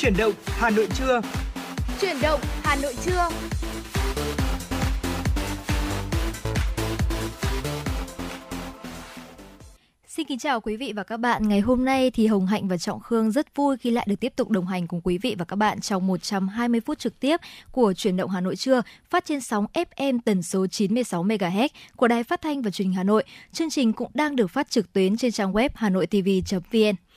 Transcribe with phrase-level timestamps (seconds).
[0.00, 1.20] Chuyển động Hà Nội trưa.
[2.00, 3.28] Chuyển động Hà Nội trưa.
[10.06, 11.48] Xin kính chào quý vị và các bạn.
[11.48, 14.32] Ngày hôm nay thì Hồng Hạnh và Trọng Khương rất vui khi lại được tiếp
[14.36, 17.40] tục đồng hành cùng quý vị và các bạn trong 120 phút trực tiếp
[17.72, 22.08] của Chuyển động Hà Nội trưa, phát trên sóng FM tần số 96 MHz của
[22.08, 23.24] Đài Phát thanh và Truyền hình Hà Nội.
[23.52, 27.09] Chương trình cũng đang được phát trực tuyến trên trang web hanoitv.vn.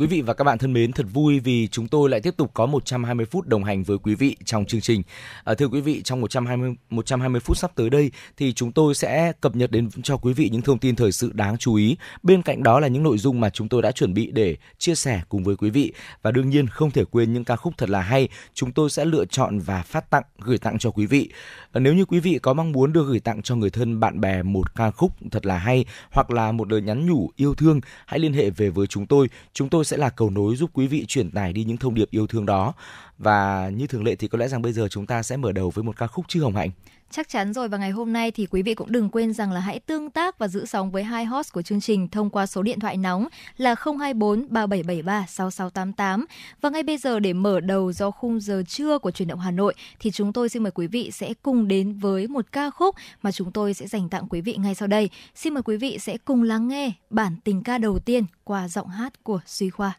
[0.00, 2.50] Quý vị và các bạn thân mến, thật vui vì chúng tôi lại tiếp tục
[2.54, 5.02] có 120 phút đồng hành với quý vị trong chương trình.
[5.44, 9.32] À, thưa quý vị, trong 120 120 phút sắp tới đây thì chúng tôi sẽ
[9.40, 11.96] cập nhật đến cho quý vị những thông tin thời sự đáng chú ý.
[12.22, 14.94] Bên cạnh đó là những nội dung mà chúng tôi đã chuẩn bị để chia
[14.94, 17.90] sẻ cùng với quý vị và đương nhiên không thể quên những ca khúc thật
[17.90, 21.30] là hay chúng tôi sẽ lựa chọn và phát tặng gửi tặng cho quý vị.
[21.72, 24.20] À, nếu như quý vị có mong muốn được gửi tặng cho người thân bạn
[24.20, 27.80] bè một ca khúc thật là hay hoặc là một lời nhắn nhủ yêu thương,
[28.06, 29.28] hãy liên hệ về với chúng tôi.
[29.52, 32.10] Chúng tôi sẽ là cầu nối giúp quý vị truyền tải đi những thông điệp
[32.10, 32.74] yêu thương đó.
[33.18, 35.70] Và như thường lệ thì có lẽ rằng bây giờ chúng ta sẽ mở đầu
[35.70, 36.70] với một ca khúc chứ Hồng Hạnh.
[37.12, 39.60] Chắc chắn rồi, và ngày hôm nay thì quý vị cũng đừng quên rằng là
[39.60, 42.62] hãy tương tác và giữ sóng với hai host của chương trình thông qua số
[42.62, 46.26] điện thoại nóng là 024 3773 6688.
[46.60, 49.50] Và ngay bây giờ để mở đầu do khung giờ trưa của truyền động Hà
[49.50, 52.94] Nội thì chúng tôi xin mời quý vị sẽ cùng đến với một ca khúc
[53.22, 55.10] mà chúng tôi sẽ dành tặng quý vị ngay sau đây.
[55.34, 58.88] Xin mời quý vị sẽ cùng lắng nghe bản tình ca đầu tiên qua giọng
[58.88, 59.98] hát của Duy Khoa.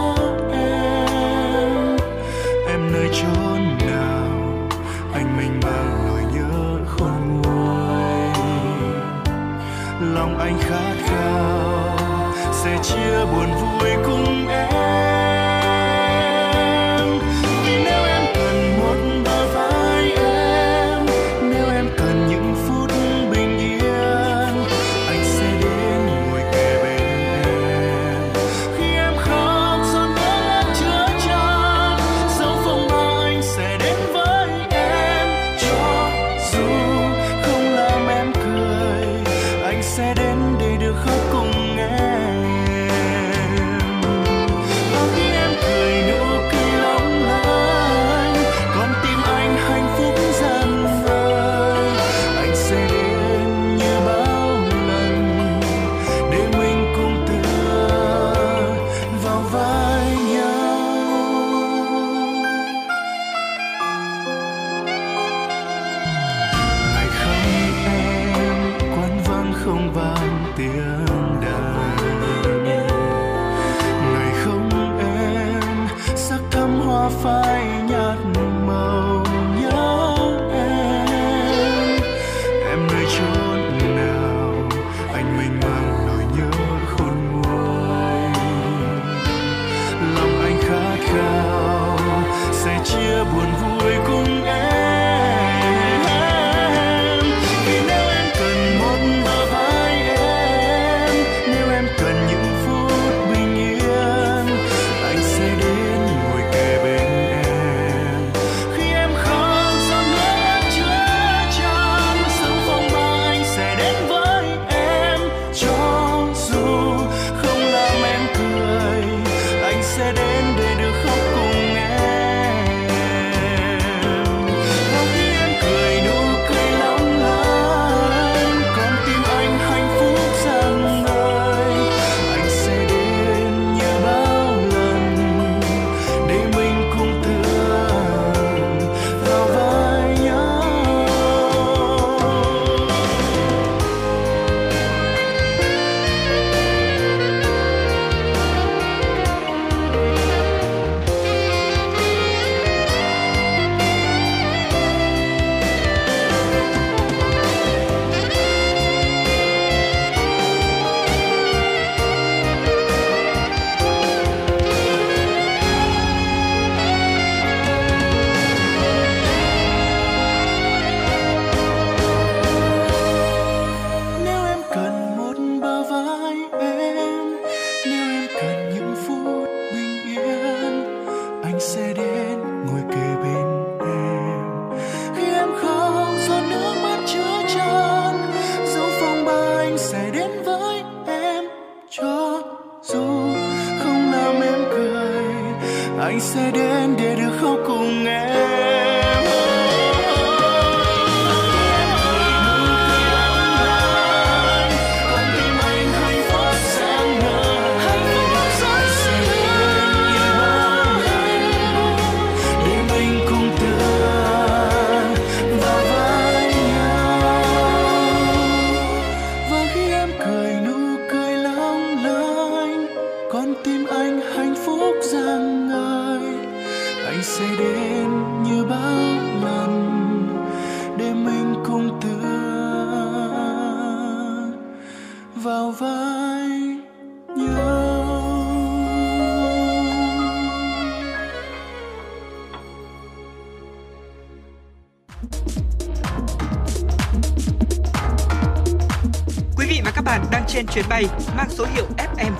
[10.51, 11.97] anh khát khao
[12.53, 14.70] sẽ chia buồn vui cùng em.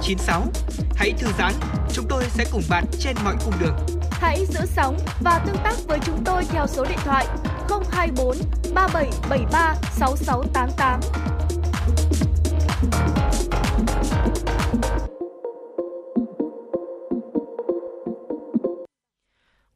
[0.01, 0.41] FM96.
[0.95, 1.53] Hãy thư giãn,
[1.93, 3.75] chúng tôi sẽ cùng bạn trên mọi cung đường.
[4.11, 7.27] Hãy giữ sóng và tương tác với chúng tôi theo số điện thoại
[7.91, 8.37] 024
[8.73, 10.99] 3773 6688.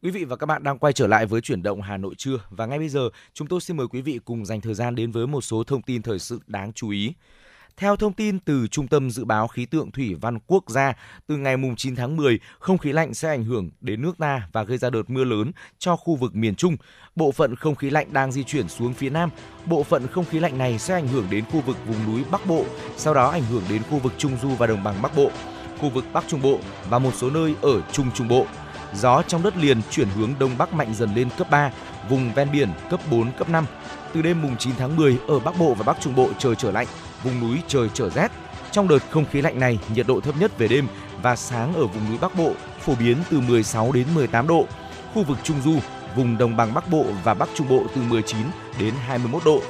[0.03, 2.37] Quý vị và các bạn đang quay trở lại với chuyển động Hà Nội trưa
[2.49, 5.11] và ngay bây giờ chúng tôi xin mời quý vị cùng dành thời gian đến
[5.11, 7.13] với một số thông tin thời sự đáng chú ý.
[7.77, 10.93] Theo thông tin từ Trung tâm Dự báo Khí tượng Thủy văn Quốc gia,
[11.27, 14.63] từ ngày 9 tháng 10, không khí lạnh sẽ ảnh hưởng đến nước ta và
[14.63, 16.77] gây ra đợt mưa lớn cho khu vực miền Trung.
[17.15, 19.29] Bộ phận không khí lạnh đang di chuyển xuống phía Nam.
[19.65, 22.45] Bộ phận không khí lạnh này sẽ ảnh hưởng đến khu vực vùng núi Bắc
[22.45, 22.65] Bộ,
[22.97, 25.31] sau đó ảnh hưởng đến khu vực Trung Du và Đồng bằng Bắc Bộ,
[25.79, 28.45] khu vực Bắc Trung Bộ và một số nơi ở Trung Trung Bộ.
[28.93, 31.71] Gió trong đất liền chuyển hướng đông bắc mạnh dần lên cấp 3,
[32.09, 33.65] vùng ven biển cấp 4, cấp 5.
[34.15, 36.71] Từ đêm mùng 9 tháng 10 ở Bắc Bộ và Bắc Trung Bộ trời trở
[36.71, 36.87] lạnh,
[37.23, 38.31] vùng núi trời trở rét.
[38.71, 40.87] Trong đợt không khí lạnh này, nhiệt độ thấp nhất về đêm
[41.21, 44.65] và sáng ở vùng núi Bắc Bộ phổ biến từ 16 đến 18 độ.
[45.13, 45.79] Khu vực Trung Du,
[46.15, 48.37] vùng đồng bằng Bắc Bộ và Bắc Trung Bộ từ 19
[48.79, 49.61] đến 21 độ.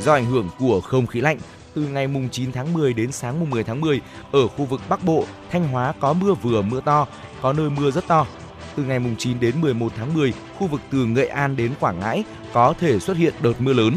[0.00, 1.38] Do ảnh hưởng của không khí lạnh,
[1.74, 4.00] từ ngày mùng 9 tháng 10 đến sáng mùng 10 tháng 10,
[4.32, 7.06] ở khu vực Bắc Bộ, Thanh Hóa có mưa vừa mưa to,
[7.42, 8.26] có nơi mưa rất to.
[8.76, 12.00] Từ ngày mùng 9 đến 11 tháng 10, khu vực từ Nghệ An đến Quảng
[12.00, 13.96] Ngãi có thể xuất hiện đợt mưa lớn.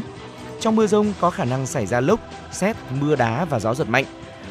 [0.60, 2.20] Trong mưa rông có khả năng xảy ra lốc,
[2.52, 4.06] xét, mưa đá và gió giật mạnh.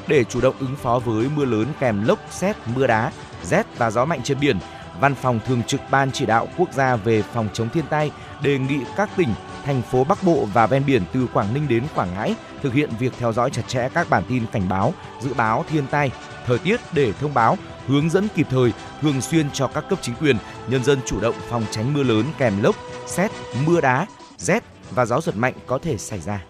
[0.06, 3.90] Để chủ động ứng phó với mưa lớn kèm lốc, xét, mưa đá, rét và
[3.90, 4.58] gió mạnh trên biển,
[5.00, 8.10] Văn phòng Thường trực Ban Chỉ đạo Quốc gia về phòng chống thiên tai
[8.42, 9.28] đề nghị các tỉnh,
[9.64, 12.90] thành phố Bắc Bộ và ven biển từ Quảng Ninh đến Quảng Ngãi thực hiện
[12.98, 16.10] việc theo dõi chặt chẽ các bản tin cảnh báo, dự báo thiên tai,
[16.48, 20.14] thời tiết để thông báo, hướng dẫn kịp thời, thường xuyên cho các cấp chính
[20.14, 20.36] quyền,
[20.68, 22.76] nhân dân chủ động phòng tránh mưa lớn kèm lốc,
[23.06, 23.30] xét,
[23.66, 24.06] mưa đá,
[24.38, 26.44] rét và gió giật mạnh có thể xảy ra.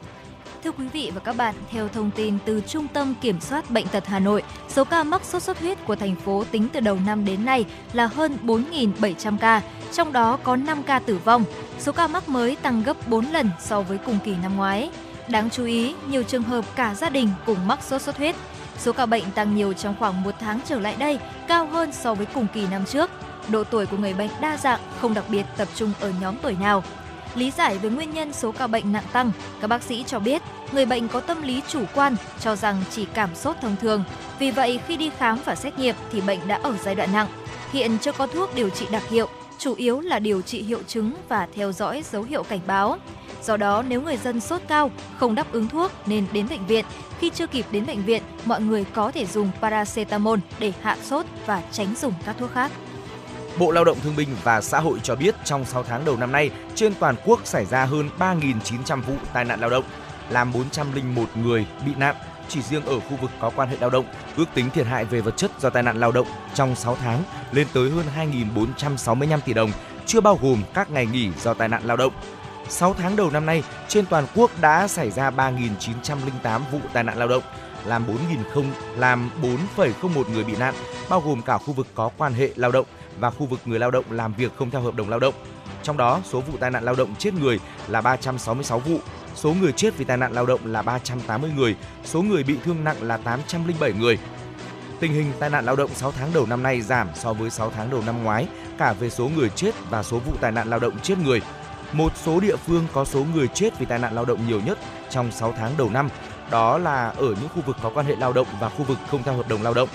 [0.64, 3.88] Thưa quý vị và các bạn, theo thông tin từ Trung tâm Kiểm soát Bệnh
[3.88, 6.98] tật Hà Nội, số ca mắc sốt xuất huyết của thành phố tính từ đầu
[7.06, 9.62] năm đến nay là hơn 4.700 ca,
[9.92, 11.44] trong đó có 5 ca tử vong.
[11.78, 14.90] Số ca mắc mới tăng gấp 4 lần so với cùng kỳ năm ngoái.
[15.28, 18.36] Đáng chú ý, nhiều trường hợp cả gia đình cùng mắc sốt xuất huyết.
[18.78, 21.18] Số ca bệnh tăng nhiều trong khoảng một tháng trở lại đây,
[21.48, 23.10] cao hơn so với cùng kỳ năm trước.
[23.48, 26.56] Độ tuổi của người bệnh đa dạng, không đặc biệt tập trung ở nhóm tuổi
[26.60, 26.82] nào.
[27.34, 30.42] Lý giải về nguyên nhân số ca bệnh nặng tăng, các bác sĩ cho biết
[30.72, 34.04] người bệnh có tâm lý chủ quan cho rằng chỉ cảm sốt thông thường.
[34.38, 37.28] Vì vậy khi đi khám và xét nghiệm thì bệnh đã ở giai đoạn nặng.
[37.72, 41.12] Hiện chưa có thuốc điều trị đặc hiệu, chủ yếu là điều trị hiệu chứng
[41.28, 42.98] và theo dõi dấu hiệu cảnh báo.
[43.42, 46.84] Do đó nếu người dân sốt cao, không đáp ứng thuốc nên đến bệnh viện.
[47.18, 51.26] Khi chưa kịp đến bệnh viện, mọi người có thể dùng paracetamol để hạ sốt
[51.46, 52.70] và tránh dùng các thuốc khác.
[53.58, 56.32] Bộ Lao động Thương binh và Xã hội cho biết trong 6 tháng đầu năm
[56.32, 59.84] nay, trên toàn quốc xảy ra hơn 3.900 vụ tai nạn lao động,
[60.30, 62.14] làm 401 người bị nạn.
[62.48, 64.04] Chỉ riêng ở khu vực có quan hệ lao động,
[64.36, 67.22] ước tính thiệt hại về vật chất do tai nạn lao động trong 6 tháng
[67.52, 69.70] lên tới hơn 2.465 tỷ đồng,
[70.06, 72.12] chưa bao gồm các ngày nghỉ do tai nạn lao động.
[72.68, 77.18] 6 tháng đầu năm nay, trên toàn quốc đã xảy ra 3.908 vụ tai nạn
[77.18, 77.42] lao động,
[77.84, 78.06] làm
[78.54, 78.64] 4.000
[78.96, 79.30] làm
[79.76, 80.74] 4,01 người bị nạn,
[81.08, 82.86] bao gồm cả khu vực có quan hệ lao động
[83.20, 85.34] và khu vực người lao động làm việc không theo hợp đồng lao động.
[85.82, 88.98] Trong đó, số vụ tai nạn lao động chết người là 366 vụ,
[89.34, 92.84] số người chết vì tai nạn lao động là 380 người, số người bị thương
[92.84, 94.18] nặng là 807 người.
[95.00, 97.72] Tình hình tai nạn lao động 6 tháng đầu năm nay giảm so với 6
[97.76, 98.46] tháng đầu năm ngoái,
[98.78, 101.42] cả về số người chết và số vụ tai nạn lao động chết người.
[101.92, 104.78] Một số địa phương có số người chết vì tai nạn lao động nhiều nhất
[105.10, 106.08] trong 6 tháng đầu năm,
[106.50, 109.22] đó là ở những khu vực có quan hệ lao động và khu vực không
[109.22, 109.88] theo hợp đồng lao động.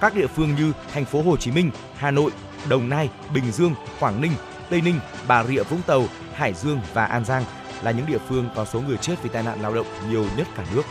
[0.00, 2.30] Các địa phương như thành phố Hồ Chí Minh, Hà Nội,
[2.68, 4.32] Đồng Nai, Bình Dương, Quảng Ninh,
[4.70, 7.44] Tây Ninh, Bà Rịa Vũng Tàu, Hải Dương và An Giang
[7.82, 10.46] là những địa phương có số người chết vì tai nạn lao động nhiều nhất
[10.56, 10.82] cả nước.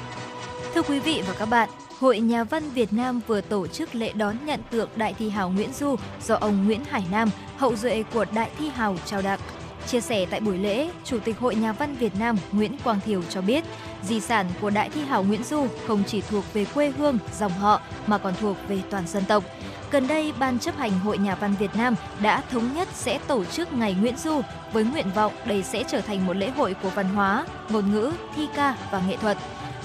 [0.75, 4.12] Thưa quý vị và các bạn, Hội Nhà văn Việt Nam vừa tổ chức lễ
[4.13, 8.03] đón nhận tượng Đại thi hào Nguyễn Du do ông Nguyễn Hải Nam, hậu duệ
[8.13, 9.39] của Đại thi hào trao tặng.
[9.87, 13.21] Chia sẻ tại buổi lễ, Chủ tịch Hội Nhà văn Việt Nam Nguyễn Quang Thiều
[13.29, 13.63] cho biết,
[14.03, 17.51] di sản của Đại thi hào Nguyễn Du không chỉ thuộc về quê hương, dòng
[17.51, 19.43] họ mà còn thuộc về toàn dân tộc.
[19.91, 23.45] Gần đây, Ban chấp hành Hội Nhà văn Việt Nam đã thống nhất sẽ tổ
[23.45, 24.41] chức Ngày Nguyễn Du
[24.73, 28.11] với nguyện vọng đây sẽ trở thành một lễ hội của văn hóa, ngôn ngữ,
[28.35, 29.37] thi ca và nghệ thuật.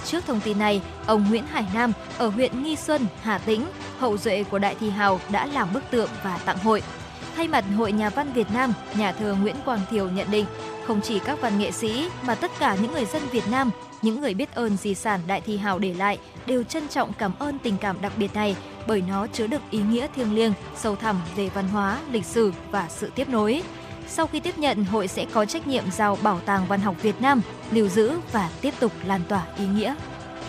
[0.05, 3.67] Trước thông tin này, ông Nguyễn Hải Nam ở huyện Nghi Xuân, Hà Tĩnh,
[3.99, 6.83] hậu duệ của Đại Thi Hào đã làm bức tượng và tặng hội.
[7.37, 10.47] Thay mặt Hội Nhà văn Việt Nam, nhà thơ Nguyễn Quang Thiều nhận định,
[10.87, 13.71] không chỉ các văn nghệ sĩ mà tất cả những người dân Việt Nam,
[14.03, 17.33] những người biết ơn di sản Đại Thi Hào để lại đều trân trọng cảm
[17.39, 18.57] ơn tình cảm đặc biệt này
[18.87, 22.53] bởi nó chứa đựng ý nghĩa thiêng liêng, sâu thẳm về văn hóa, lịch sử
[22.71, 23.63] và sự tiếp nối.
[24.09, 27.21] Sau khi tiếp nhận, hội sẽ có trách nhiệm giao Bảo tàng Văn học Việt
[27.21, 29.95] Nam lưu giữ và tiếp tục lan tỏa ý nghĩa.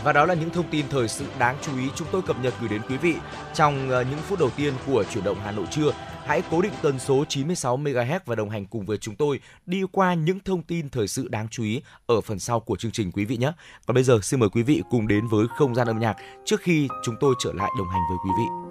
[0.03, 2.53] Và đó là những thông tin thời sự đáng chú ý chúng tôi cập nhật
[2.59, 3.15] gửi đến quý vị
[3.53, 5.91] trong ờ, những phút đầu tiên của chuyển động Hà Nội trưa.
[6.25, 9.81] Hãy cố định tần số 96 MHz và đồng hành cùng với chúng tôi đi
[9.91, 13.11] qua những thông tin thời sự đáng chú ý ở phần sau của chương trình
[13.11, 13.51] quý vị nhé.
[13.85, 16.61] Còn bây giờ, xin mời quý vị cùng đến với không gian âm nhạc trước
[16.61, 18.69] khi chúng tôi trở lại đồng hành với quý vị.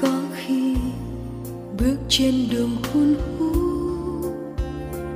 [0.00, 0.74] có khi
[1.78, 3.52] bước trên đường khuôn hú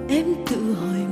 [0.08, 1.11] em tự hỏi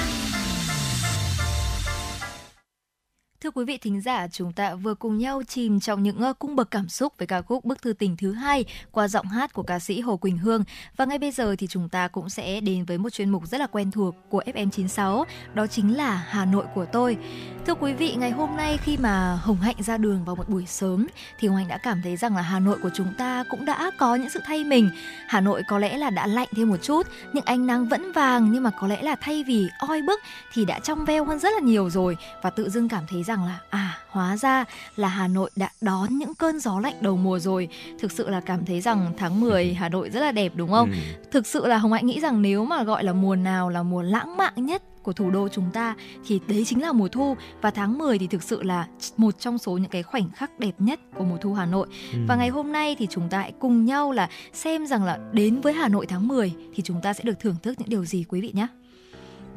[3.61, 6.71] Quý vị thính giả, chúng ta vừa cùng nhau chìm trong những ờ, cung bậc
[6.71, 9.79] cảm xúc với ca khúc Bức thư tình thứ hai qua giọng hát của ca
[9.79, 10.63] sĩ Hồ Quỳnh Hương.
[10.97, 13.57] Và ngay bây giờ thì chúng ta cũng sẽ đến với một chuyên mục rất
[13.57, 17.17] là quen thuộc của FM96, đó chính là Hà Nội của tôi.
[17.65, 20.65] Thưa quý vị, ngày hôm nay khi mà Hồng Hạnh ra đường vào một buổi
[20.65, 21.07] sớm
[21.39, 23.91] thì Hồng Hạnh đã cảm thấy rằng là Hà Nội của chúng ta cũng đã
[23.97, 24.89] có những sự thay mình.
[25.27, 28.51] Hà Nội có lẽ là đã lạnh thêm một chút, những ánh nắng vẫn vàng
[28.51, 30.19] nhưng mà có lẽ là thay vì oi bức
[30.53, 33.45] thì đã trong veo hơn rất là nhiều rồi và tự dưng cảm thấy rằng
[33.45, 37.39] là à hóa ra là Hà Nội đã đón những cơn gió lạnh đầu mùa
[37.39, 37.67] rồi.
[37.99, 40.91] Thực sự là cảm thấy rằng tháng 10 Hà Nội rất là đẹp đúng không?
[40.91, 40.97] Ừ.
[41.31, 44.01] Thực sự là Hồng Hạnh nghĩ rằng nếu mà gọi là mùa nào là mùa
[44.01, 45.95] lãng mạn nhất của thủ đô chúng ta
[46.27, 48.87] thì đấy chính là mùa thu và tháng 10 thì thực sự là
[49.17, 51.87] một trong số những cái khoảnh khắc đẹp nhất của mùa thu Hà Nội.
[52.13, 52.19] Ừ.
[52.27, 55.61] Và ngày hôm nay thì chúng ta hãy cùng nhau là xem rằng là đến
[55.61, 58.25] với Hà Nội tháng 10 thì chúng ta sẽ được thưởng thức những điều gì
[58.29, 58.67] quý vị nhé.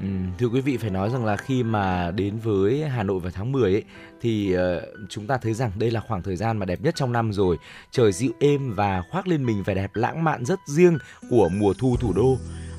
[0.00, 0.06] Ừ,
[0.38, 3.52] thưa quý vị phải nói rằng là khi mà đến với Hà Nội vào tháng
[3.52, 3.82] 10 ấy
[4.20, 4.60] thì uh,
[5.08, 7.58] chúng ta thấy rằng đây là khoảng thời gian mà đẹp nhất trong năm rồi.
[7.90, 10.98] Trời dịu êm và khoác lên mình vẻ đẹp lãng mạn rất riêng
[11.30, 12.36] của mùa thu thủ đô.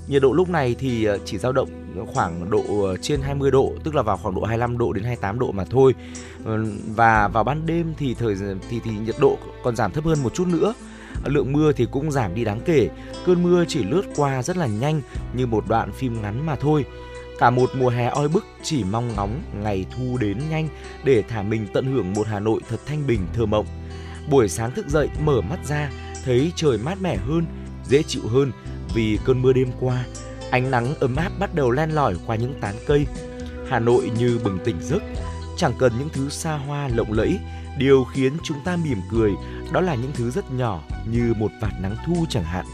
[0.08, 1.70] Nhiệt độ lúc này thì ờ, chỉ dao động
[2.14, 5.40] khoảng độ ờ, trên 20 độ, tức là vào khoảng độ 25 độ đến 28
[5.40, 5.94] độ mà thôi.
[6.46, 8.36] Ừ, và vào ban đêm thì thời
[8.70, 10.74] thì thì nhiệt độ còn giảm thấp hơn một chút nữa.
[11.26, 12.90] Lượng mưa thì cũng giảm đi đáng kể.
[13.26, 15.02] Cơn mưa chỉ lướt qua rất là nhanh
[15.34, 16.86] như một đoạn phim ngắn mà thôi.
[17.40, 20.68] Cả một mùa hè oi bức chỉ mong ngóng ngày thu đến nhanh
[21.04, 23.66] để thả mình tận hưởng một Hà Nội thật thanh bình thơ mộng.
[24.30, 25.92] Buổi sáng thức dậy mở mắt ra
[26.26, 27.46] thấy trời mát mẻ hơn,
[27.88, 28.52] dễ chịu hơn
[28.94, 30.06] vì cơn mưa đêm qua.
[30.52, 33.06] Ánh nắng ấm áp bắt đầu len lỏi qua những tán cây.
[33.70, 35.04] Hà Nội như bừng tỉnh giấc,
[35.58, 37.40] chẳng cần những thứ xa hoa lộng lẫy,
[37.78, 39.32] điều khiến chúng ta mỉm cười
[39.72, 42.66] đó là những thứ rất nhỏ như một vạt nắng thu chẳng hạn.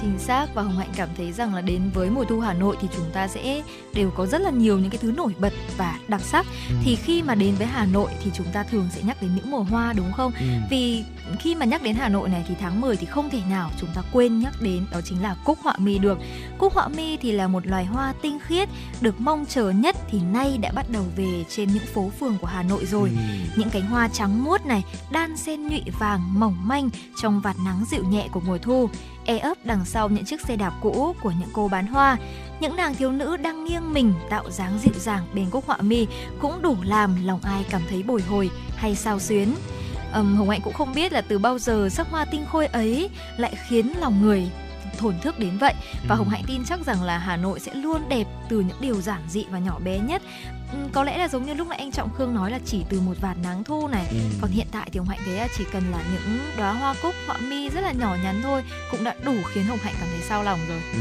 [0.00, 2.76] Chính xác và Hồng Hạnh cảm thấy rằng là đến với mùa thu Hà Nội
[2.80, 3.62] thì chúng ta sẽ
[3.94, 6.46] đều có rất là nhiều những cái thứ nổi bật và đặc sắc.
[6.68, 6.74] Ừ.
[6.84, 9.50] Thì khi mà đến với Hà Nội thì chúng ta thường sẽ nhắc đến những
[9.50, 10.32] mùa hoa đúng không?
[10.40, 10.46] Ừ.
[10.70, 11.04] Vì
[11.40, 13.90] khi mà nhắc đến Hà Nội này thì tháng 10 thì không thể nào chúng
[13.94, 16.18] ta quên nhắc đến đó chính là cúc họa mi được.
[16.64, 18.68] Cúc họa mi thì là một loài hoa tinh khiết
[19.00, 22.46] được mong chờ nhất thì nay đã bắt đầu về trên những phố phường của
[22.46, 23.08] Hà Nội rồi.
[23.08, 23.16] Ừ.
[23.56, 26.90] Những cánh hoa trắng muốt này đan xen nhụy vàng mỏng manh
[27.22, 28.88] trong vạt nắng dịu nhẹ của mùa thu,
[29.24, 32.16] e ấp đằng sau những chiếc xe đạp cũ của những cô bán hoa.
[32.60, 36.06] Những nàng thiếu nữ đang nghiêng mình tạo dáng dịu dàng bên cúc họa mi
[36.40, 39.54] cũng đủ làm lòng ai cảm thấy bồi hồi hay sao xuyến.
[40.12, 43.10] Ừm, Hồng Hạnh cũng không biết là từ bao giờ sắc hoa tinh khôi ấy
[43.36, 44.50] lại khiến lòng người
[44.94, 45.74] thổn thức đến vậy.
[46.08, 49.00] Và Hồng Hạnh tin chắc rằng là Hà Nội sẽ luôn đẹp từ những điều
[49.00, 50.22] giản dị và nhỏ bé nhất.
[50.72, 53.00] Ừ, có lẽ là giống như lúc nãy anh Trọng Khương nói là chỉ từ
[53.00, 54.06] một vạt nắng thu này.
[54.10, 54.16] Ừ.
[54.40, 57.14] còn hiện tại thì Hồng Hạnh thấy là chỉ cần là những đóa hoa cúc
[57.26, 60.20] họa mi rất là nhỏ nhắn thôi cũng đã đủ khiến Hồng Hạnh cảm thấy
[60.28, 60.80] sao lòng rồi.
[60.92, 61.00] Ừ.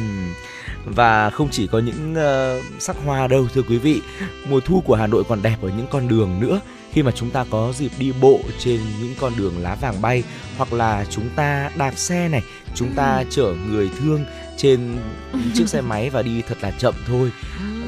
[0.86, 4.02] và không chỉ có những uh, sắc hoa đâu thưa quý vị.
[4.48, 6.60] Mùa thu của Hà Nội còn đẹp ở những con đường nữa
[6.94, 10.24] khi mà chúng ta có dịp đi bộ trên những con đường lá vàng bay
[10.58, 12.42] hoặc là chúng ta đạp xe này
[12.76, 13.24] chúng ta ừ.
[13.30, 14.26] chở người thương
[14.58, 14.98] trên
[15.54, 17.32] chiếc xe máy và đi thật là chậm thôi.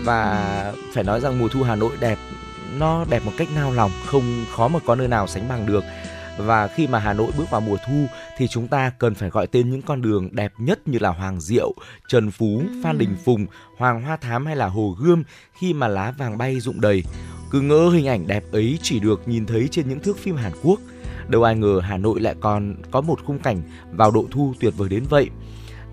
[0.04, 2.18] Và phải nói rằng mùa thu Hà Nội đẹp
[2.78, 5.84] nó đẹp một cách nao lòng không khó mà có nơi nào sánh bằng được
[6.38, 8.06] và khi mà Hà Nội bước vào mùa thu
[8.38, 11.42] thì chúng ta cần phải gọi tên những con đường đẹp nhất như là Hoàng
[11.42, 11.74] Diệu,
[12.08, 13.46] Trần Phú, Phan Đình Phùng,
[13.78, 17.04] Hoàng Hoa Thám hay là Hồ Gươm khi mà lá vàng bay rụng đầy.
[17.52, 20.52] Cứ ngỡ hình ảnh đẹp ấy chỉ được nhìn thấy trên những thước phim Hàn
[20.64, 20.80] Quốc.
[21.28, 24.74] Đâu ai ngờ Hà Nội lại còn có một khung cảnh vào độ thu tuyệt
[24.78, 25.30] vời đến vậy.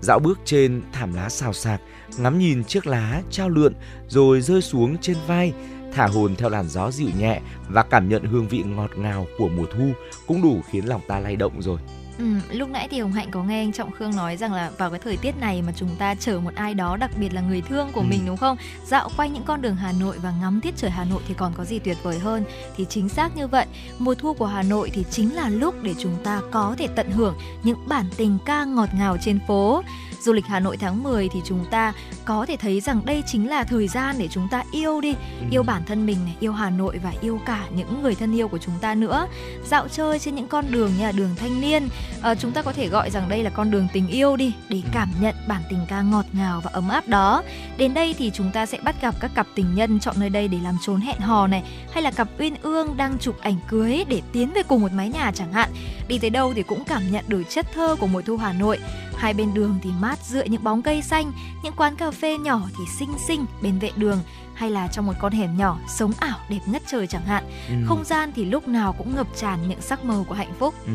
[0.01, 1.81] Dạo bước trên thảm lá xào xạc,
[2.17, 3.73] ngắm nhìn chiếc lá trao lượn
[4.07, 5.53] rồi rơi xuống trên vai,
[5.95, 9.49] thả hồn theo làn gió dịu nhẹ và cảm nhận hương vị ngọt ngào của
[9.49, 9.91] mùa thu
[10.27, 11.79] cũng đủ khiến lòng ta lay động rồi.
[12.17, 14.89] Ừ, lúc nãy thì Hồng Hạnh có nghe anh Trọng Khương nói rằng là vào
[14.89, 17.61] cái thời tiết này mà chúng ta chở một ai đó đặc biệt là người
[17.61, 18.05] thương của ừ.
[18.09, 18.57] mình đúng không?
[18.85, 21.53] Dạo quanh những con đường Hà Nội và ngắm tiết trời Hà Nội thì còn
[21.57, 22.43] có gì tuyệt vời hơn?
[22.77, 23.65] Thì chính xác như vậy,
[23.99, 27.11] mùa thu của Hà Nội thì chính là lúc để chúng ta có thể tận
[27.11, 29.83] hưởng những bản tình ca ngọt ngào trên phố
[30.23, 31.93] du lịch Hà Nội tháng 10 thì chúng ta
[32.25, 35.09] có thể thấy rằng đây chính là thời gian để chúng ta yêu đi,
[35.39, 35.45] ừ.
[35.51, 38.47] yêu bản thân mình này, yêu Hà Nội và yêu cả những người thân yêu
[38.47, 39.27] của chúng ta nữa.
[39.65, 41.89] Dạo chơi trên những con đường như là đường thanh niên,
[42.21, 44.81] à, chúng ta có thể gọi rằng đây là con đường tình yêu đi để
[44.83, 44.89] ừ.
[44.93, 47.43] cảm nhận bản tình ca ngọt ngào và ấm áp đó.
[47.77, 50.47] Đến đây thì chúng ta sẽ bắt gặp các cặp tình nhân chọn nơi đây
[50.47, 54.03] để làm trốn hẹn hò này, hay là cặp uyên ương đang chụp ảnh cưới
[54.09, 55.69] để tiến về cùng một mái nhà chẳng hạn.
[56.07, 58.79] Đi tới đâu thì cũng cảm nhận được chất thơ của mùa thu Hà Nội.
[59.23, 61.31] Hai bên đường thì mát dựa những bóng cây xanh,
[61.63, 64.19] những quán cà phê nhỏ thì xinh xinh bên vệ đường
[64.53, 67.43] hay là trong một con hẻm nhỏ sống ảo đẹp ngất trời chẳng hạn.
[67.69, 67.75] Ừ.
[67.85, 70.73] Không gian thì lúc nào cũng ngập tràn những sắc màu của hạnh phúc.
[70.85, 70.91] Ừ.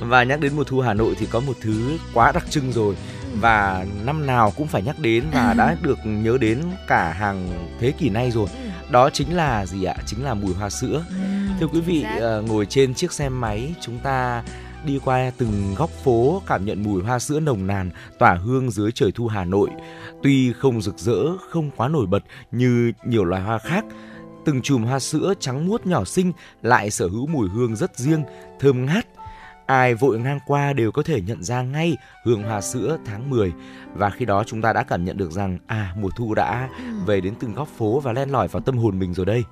[0.00, 2.96] Và nhắc đến mùa thu Hà Nội thì có một thứ quá đặc trưng rồi
[3.32, 3.38] ừ.
[3.40, 7.48] và năm nào cũng phải nhắc đến và đã được nhớ đến cả hàng
[7.80, 8.46] thế kỷ nay rồi.
[8.64, 8.68] Ừ.
[8.90, 9.94] Đó chính là gì ạ?
[10.06, 11.04] Chính là mùi hoa sữa.
[11.08, 11.14] Ừ.
[11.60, 14.42] Thưa quý vị, uh, ngồi trên chiếc xe máy chúng ta
[14.84, 18.92] đi qua từng góc phố cảm nhận mùi hoa sữa nồng nàn tỏa hương dưới
[18.92, 19.70] trời thu Hà Nội.
[20.22, 23.84] Tuy không rực rỡ, không quá nổi bật như nhiều loài hoa khác,
[24.44, 28.22] từng chùm hoa sữa trắng muốt nhỏ xinh lại sở hữu mùi hương rất riêng,
[28.60, 29.06] thơm ngát.
[29.66, 33.52] Ai vội ngang qua đều có thể nhận ra ngay hương hoa sữa tháng 10
[33.94, 36.84] và khi đó chúng ta đã cảm nhận được rằng à mùa thu đã ừ.
[37.06, 39.44] về đến từng góc phố và len lỏi vào tâm hồn mình rồi đây.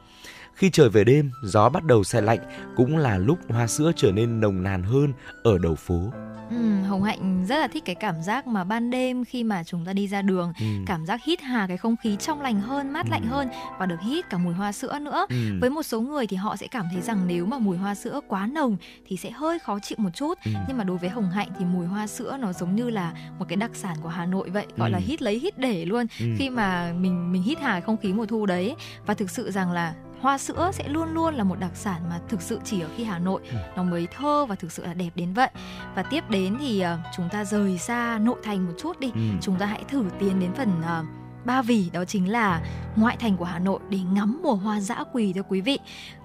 [0.57, 2.39] Khi trời về đêm, gió bắt đầu xe lạnh
[2.77, 6.13] cũng là lúc hoa sữa trở nên nồng nàn hơn ở đầu phố.
[6.51, 9.85] Ừ, Hồng Hạnh rất là thích cái cảm giác mà ban đêm khi mà chúng
[9.85, 10.67] ta đi ra đường, ừ.
[10.87, 13.11] cảm giác hít hà cái không khí trong lành hơn, mát ừ.
[13.11, 15.27] lạnh hơn và được hít cả mùi hoa sữa nữa.
[15.29, 15.37] Ừ.
[15.61, 18.21] Với một số người thì họ sẽ cảm thấy rằng nếu mà mùi hoa sữa
[18.29, 20.39] quá nồng thì sẽ hơi khó chịu một chút.
[20.45, 20.51] Ừ.
[20.69, 23.45] Nhưng mà đối với Hồng Hạnh thì mùi hoa sữa nó giống như là một
[23.49, 24.93] cái đặc sản của Hà Nội vậy, gọi ừ.
[24.93, 26.07] là hít lấy hít để luôn.
[26.21, 26.27] Ừ.
[26.39, 28.75] Khi mà mình mình hít hà không khí mùa thu đấy
[29.07, 32.21] và thực sự rằng là hoa sữa sẽ luôn luôn là một đặc sản mà
[32.29, 33.57] thực sự chỉ ở khi Hà Nội ừ.
[33.77, 35.51] nó mới thơ và thực sự là đẹp đến vậy.
[35.95, 39.21] Và tiếp đến thì uh, chúng ta rời xa nội thành một chút đi, ừ.
[39.41, 42.61] chúng ta hãy thử tiến đến phần uh, Ba Vì đó chính là
[42.97, 45.79] ngoại thành của Hà Nội để ngắm mùa hoa dã quỳ thưa quý vị.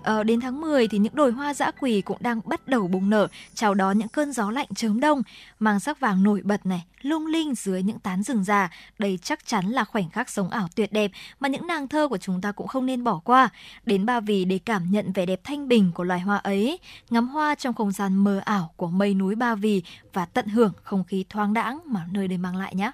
[0.03, 3.09] Ờ, đến tháng 10 thì những đồi hoa dã quỳ cũng đang bắt đầu bùng
[3.09, 5.21] nở, chào đón những cơn gió lạnh chớm đông,
[5.59, 8.69] mang sắc vàng nổi bật này, lung linh dưới những tán rừng già.
[8.99, 12.17] Đây chắc chắn là khoảnh khắc sống ảo tuyệt đẹp mà những nàng thơ của
[12.17, 13.49] chúng ta cũng không nên bỏ qua.
[13.85, 16.79] Đến Ba Vì để cảm nhận vẻ đẹp thanh bình của loài hoa ấy,
[17.09, 20.73] ngắm hoa trong không gian mờ ảo của mây núi Ba Vì và tận hưởng
[20.83, 22.91] không khí thoáng đãng mà nơi đây mang lại nhé.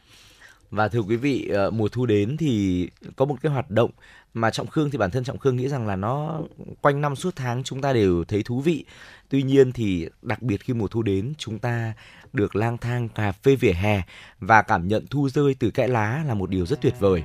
[0.71, 3.91] Và thưa quý vị, ờ, mùa thu đến thì có một cái hoạt động
[4.33, 6.41] mà Trọng Khương thì bản thân Trọng Khương nghĩ rằng là nó
[6.81, 8.85] quanh năm suốt tháng chúng ta đều thấy thú vị.
[9.29, 11.93] Tuy nhiên thì đặc biệt khi mùa thu đến chúng ta
[12.33, 14.01] được lang thang cà phê vỉa hè
[14.39, 17.23] và cảm nhận thu rơi từ kẽ lá là một điều rất tuyệt vời.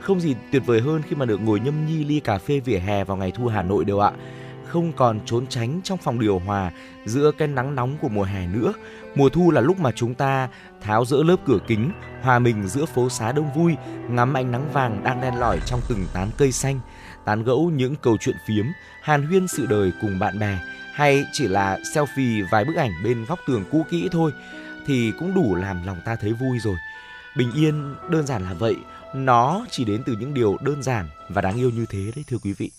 [0.00, 2.78] Không gì tuyệt vời hơn khi mà được ngồi nhâm nhi ly cà phê vỉa
[2.78, 4.12] hè vào ngày thu Hà Nội đâu ạ
[4.68, 6.72] không còn trốn tránh trong phòng điều hòa
[7.04, 8.72] giữa cái nắng nóng của mùa hè nữa.
[9.14, 10.48] Mùa thu là lúc mà chúng ta
[10.80, 11.90] tháo rỡ lớp cửa kính,
[12.22, 13.76] hòa mình giữa phố xá đông vui,
[14.08, 16.80] ngắm ánh nắng vàng đang đen lỏi trong từng tán cây xanh,
[17.24, 18.64] tán gẫu những câu chuyện phiếm,
[19.02, 20.58] hàn huyên sự đời cùng bạn bè,
[20.94, 24.32] hay chỉ là selfie vài bức ảnh bên góc tường cũ kỹ thôi
[24.86, 26.76] thì cũng đủ làm lòng ta thấy vui rồi.
[27.36, 28.76] Bình yên đơn giản là vậy,
[29.14, 32.38] nó chỉ đến từ những điều đơn giản và đáng yêu như thế đấy thưa
[32.38, 32.70] quý vị.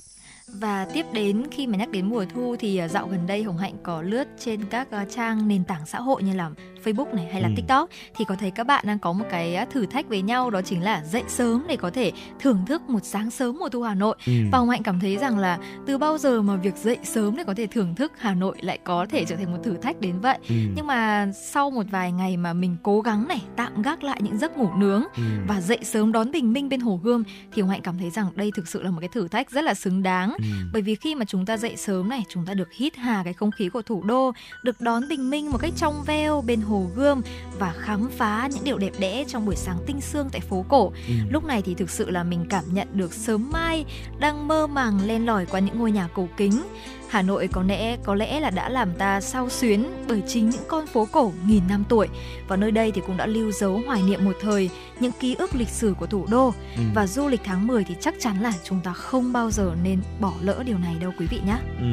[0.54, 3.58] Và tiếp đến khi mà nhắc đến mùa thu thì à, dạo gần đây Hồng
[3.58, 6.52] Hạnh có lướt trên các ờ, trang nền tảng xã hội như là
[6.84, 7.54] Facebook này hay là Ừ.
[7.56, 10.50] TikTok thì có thấy các bạn đang có một cái à, thử thách với nhau
[10.50, 13.82] đó chính là dậy sớm để có thể thưởng thức một sáng sớm mùa thu
[13.82, 14.16] Hà Nội.
[14.26, 14.34] Ừ.
[14.52, 17.44] Và Hồng Hạnh cảm thấy rằng là từ bao giờ mà việc dậy sớm để
[17.44, 20.20] có thể thưởng thức Hà Nội lại có thể trở thành một thử thách đến
[20.20, 20.38] vậy.
[20.50, 20.56] Ừ.
[20.76, 24.38] Nhưng mà sau một vài ngày mà mình cố gắng này tạm gác lại những
[24.38, 25.24] giấc ngủ nướng Ừ.
[25.48, 28.28] và dậy sớm đón bình minh bên hồ Gươm thì Hồng Hạnh cảm thấy rằng
[28.36, 30.30] đây thực sự là một cái thử thách rất là xứng đáng.
[30.38, 30.44] Ừ.
[30.74, 33.34] Bởi vì khi mà chúng ta dậy sớm này, chúng ta được hít hà cái
[33.34, 34.32] không khí của thủ đô,
[34.64, 37.22] được đón bình minh một cách trong veo bên hồ Gươm
[37.60, 40.92] và khám phá những điều đẹp đẽ trong buổi sáng tinh sương tại phố cổ.
[41.08, 41.14] Ừ.
[41.30, 43.86] Lúc này thì thực sự là mình cảm nhận được sớm mai
[44.20, 46.62] đang mơ màng len lỏi qua những ngôi nhà cổ kính.
[47.10, 50.62] Hà Nội có lẽ có lẽ là đã làm ta sao xuyến bởi chính những
[50.68, 52.08] con phố cổ nghìn năm tuổi
[52.48, 55.56] và nơi đây thì cũng đã lưu dấu hoài niệm một thời những ký ức
[55.56, 56.82] lịch sử của thủ đô Ừ.
[56.96, 60.02] và du lịch tháng 10 thì chắc chắn là chúng ta không bao giờ nên
[60.20, 61.58] bỏ lỡ điều này đâu quý vị nhé.
[61.80, 61.86] Ừ.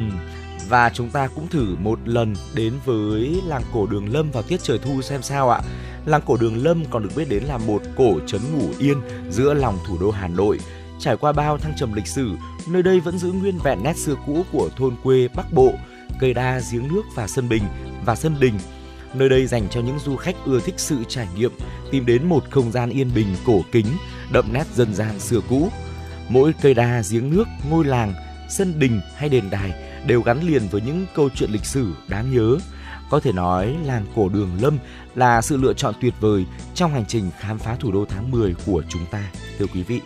[0.69, 4.63] Và chúng ta cũng thử một lần đến với làng cổ Đường Lâm vào tiết
[4.63, 5.61] trời thu xem sao ạ.
[6.05, 8.97] Làng cổ Đường Lâm còn được biết đến là một cổ trấn ngủ yên
[9.29, 10.59] giữa lòng thủ đô Hà Nội.
[10.99, 12.31] Trải qua bao thăng trầm lịch sử,
[12.69, 15.73] nơi đây vẫn giữ nguyên vẹn nét xưa cũ của thôn quê Bắc Bộ,
[16.19, 17.63] cây đa, giếng nước và sân bình
[18.05, 18.53] và sân đình.
[19.13, 21.51] Nơi đây dành cho những du khách ưa thích sự trải nghiệm,
[21.91, 23.85] tìm đến một không gian yên bình cổ kính,
[24.31, 25.69] đậm nét dân gian xưa cũ.
[26.29, 28.13] Mỗi cây đa, giếng nước, ngôi làng,
[28.49, 32.31] sân đình hay đền đài đều gắn liền với những câu chuyện lịch sử đáng
[32.31, 32.57] nhớ.
[33.09, 34.77] Có thể nói làng cổ Đường Lâm
[35.15, 38.55] là sự lựa chọn tuyệt vời trong hành trình khám phá thủ đô tháng 10
[38.65, 39.23] của chúng ta,
[39.59, 40.01] thưa quý vị.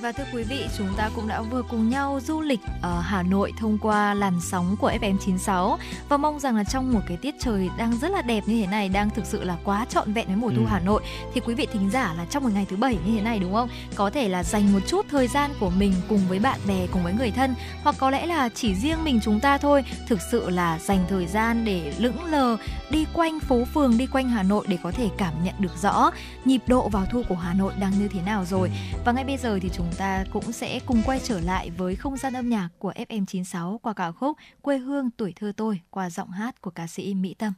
[0.00, 3.22] Và thưa quý vị, chúng ta cũng đã vừa cùng nhau du lịch ở Hà
[3.22, 5.76] Nội thông qua làn sóng của FM96
[6.08, 8.66] và mong rằng là trong một cái tiết trời đang rất là đẹp như thế
[8.66, 10.66] này, đang thực sự là quá trọn vẹn với mùa thu Ừ.
[10.68, 11.02] Hà Nội
[11.34, 13.52] thì quý vị thính giả là trong một ngày thứ bảy như thế này đúng
[13.52, 13.68] không?
[13.94, 17.04] Có thể là dành một chút thời gian của mình cùng với bạn bè, cùng
[17.04, 20.50] với người thân hoặc có lẽ là chỉ riêng mình chúng ta thôi, thực sự
[20.50, 22.56] là dành thời gian để lững lờ
[22.90, 26.10] đi quanh phố phường, đi quanh Hà Nội để có thể cảm nhận được rõ
[26.44, 28.70] nhịp độ vào thu của Hà Nội đang như thế nào rồi.
[29.04, 31.96] Và ngay bây giờ thì chúng chúng ta cũng sẽ cùng quay trở lại với
[31.96, 36.10] không gian âm nhạc của FM96 qua ca khúc Quê hương tuổi thơ tôi qua
[36.10, 37.52] giọng hát của ca sĩ Mỹ Tâm.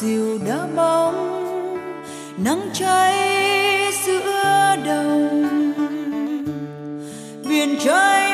[0.00, 1.16] Dịu diều bóng
[2.44, 3.14] nắng cháy
[4.06, 5.72] giữa đồng.
[7.48, 8.29] Biển trời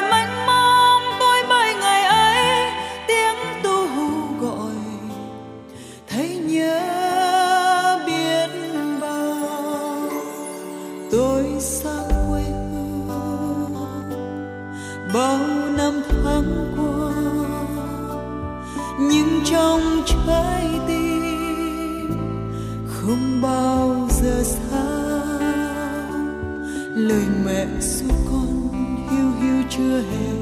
[27.66, 28.68] lời con
[29.10, 30.32] hiu hiu chưa hề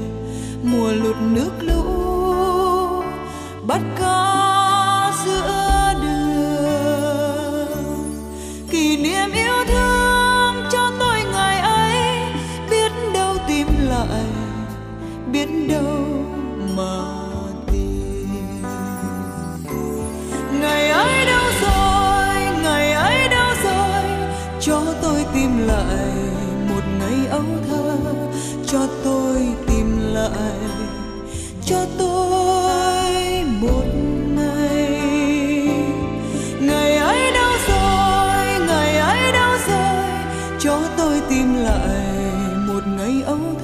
[0.63, 2.04] mùa lụt nước lũ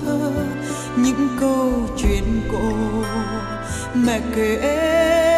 [0.05, 0.31] thơ
[0.97, 2.71] những câu chuyện cổ.
[3.95, 5.30] Mẹ kể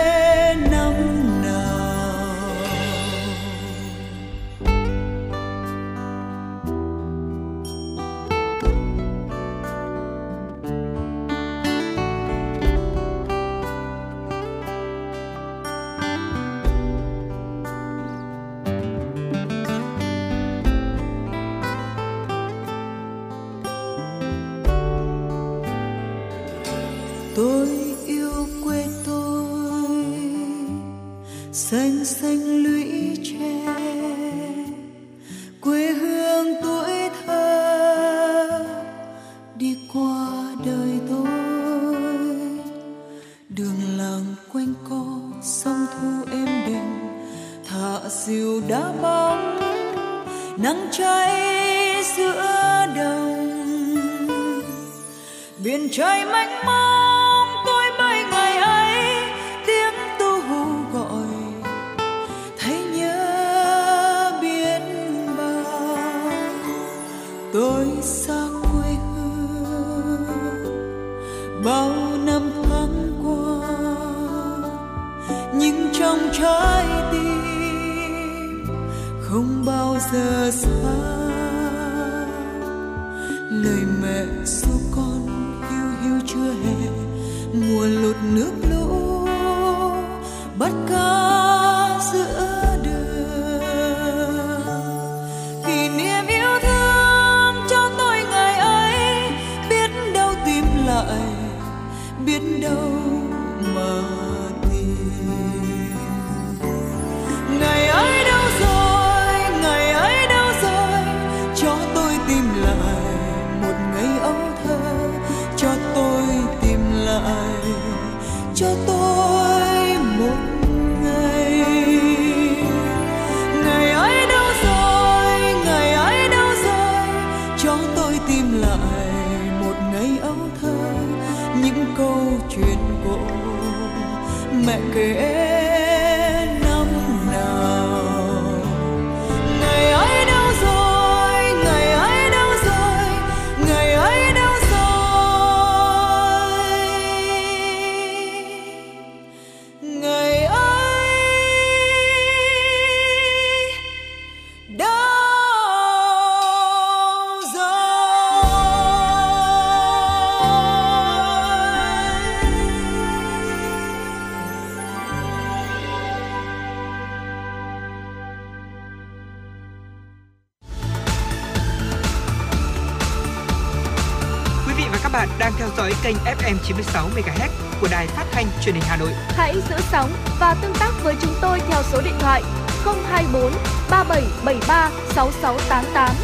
[176.04, 177.50] kênh FM 96 MHz
[177.82, 179.10] của đài phát thanh truyền hình Hà Nội.
[179.14, 182.44] Hãy giữ sóng và tương tác với chúng tôi theo số điện thoại
[182.86, 183.52] 024
[183.90, 186.16] 3773 6688.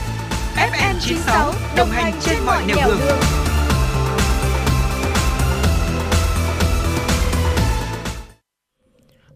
[0.55, 2.99] FM 96 đồng hành trên mọi nẻo đường.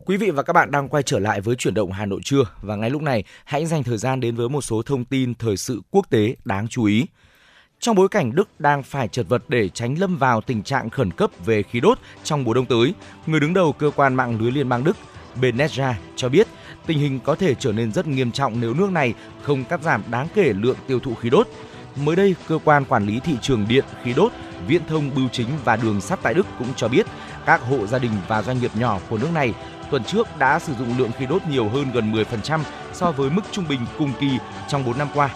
[0.06, 2.44] Quý vị và các bạn đang quay trở lại với chuyển động Hà Nội trưa
[2.62, 5.58] và ngay lúc này hãy dành thời gian đến với một số thông tin thời
[5.58, 7.06] sự quốc tế đáng chú ý.
[7.84, 11.12] Trong bối cảnh Đức đang phải chật vật để tránh lâm vào tình trạng khẩn
[11.12, 12.94] cấp về khí đốt trong mùa đông tới,
[13.26, 14.98] người đứng đầu cơ quan mạng lưới liên bang Đức
[15.42, 16.48] Benetja cho biết
[16.86, 20.04] tình hình có thể trở nên rất nghiêm trọng nếu nước này không cắt giảm
[20.12, 21.48] đáng kể lượng tiêu thụ khí đốt.
[21.96, 24.32] Mới đây, cơ quan quản lý thị trường điện, khí đốt,
[24.68, 27.06] viễn thông, bưu chính và đường sắt tại Đức cũng cho biết
[27.46, 29.54] các hộ gia đình và doanh nghiệp nhỏ của nước này
[29.92, 32.60] tuần trước đã sử dụng lượng khí đốt nhiều hơn gần 10%
[32.94, 34.30] so với mức trung bình cùng kỳ
[34.68, 35.30] trong 4 năm qua.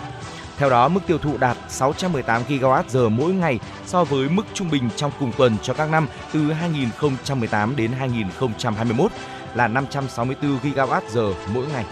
[0.58, 4.90] Theo đó, mức tiêu thụ đạt 618 GWh mỗi ngày so với mức trung bình
[4.96, 9.12] trong cùng tuần cho các năm từ 2018 đến 2021
[9.56, 11.86] là 564 GWh mỗi ngày.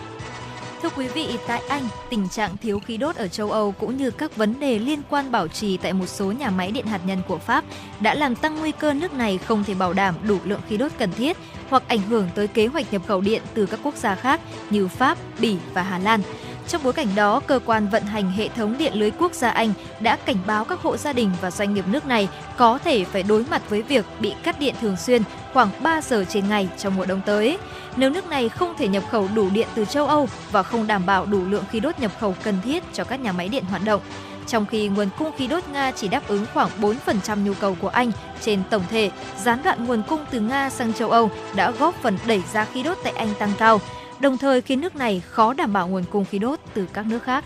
[0.81, 4.11] Thưa quý vị, tại Anh, tình trạng thiếu khí đốt ở châu Âu cũng như
[4.11, 7.21] các vấn đề liên quan bảo trì tại một số nhà máy điện hạt nhân
[7.27, 7.63] của Pháp
[7.99, 10.91] đã làm tăng nguy cơ nước này không thể bảo đảm đủ lượng khí đốt
[10.97, 11.37] cần thiết
[11.69, 14.87] hoặc ảnh hưởng tới kế hoạch nhập khẩu điện từ các quốc gia khác như
[14.87, 16.21] Pháp, Bỉ và Hà Lan.
[16.67, 19.73] Trong bối cảnh đó, cơ quan vận hành hệ thống điện lưới quốc gia Anh
[19.99, 23.23] đã cảnh báo các hộ gia đình và doanh nghiệp nước này có thể phải
[23.23, 25.21] đối mặt với việc bị cắt điện thường xuyên
[25.53, 27.57] khoảng 3 giờ trên ngày trong mùa đông tới.
[27.95, 31.05] Nếu nước này không thể nhập khẩu đủ điện từ châu Âu và không đảm
[31.05, 33.83] bảo đủ lượng khí đốt nhập khẩu cần thiết cho các nhà máy điện hoạt
[33.85, 34.01] động,
[34.47, 37.87] trong khi nguồn cung khí đốt Nga chỉ đáp ứng khoảng 4% nhu cầu của
[37.87, 38.11] Anh
[38.41, 39.11] trên tổng thể,
[39.43, 42.83] gián đoạn nguồn cung từ Nga sang châu Âu đã góp phần đẩy giá khí
[42.83, 43.81] đốt tại Anh tăng cao,
[44.19, 47.23] đồng thời khiến nước này khó đảm bảo nguồn cung khí đốt từ các nước
[47.23, 47.45] khác.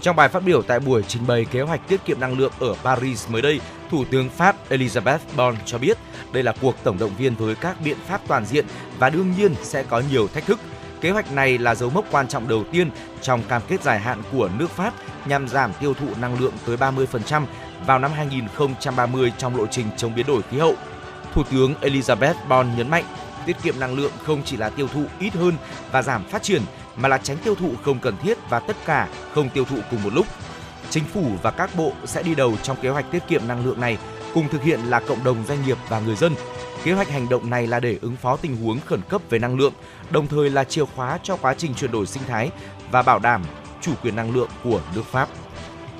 [0.00, 2.74] Trong bài phát biểu tại buổi trình bày kế hoạch tiết kiệm năng lượng ở
[2.84, 5.98] Paris mới đây, Thủ tướng Pháp Elizabeth Bon cho biết
[6.32, 8.66] đây là cuộc tổng động viên với các biện pháp toàn diện
[8.98, 10.60] và đương nhiên sẽ có nhiều thách thức.
[11.00, 12.90] Kế hoạch này là dấu mốc quan trọng đầu tiên
[13.22, 14.94] trong cam kết dài hạn của nước Pháp
[15.26, 17.42] nhằm giảm tiêu thụ năng lượng tới 30%
[17.86, 20.74] vào năm 2030 trong lộ trình chống biến đổi khí hậu.
[21.34, 23.04] Thủ tướng Elizabeth Bon nhấn mạnh,
[23.46, 25.54] tiết kiệm năng lượng không chỉ là tiêu thụ ít hơn
[25.92, 26.62] và giảm phát triển
[26.96, 30.02] mà là tránh tiêu thụ không cần thiết và tất cả không tiêu thụ cùng
[30.02, 30.26] một lúc.
[30.90, 33.80] Chính phủ và các bộ sẽ đi đầu trong kế hoạch tiết kiệm năng lượng
[33.80, 33.98] này,
[34.34, 36.34] cùng thực hiện là cộng đồng doanh nghiệp và người dân.
[36.84, 39.56] Kế hoạch hành động này là để ứng phó tình huống khẩn cấp về năng
[39.56, 39.72] lượng,
[40.10, 42.50] đồng thời là chìa khóa cho quá trình chuyển đổi sinh thái
[42.90, 43.44] và bảo đảm
[43.80, 45.28] chủ quyền năng lượng của nước Pháp.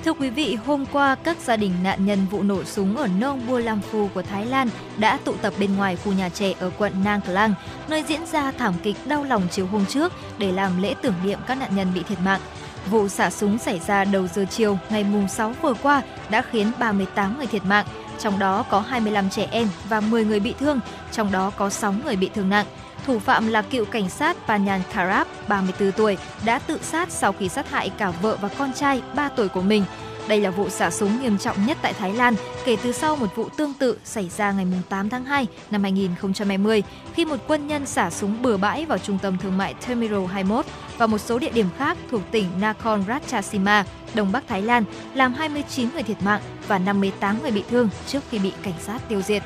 [0.05, 3.47] Thưa quý vị, hôm qua các gia đình nạn nhân vụ nổ súng ở Nong
[3.47, 6.71] Bua Lam Phu của Thái Lan đã tụ tập bên ngoài khu nhà trẻ ở
[6.77, 7.53] quận Nang Klang,
[7.87, 11.39] nơi diễn ra thảm kịch đau lòng chiều hôm trước để làm lễ tưởng niệm
[11.47, 12.41] các nạn nhân bị thiệt mạng.
[12.89, 16.71] Vụ xả súng xảy ra đầu giờ chiều ngày mùng 6 vừa qua đã khiến
[16.79, 17.85] 38 người thiệt mạng,
[18.19, 20.79] trong đó có 25 trẻ em và 10 người bị thương,
[21.11, 22.65] trong đó có 6 người bị thương nặng.
[23.05, 27.49] Thủ phạm là cựu cảnh sát Panyan Karab, 34 tuổi, đã tự sát sau khi
[27.49, 29.83] sát hại cả vợ và con trai 3 tuổi của mình.
[30.27, 32.35] Đây là vụ xả súng nghiêm trọng nhất tại Thái Lan
[32.65, 36.83] kể từ sau một vụ tương tự xảy ra ngày 8 tháng 2 năm 2020
[37.13, 40.65] khi một quân nhân xả súng bừa bãi vào trung tâm thương mại Terminal 21
[40.97, 44.83] và một số địa điểm khác thuộc tỉnh Nakhon Ratchasima, Đông Bắc Thái Lan,
[45.13, 48.99] làm 29 người thiệt mạng và 58 người bị thương trước khi bị cảnh sát
[49.09, 49.43] tiêu diệt.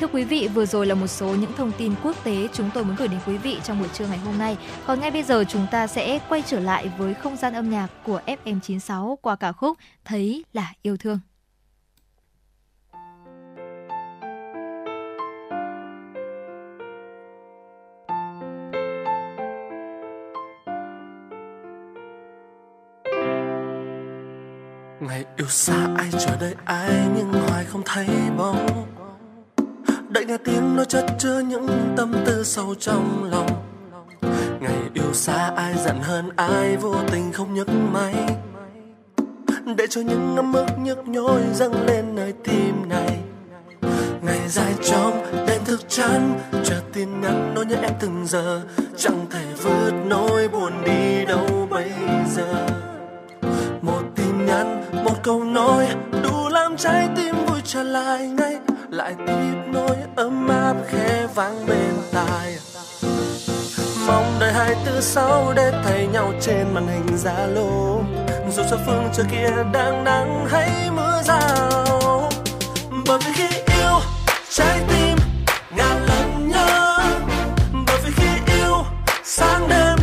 [0.00, 2.84] Thưa quý vị, vừa rồi là một số những thông tin quốc tế chúng tôi
[2.84, 4.56] muốn gửi đến quý vị trong buổi trưa ngày hôm nay.
[4.86, 7.88] Còn ngay bây giờ chúng ta sẽ quay trở lại với không gian âm nhạc
[8.04, 11.18] của FM96 qua ca khúc Thấy là yêu thương.
[25.00, 28.97] Ngày yêu xa ai chờ đợi ai nhưng hoài không thấy bóng
[30.08, 33.46] đợi nghe tiếng nói chất chứa những tâm tư sâu trong lòng.
[34.60, 38.14] Ngày yêu xa ai giận hơn, ai vô tình không nhấc máy.
[39.76, 43.18] Để cho những ấm ức nhức nhối dâng lên nơi tim này.
[44.22, 48.62] Ngày dài trong đêm thức chán chờ tin nhắn nói nhớ em từng giờ.
[48.96, 51.90] Chẳng thể vượt nỗi buồn đi đâu bây
[52.34, 52.66] giờ.
[53.82, 55.88] Một tin nhắn, một câu nói,
[56.22, 58.58] đủ làm trái tim vui trở lại ngay
[58.98, 62.58] lại tiếp nối ấm áp khẽ vang bên tai.
[64.06, 68.00] Mong đợi hai tư sau để thấy nhau trên màn hình zalo.
[68.50, 72.30] Dù cho phương trời kia đang nắng hay mưa rào.
[73.06, 73.48] Bởi vì khi
[73.80, 74.00] yêu,
[74.50, 75.16] trái tim
[75.76, 76.98] ngàn lần nhớ.
[77.86, 78.74] Bởi vì khi yêu,
[79.24, 79.98] sáng đêm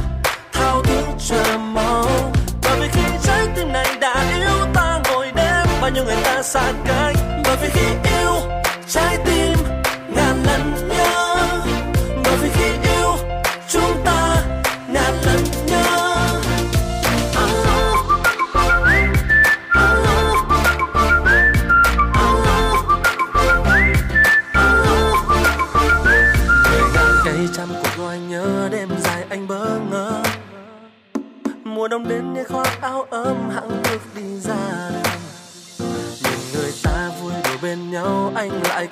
[0.53, 2.31] thao thức chờ mong.
[2.63, 6.41] Bởi vì khi trái tim này đã yêu ta ngồi đêm, bao nhiêu người ta
[6.43, 7.15] xa cách.
[7.43, 7.85] Bởi vì khi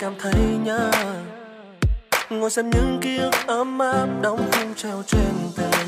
[0.04, 0.92] cảm thấy nhớ.
[2.30, 5.88] Ngồi xem những ký ức ấm áp đóng khung treo trên tường.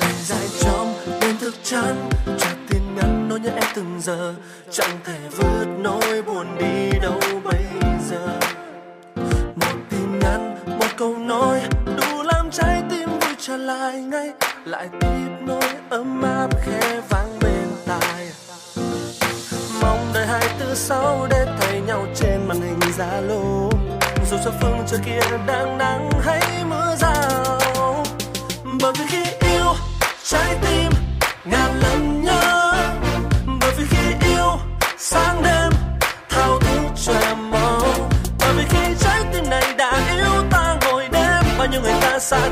[0.00, 4.34] Ngày dài trong đêm thức chán chờ tin nhắn nỗi nhớ em từng giờ.
[4.70, 7.64] Chẳng thể vượt nỗi buồn đi đâu bây
[8.10, 8.38] giờ.
[9.56, 14.30] Một tin nhắn, một câu nói, đủ làm trái tim vui trở lại ngay.
[14.64, 18.31] Lại tiếp nối ấm áp khẽ vang bên tai
[20.14, 23.70] đời hai tư sáu để thay nhau trên màn hình zalo.
[24.30, 28.04] Dù cho phương trời kia đang nắng hay mưa rào,
[28.82, 29.74] bởi vì khi yêu,
[30.24, 30.92] trái tim
[31.44, 32.72] ngàn lần nhớ.
[33.60, 34.58] Bởi vì khi yêu,
[34.98, 35.72] sáng đêm
[36.28, 38.10] thao thức chờ mong.
[38.38, 42.18] Bởi vì khi trái tim này đã yêu ta ngồi đêm, bao nhiêu người ta
[42.18, 42.48] xa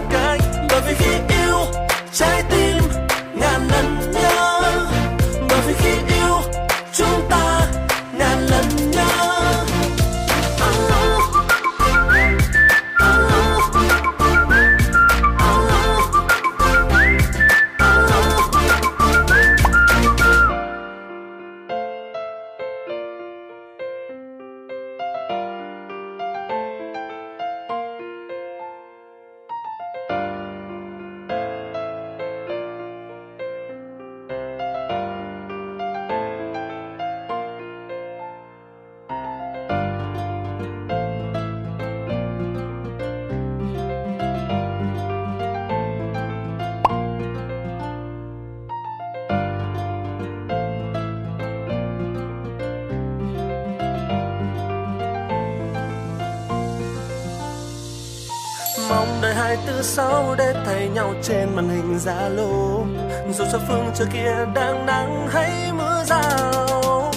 [62.05, 62.85] zalo
[63.33, 67.13] dù cho phương trời kia đang nắng hay mưa rào.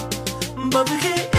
[0.72, 1.33] Bởi vì khi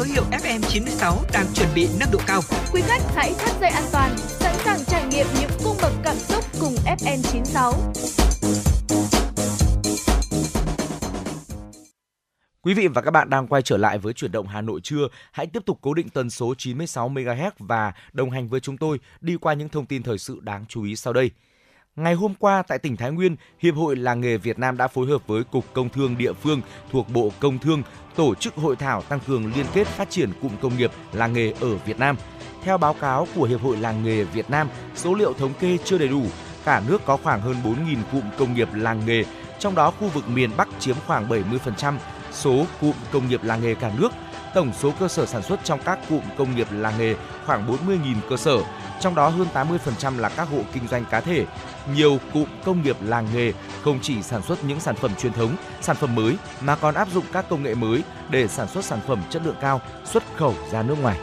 [0.00, 2.40] số hiệu FM 96 đang chuẩn bị nâng độ cao.
[2.72, 6.16] Quý khách hãy thắt dây an toàn, sẵn sàng trải nghiệm những cung bậc cảm
[6.16, 7.72] xúc cùng FM 96.
[12.62, 15.08] Quý vị và các bạn đang quay trở lại với chuyển động Hà Nội trưa.
[15.32, 19.00] Hãy tiếp tục cố định tần số 96 MHz và đồng hành với chúng tôi
[19.20, 21.30] đi qua những thông tin thời sự đáng chú ý sau đây.
[21.96, 25.06] Ngày hôm qua tại tỉnh Thái Nguyên, Hiệp hội Làng nghề Việt Nam đã phối
[25.06, 26.60] hợp với Cục Công thương địa phương
[26.92, 27.82] thuộc Bộ Công Thương
[28.16, 31.52] tổ chức hội thảo tăng cường liên kết phát triển cụm công nghiệp làng nghề
[31.60, 32.16] ở Việt Nam.
[32.62, 35.98] Theo báo cáo của Hiệp hội Làng nghề Việt Nam, số liệu thống kê chưa
[35.98, 36.22] đầy đủ,
[36.64, 39.24] cả nước có khoảng hơn 4.000 cụm công nghiệp làng nghề,
[39.58, 41.94] trong đó khu vực miền Bắc chiếm khoảng 70%
[42.32, 44.12] số cụm công nghiệp làng nghề cả nước.
[44.54, 47.14] Tổng số cơ sở sản xuất trong các cụm công nghiệp làng nghề
[47.46, 48.56] khoảng 40.000 cơ sở,
[49.00, 51.46] trong đó hơn 80% là các hộ kinh doanh cá thể.
[51.94, 55.56] Nhiều cụm công nghiệp làng nghề không chỉ sản xuất những sản phẩm truyền thống,
[55.80, 59.00] sản phẩm mới mà còn áp dụng các công nghệ mới để sản xuất sản
[59.06, 61.18] phẩm chất lượng cao, xuất khẩu ra nước ngoài.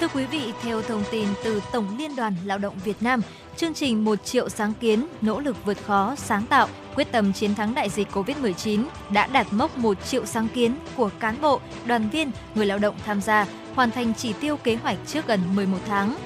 [0.00, 3.20] Thưa quý vị, theo thông tin từ Tổng Liên đoàn Lao động Việt Nam,
[3.56, 7.54] chương trình 1 triệu sáng kiến, nỗ lực vượt khó, sáng tạo, quyết tâm chiến
[7.54, 12.08] thắng đại dịch COVID-19 đã đạt mốc 1 triệu sáng kiến của cán bộ, đoàn
[12.10, 15.78] viên, người lao động tham gia, hoàn thành chỉ tiêu kế hoạch trước gần 11
[15.88, 16.16] tháng.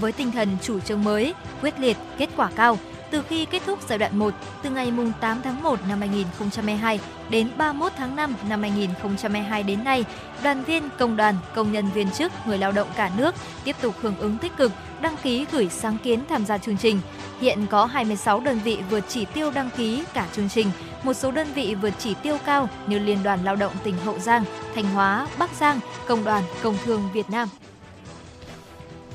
[0.00, 2.78] Với tinh thần chủ trương mới, quyết liệt, kết quả cao,
[3.12, 7.00] từ khi kết thúc giai đoạn 1 từ ngày 8 tháng 1 năm 2022
[7.30, 10.04] đến 31 tháng 5 năm 2022 đến nay,
[10.42, 13.34] đoàn viên, công đoàn, công nhân viên chức, người lao động cả nước
[13.64, 17.00] tiếp tục hưởng ứng tích cực, đăng ký gửi sáng kiến tham gia chương trình.
[17.40, 20.70] Hiện có 26 đơn vị vượt chỉ tiêu đăng ký cả chương trình,
[21.02, 24.18] một số đơn vị vượt chỉ tiêu cao như Liên đoàn Lao động tỉnh Hậu
[24.18, 24.44] Giang,
[24.74, 27.48] Thanh Hóa, Bắc Giang, Công đoàn Công thương Việt Nam.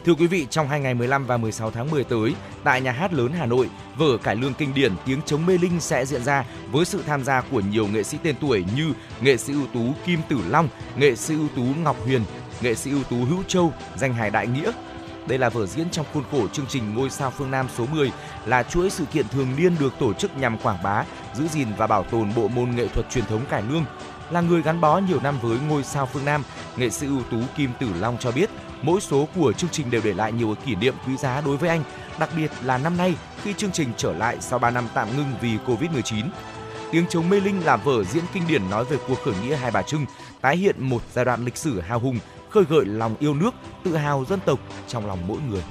[0.07, 3.13] Thưa quý vị, trong hai ngày 15 và 16 tháng 10 tới, tại Nhà hát
[3.13, 6.45] lớn Hà Nội, vở cải lương kinh điển Tiếng chống mê linh sẽ diễn ra
[6.71, 9.93] với sự tham gia của nhiều nghệ sĩ tên tuổi như nghệ sĩ ưu tú
[10.05, 12.21] Kim Tử Long, nghệ sĩ ưu tú Ngọc Huyền,
[12.61, 14.71] nghệ sĩ ưu tú Hữu Châu, danh hài Đại Nghĩa.
[15.27, 18.11] Đây là vở diễn trong khuôn khổ chương trình Ngôi sao phương Nam số 10
[18.45, 21.03] là chuỗi sự kiện thường niên được tổ chức nhằm quảng bá,
[21.33, 23.85] giữ gìn và bảo tồn bộ môn nghệ thuật truyền thống cải lương.
[24.29, 26.43] Là người gắn bó nhiều năm với Ngôi sao phương Nam,
[26.77, 28.49] nghệ sĩ ưu tú Kim Tử Long cho biết
[28.81, 31.69] mỗi số của chương trình đều để lại nhiều kỷ niệm quý giá đối với
[31.69, 31.83] anh,
[32.19, 35.31] đặc biệt là năm nay khi chương trình trở lại sau 3 năm tạm ngưng
[35.41, 36.25] vì Covid-19.
[36.91, 39.71] Tiếng chống mê linh là vở diễn kinh điển nói về cuộc khởi nghĩa Hai
[39.71, 40.05] Bà Trưng,
[40.41, 42.19] tái hiện một giai đoạn lịch sử hào hùng,
[42.49, 43.51] khơi gợi lòng yêu nước,
[43.83, 45.61] tự hào dân tộc trong lòng mỗi người.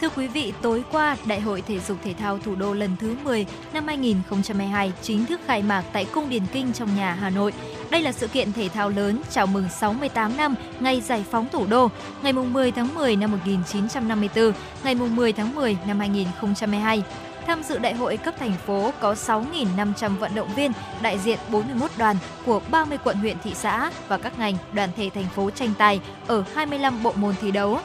[0.00, 3.16] Thưa quý vị, tối qua, Đại hội Thể dục Thể thao Thủ đô lần thứ
[3.24, 7.52] 10 năm 2022 chính thức khai mạc tại Cung Điển Kinh trong nhà Hà Nội.
[7.90, 11.66] Đây là sự kiện thể thao lớn chào mừng 68 năm ngày giải phóng thủ
[11.66, 11.90] đô,
[12.22, 14.52] ngày 10 tháng 10 năm 1954,
[14.84, 17.02] ngày 10 tháng 10 năm 2022.
[17.46, 20.72] Tham dự đại hội cấp thành phố có 6.500 vận động viên
[21.02, 22.16] đại diện 41 đoàn
[22.46, 26.00] của 30 quận huyện thị xã và các ngành đoàn thể thành phố tranh tài
[26.26, 27.78] ở 25 bộ môn thi đấu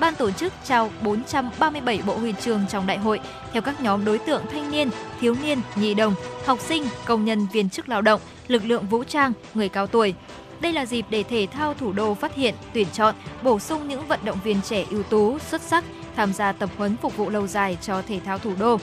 [0.00, 3.20] ban tổ chức trao 437 bộ huy chương trong đại hội
[3.52, 4.90] theo các nhóm đối tượng thanh niên,
[5.20, 6.14] thiếu niên, nhi đồng,
[6.46, 10.14] học sinh, công nhân viên chức lao động, lực lượng vũ trang, người cao tuổi.
[10.60, 14.06] Đây là dịp để thể thao thủ đô phát hiện, tuyển chọn, bổ sung những
[14.06, 15.84] vận động viên trẻ ưu tú, xuất sắc
[16.16, 18.78] tham gia tập huấn phục vụ lâu dài cho thể thao thủ đô.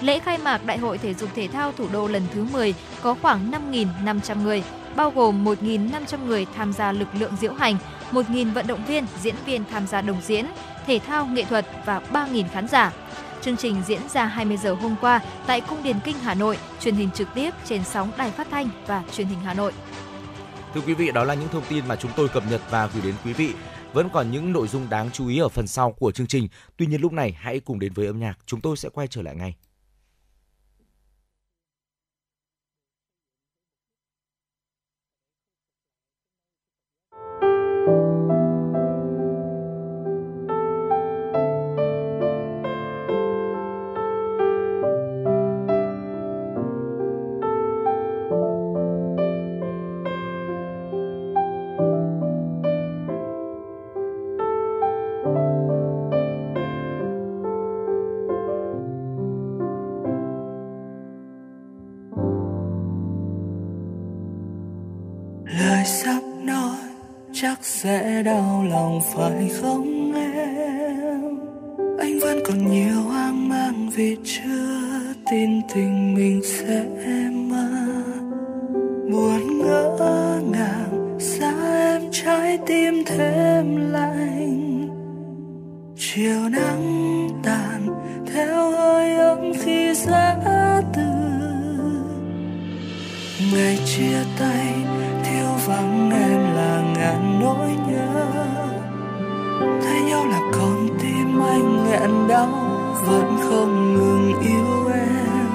[0.00, 3.16] Lễ khai mạc Đại hội Thể dục Thể thao Thủ đô lần thứ 10 có
[3.22, 4.62] khoảng 5.500 người,
[4.96, 7.76] bao gồm 1.500 người tham gia lực lượng diễu hành,
[8.12, 10.46] 1.000 vận động viên, diễn viên tham gia đồng diễn,
[10.86, 12.92] thể thao, nghệ thuật và 3.000 khán giả.
[13.42, 16.94] Chương trình diễn ra 20 giờ hôm qua tại Cung Điền Kinh Hà Nội, truyền
[16.94, 19.72] hình trực tiếp trên sóng Đài Phát thanh và Truyền hình Hà Nội.
[20.74, 23.02] Thưa quý vị, đó là những thông tin mà chúng tôi cập nhật và gửi
[23.02, 23.52] đến quý vị.
[23.92, 26.48] Vẫn còn những nội dung đáng chú ý ở phần sau của chương trình.
[26.76, 29.22] Tuy nhiên lúc này hãy cùng đến với âm nhạc, chúng tôi sẽ quay trở
[29.22, 29.54] lại ngay.
[67.62, 71.38] Sẽ đau lòng, phải không em?
[71.98, 75.00] Anh vẫn còn nhiều hoang mang vì chưa
[75.30, 76.84] tin tình mình sẽ
[77.32, 77.68] mơ.
[79.10, 81.52] Buồn ngỡ ngàng xa
[81.92, 84.88] em trái tim thêm lạnh?
[85.96, 87.86] Chiều nắng tàn,
[88.34, 90.36] theo hơi ấm khi giá
[90.96, 91.02] từ.
[93.52, 94.79] Ngày chia tay
[100.10, 102.48] nhau là con tim anh nghẹn đau,
[103.06, 105.50] vẫn không ngừng yêu em.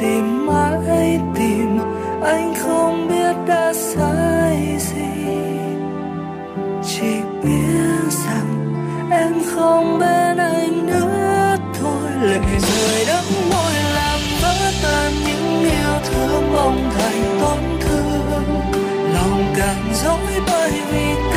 [0.00, 1.78] Tìm mãi, tìm,
[2.22, 5.14] anh không biết đã sai gì.
[6.86, 7.12] Chỉ
[7.42, 8.74] biết rằng
[9.10, 12.10] em không bên anh nữa thôi.
[12.22, 18.44] Lệ rơi đắng môi làm vỡ tan những yêu thương mong thành tổn thương.
[19.14, 21.33] Lòng càng dối bởi vì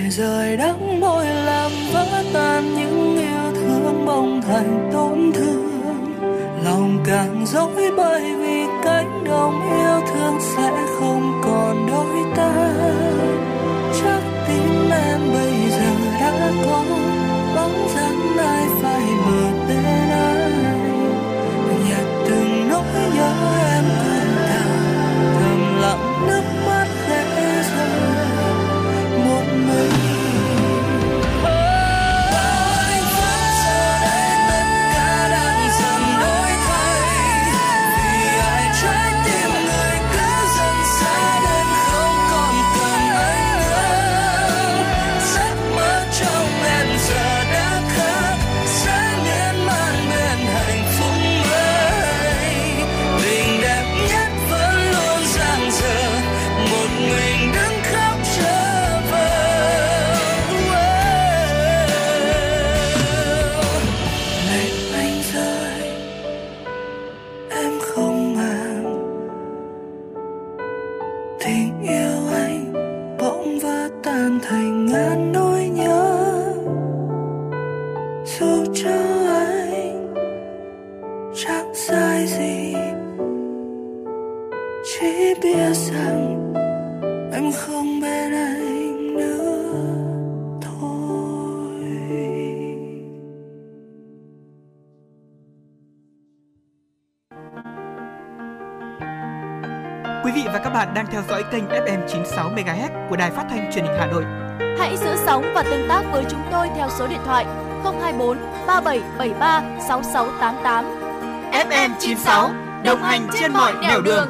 [0.00, 5.70] rời rơi đắng môi làm vỡ tan những yêu thương bông thành tổn thương.
[6.64, 12.72] Lòng càng dối bởi vì cánh đồng yêu thương sẽ không còn đôi ta.
[14.00, 16.84] Chắc tim em bây giờ đã có
[106.60, 107.44] tôi theo số điện thoại
[107.84, 110.84] 024 3773 6688.
[111.52, 112.50] FM 96
[112.84, 114.28] đồng hành trên mọi nẻo đường.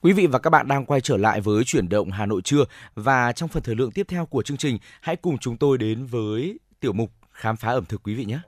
[0.00, 2.64] Quý vị và các bạn đang quay trở lại với chuyển động Hà Nội trưa
[2.94, 6.06] và trong phần thời lượng tiếp theo của chương trình, hãy cùng chúng tôi đến
[6.06, 8.38] với tiểu mục khám phá ẩm thực quý vị nhé.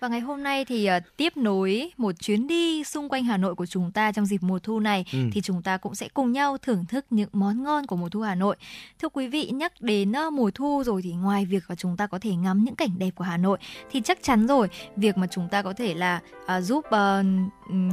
[0.00, 3.54] Và ngày hôm nay thì uh, tiếp nối một chuyến đi xung quanh Hà Nội
[3.54, 5.18] của chúng ta trong dịp mùa thu này ừ.
[5.32, 8.20] thì chúng ta cũng sẽ cùng nhau thưởng thức những món ngon của mùa thu
[8.20, 8.56] Hà Nội.
[9.02, 12.06] Thưa quý vị, nhắc đến uh, mùa thu rồi thì ngoài việc là chúng ta
[12.06, 13.58] có thể ngắm những cảnh đẹp của Hà Nội
[13.90, 17.26] thì chắc chắn rồi, việc mà chúng ta có thể là uh, giúp uh,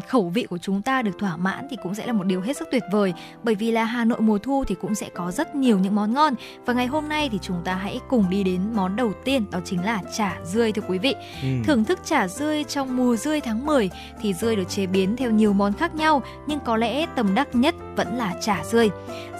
[0.07, 2.57] khẩu vị của chúng ta được thỏa mãn thì cũng sẽ là một điều hết
[2.57, 5.55] sức tuyệt vời bởi vì là Hà Nội mùa thu thì cũng sẽ có rất
[5.55, 6.33] nhiều những món ngon
[6.65, 9.59] và ngày hôm nay thì chúng ta hãy cùng đi đến món đầu tiên đó
[9.65, 11.13] chính là chả dươi thưa quý vị.
[11.41, 11.47] Ừ.
[11.65, 13.89] Thưởng thức chả dươi trong mùa dươi tháng 10
[14.21, 17.55] thì dươi được chế biến theo nhiều món khác nhau nhưng có lẽ tầm đắc
[17.55, 18.89] nhất vẫn là chả dươi.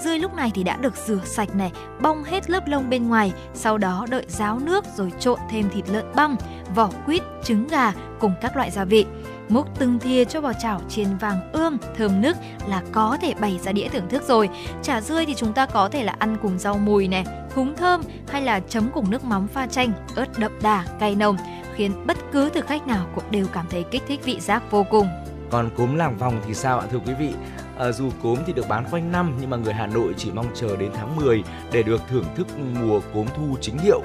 [0.04, 3.34] Dươi lúc này thì đã được rửa sạch này, bong hết lớp lông bên ngoài,
[3.54, 6.36] sau đó đợi ráo nước rồi trộn thêm thịt lợn băm,
[6.76, 9.06] vỏ quýt, trứng gà cùng các loại gia vị.
[9.50, 12.38] Múc từng thìa cho vào chảo chiên vàng ươm thơm nức
[12.68, 14.50] là có thể bày ra đĩa thưởng thức rồi.
[14.84, 18.02] Chả dươi thì chúng ta có thể là ăn cùng rau mùi này húng thơm
[18.28, 21.38] hay là chấm cùng nước mắm pha chanh ớt đậm đà cay nồng
[21.82, 24.84] khiến bất cứ thực khách nào cũng đều cảm thấy kích thích vị giác vô
[24.84, 25.08] cùng
[25.50, 27.34] còn cốm làng vòng thì sao ạ thưa quý vị
[27.78, 30.48] à, dù cốm thì được bán quanh năm nhưng mà người Hà Nội chỉ mong
[30.56, 32.48] chờ đến tháng 10 để được thưởng thức
[32.82, 34.02] mùa cốm thu chính hiệu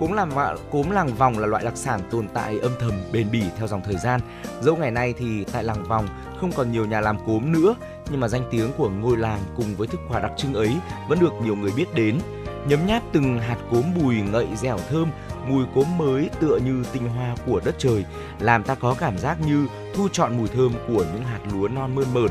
[0.00, 0.30] Cốm làm
[0.70, 3.82] cốm làng vòng là loại đặc sản tồn tại âm thầm bền bỉ theo dòng
[3.84, 4.20] thời gian.
[4.60, 6.08] Dẫu ngày nay thì tại làng vòng
[6.40, 7.74] không còn nhiều nhà làm cốm nữa,
[8.10, 10.76] nhưng mà danh tiếng của ngôi làng cùng với thức quà đặc trưng ấy
[11.08, 12.18] vẫn được nhiều người biết đến.
[12.66, 15.10] Nhấm nháp từng hạt cốm bùi ngậy dẻo thơm,
[15.46, 18.04] mùi cốm mới tựa như tinh hoa của đất trời,
[18.40, 21.94] làm ta có cảm giác như thu chọn mùi thơm của những hạt lúa non
[21.94, 22.30] mơn mởn.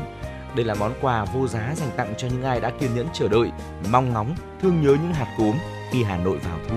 [0.56, 3.28] Đây là món quà vô giá dành tặng cho những ai đã kiên nhẫn chờ
[3.28, 3.50] đợi,
[3.90, 5.56] mong ngóng, thương nhớ những hạt cốm
[5.90, 6.76] khi Hà Nội vào thu.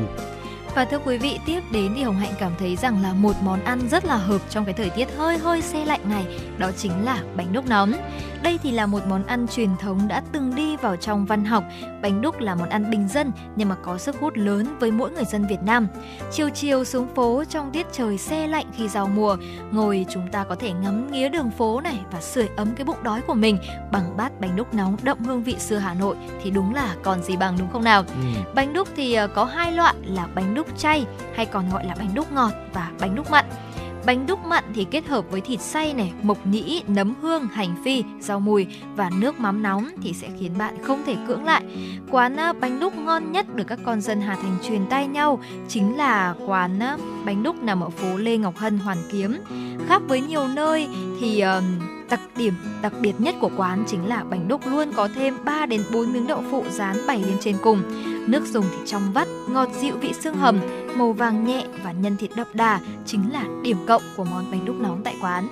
[0.76, 3.64] Và thưa quý vị, tiếp đến thì Hồng Hạnh cảm thấy rằng là một món
[3.64, 7.06] ăn rất là hợp trong cái thời tiết hơi hơi xe lạnh này, đó chính
[7.06, 7.94] là bánh đúc nóng.
[8.44, 11.64] Đây thì là một món ăn truyền thống đã từng đi vào trong văn học.
[12.02, 15.12] Bánh đúc là món ăn bình dân nhưng mà có sức hút lớn với mỗi
[15.12, 15.88] người dân Việt Nam.
[16.32, 19.38] Chiều chiều xuống phố trong tiết trời xe lạnh khi giao mùa,
[19.72, 23.04] ngồi chúng ta có thể ngắm nghía đường phố này và sưởi ấm cái bụng
[23.04, 23.58] đói của mình
[23.92, 27.24] bằng bát bánh đúc nóng đậm hương vị xưa Hà Nội thì đúng là còn
[27.24, 28.04] gì bằng đúng không nào?
[28.08, 28.40] Ừ.
[28.56, 31.96] Bánh đúc thì ờ, có hai loại là bánh đúc chay hay còn gọi là
[32.00, 33.46] bánh đúc ngọt và bánh đúc mặn.
[34.06, 37.76] Bánh đúc mặn thì kết hợp với thịt xay này, mộc nhĩ, nấm hương, hành
[37.86, 41.64] phi, rau mùi và nước mắm nóng thì sẽ khiến bạn không thể cưỡng lại.
[42.12, 45.98] Quán bánh đúc ngon nhất được các con dân Hà Thành truyền tay nhau chính
[45.98, 46.80] là quán
[47.26, 49.38] bánh đúc nằm ở phố Lê Ngọc Hân, Hoàn Kiếm.
[49.88, 50.88] Khác với nhiều nơi
[51.22, 51.44] thì
[52.10, 55.66] đặc điểm đặc biệt nhất của quán chính là bánh đúc luôn có thêm 3
[55.66, 57.82] đến 4 miếng đậu phụ rán bày lên trên cùng.
[58.28, 60.60] Nước dùng thì trong vắt, ngọt dịu vị xương hầm,
[60.96, 64.66] màu vàng nhẹ và nhân thịt đậm đà chính là điểm cộng của món bánh
[64.66, 65.48] đúc nóng tại quán.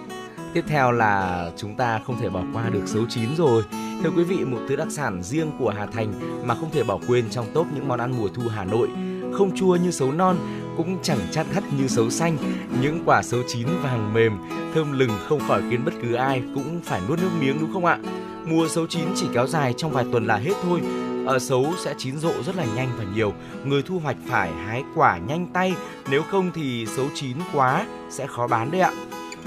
[0.54, 3.64] Tiếp theo là chúng ta không thể bỏ qua được sấu chín rồi.
[4.04, 6.14] Thưa quý vị, một thứ đặc sản riêng của Hà Thành
[6.46, 8.90] mà không thể bỏ quên trong top những món ăn mùa thu Hà Nội.
[9.34, 10.38] Không chua như sấu non,
[10.78, 12.38] cũng chẳng chát hắt như sấu xanh.
[12.82, 14.34] Những quả sấu chín vàng mềm,
[14.74, 17.86] thơm lừng không khỏi khiến bất cứ ai cũng phải nuốt nước miếng đúng không
[17.86, 18.00] ạ?
[18.46, 20.82] Mùa sấu chín chỉ kéo dài trong vài tuần là hết thôi,
[21.26, 23.34] ở xấu sẽ chín rộ rất là nhanh và nhiều.
[23.66, 25.74] Người thu hoạch phải hái quả nhanh tay,
[26.10, 28.92] nếu không thì xấu chín quá sẽ khó bán đấy ạ.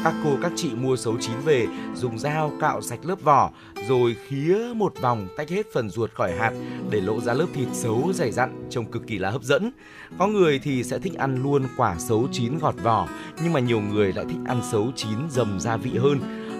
[0.04, 3.50] Các cô các chị mua xấu chín về, dùng dao cạo sạch lớp vỏ,
[3.88, 6.52] rồi khía một vòng tách hết phần ruột khỏi hạt
[6.90, 9.70] để lộ ra lớp thịt xấu dày dặn trông cực kỳ là hấp dẫn.
[10.18, 13.08] Có người thì sẽ thích ăn luôn quả xấu chín gọt vỏ,
[13.42, 16.18] nhưng mà nhiều người lại thích ăn xấu chín dầm gia vị hơn.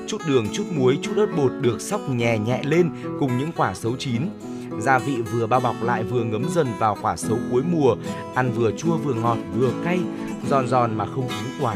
[0.08, 2.90] Chút đường, chút muối, chút ớt bột được sóc nhẹ nhẹ lên
[3.20, 4.20] cùng những quả xấu chín
[4.80, 7.96] gia vị vừa bao bọc lại vừa ngấm dần vào quả sấu cuối mùa,
[8.34, 9.98] ăn vừa chua vừa ngọt vừa cay,
[10.48, 11.74] giòn giòn mà không cứng quả,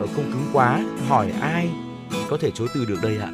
[0.00, 0.84] ờ, không cứng quá.
[1.08, 1.70] Hỏi ai
[2.30, 3.30] có thể chối từ được đây ạ?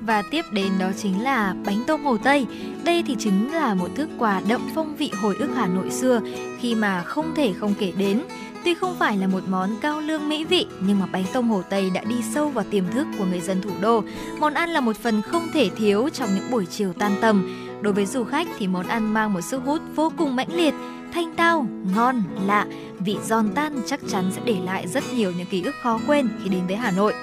[0.00, 2.46] Và tiếp đến đó chính là bánh tôm Hồ Tây.
[2.84, 6.20] Đây thì chính là một thức quà đậm phong vị hồi ức Hà Nội xưa
[6.58, 8.22] khi mà không thể không kể đến.
[8.64, 11.62] Tuy không phải là một món cao lương mỹ vị nhưng mà bánh tôm Hồ
[11.70, 14.02] Tây đã đi sâu vào tiềm thức của người dân thủ đô.
[14.38, 17.92] Món ăn là một phần không thể thiếu trong những buổi chiều tan tầm Đối
[17.92, 20.74] với du khách thì món ăn mang một sức hút vô cùng mãnh liệt,
[21.12, 22.66] thanh tao, ngon, lạ,
[22.98, 26.28] vị giòn tan chắc chắn sẽ để lại rất nhiều những ký ức khó quên
[26.42, 27.14] khi đến với Hà Nội.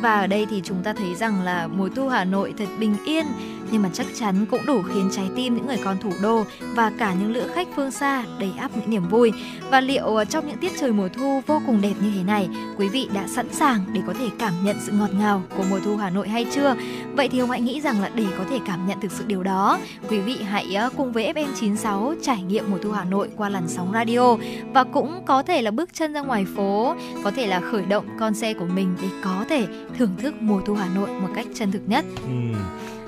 [0.00, 2.96] Và ở đây thì chúng ta thấy rằng là mùa thu Hà Nội thật bình
[3.06, 3.26] yên
[3.70, 6.44] nhưng mà chắc chắn cũng đủ khiến trái tim những người con thủ đô
[6.74, 9.32] và cả những lữ khách phương xa đầy ắp những niềm vui.
[9.70, 12.48] Và liệu ờ, trong những tiết trời mùa thu vô cùng đẹp như thế này,
[12.78, 15.80] quý vị đã sẵn sàng để có thể cảm nhận sự ngọt ngào của mùa
[15.84, 16.76] thu Hà Nội hay chưa?
[17.12, 19.42] Vậy thì Hồng Hạnh nghĩ rằng là để có thể cảm nhận thực sự điều
[19.42, 23.48] đó, quý vị hãy ờ, cùng với FM96 trải nghiệm mùa thu Hà Nội qua
[23.48, 24.36] làn sóng radio
[24.72, 26.94] và cũng có thể là bước chân ra ngoài phố,
[27.24, 29.66] có thể là khởi động con xe của mình để có thể
[29.98, 32.04] thưởng thức mùa thu Hà Nội một cách chân thực nhất.
[32.22, 32.58] Ừ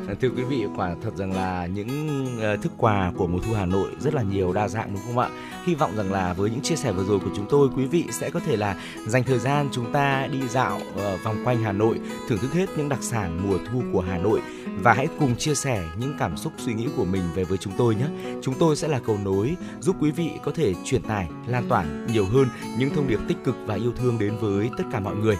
[0.08, 3.52] Dạ, thưa quý vị, quả thật rằng là những ờ, thức quà của mùa thu
[3.52, 5.28] Hà Nội rất là nhiều đa dạng đúng không ạ?
[5.64, 8.04] Hy vọng rằng là với những chia sẻ vừa rồi của chúng tôi, quý vị
[8.10, 8.76] sẽ có thể là
[9.06, 12.66] dành thời gian chúng ta đi dạo ờ, vòng quanh Hà Nội, thưởng thức hết
[12.76, 14.40] những đặc sản mùa thu của Hà Nội.
[14.82, 17.72] Và hãy cùng chia sẻ những cảm xúc, suy nghĩ của mình về với chúng
[17.78, 18.06] tôi nhé.
[18.42, 21.84] Chúng tôi sẽ là cầu nối giúp quý vị có thể truyền tải, lan tỏa
[22.12, 22.48] nhiều hơn
[22.78, 25.36] những thông điệp tích cực và yêu thương đến với tất cả mọi người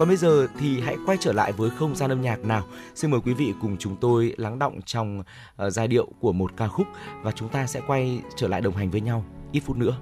[0.00, 2.64] còn bây giờ thì hãy quay trở lại với không gian âm nhạc nào.
[2.94, 6.56] Xin mời quý vị cùng chúng tôi lắng động trong uh, giai điệu của một
[6.56, 6.86] ca khúc
[7.22, 9.96] và chúng ta sẽ quay trở lại đồng hành với nhau ít phút nữa.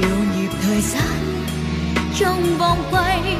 [0.00, 1.44] yêu nhịp thời gian
[2.18, 3.36] trong vòng quay,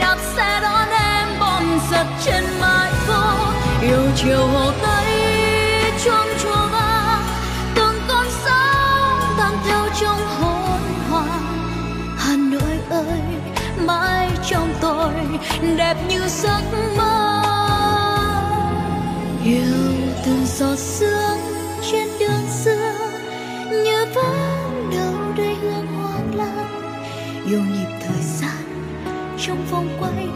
[0.00, 3.52] đạp xe đón em bom giật trên mái phố.
[3.82, 5.06] Yêu chiều hồ tây,
[6.04, 7.22] chuông chùa vang
[7.74, 10.80] từng con sóng tan theo trong hồn
[11.10, 11.44] hoàng
[12.18, 13.20] hà nội ơi,
[13.86, 15.12] mãi trong tôi,
[15.76, 16.62] đẹp như giấc
[16.96, 17.42] mơ.
[19.44, 19.62] Yêu
[20.24, 21.45] từng giọt sương
[29.46, 30.28] trong vòng quay,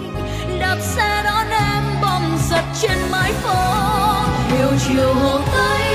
[0.60, 3.54] đạp xe đón em bom giật trên mái phố
[4.48, 5.89] hiểu chiều hồ tây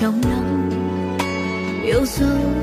[0.00, 0.70] trong nắng
[1.84, 2.57] yêu dấu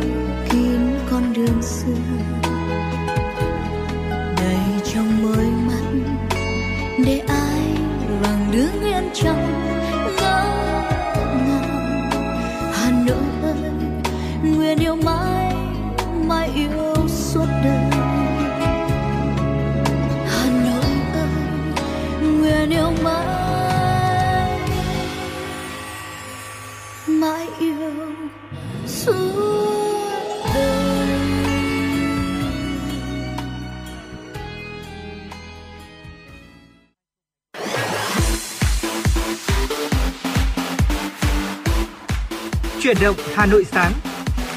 [42.96, 43.91] Chuyển động Hà Nội sáng.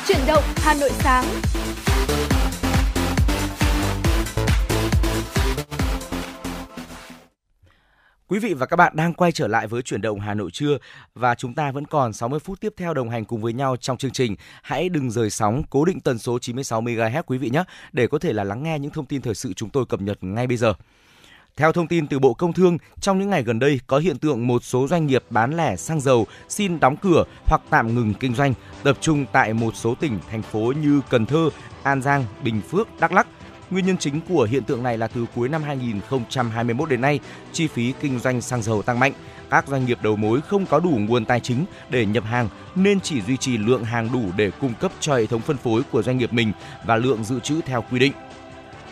[0.09, 1.25] Chuyển động Hà Nội sáng.
[8.29, 10.79] Quý vị và các bạn đang quay trở lại với chuyển động Hà Nội trưa
[11.15, 13.97] và chúng ta vẫn còn 60 phút tiếp theo đồng hành cùng với nhau trong
[13.97, 14.37] chương trình.
[14.63, 18.19] Hãy đừng rời sóng, cố định tần số 96 MHz quý vị nhé để có
[18.19, 20.57] thể là lắng nghe những thông tin thời sự chúng tôi cập nhật ngay bây
[20.57, 20.75] giờ.
[21.59, 24.47] Theo thông tin từ Bộ Công Thương, trong những ngày gần đây có hiện tượng
[24.47, 28.35] một số doanh nghiệp bán lẻ xăng dầu xin đóng cửa hoặc tạm ngừng kinh
[28.35, 31.51] doanh, tập trung tại một số tỉnh, thành phố như Cần Thơ,
[31.83, 33.27] An Giang, Bình Phước, Đắk Lắk.
[33.71, 37.21] Nguyên nhân chính của hiện tượng này là từ cuối năm 2021 đến nay,
[37.53, 39.13] chi phí kinh doanh xăng dầu tăng mạnh.
[39.51, 43.01] Các doanh nghiệp đầu mối không có đủ nguồn tài chính để nhập hàng nên
[43.01, 46.03] chỉ duy trì lượng hàng đủ để cung cấp cho hệ thống phân phối của
[46.03, 46.53] doanh nghiệp mình
[46.87, 48.13] và lượng dự trữ theo quy định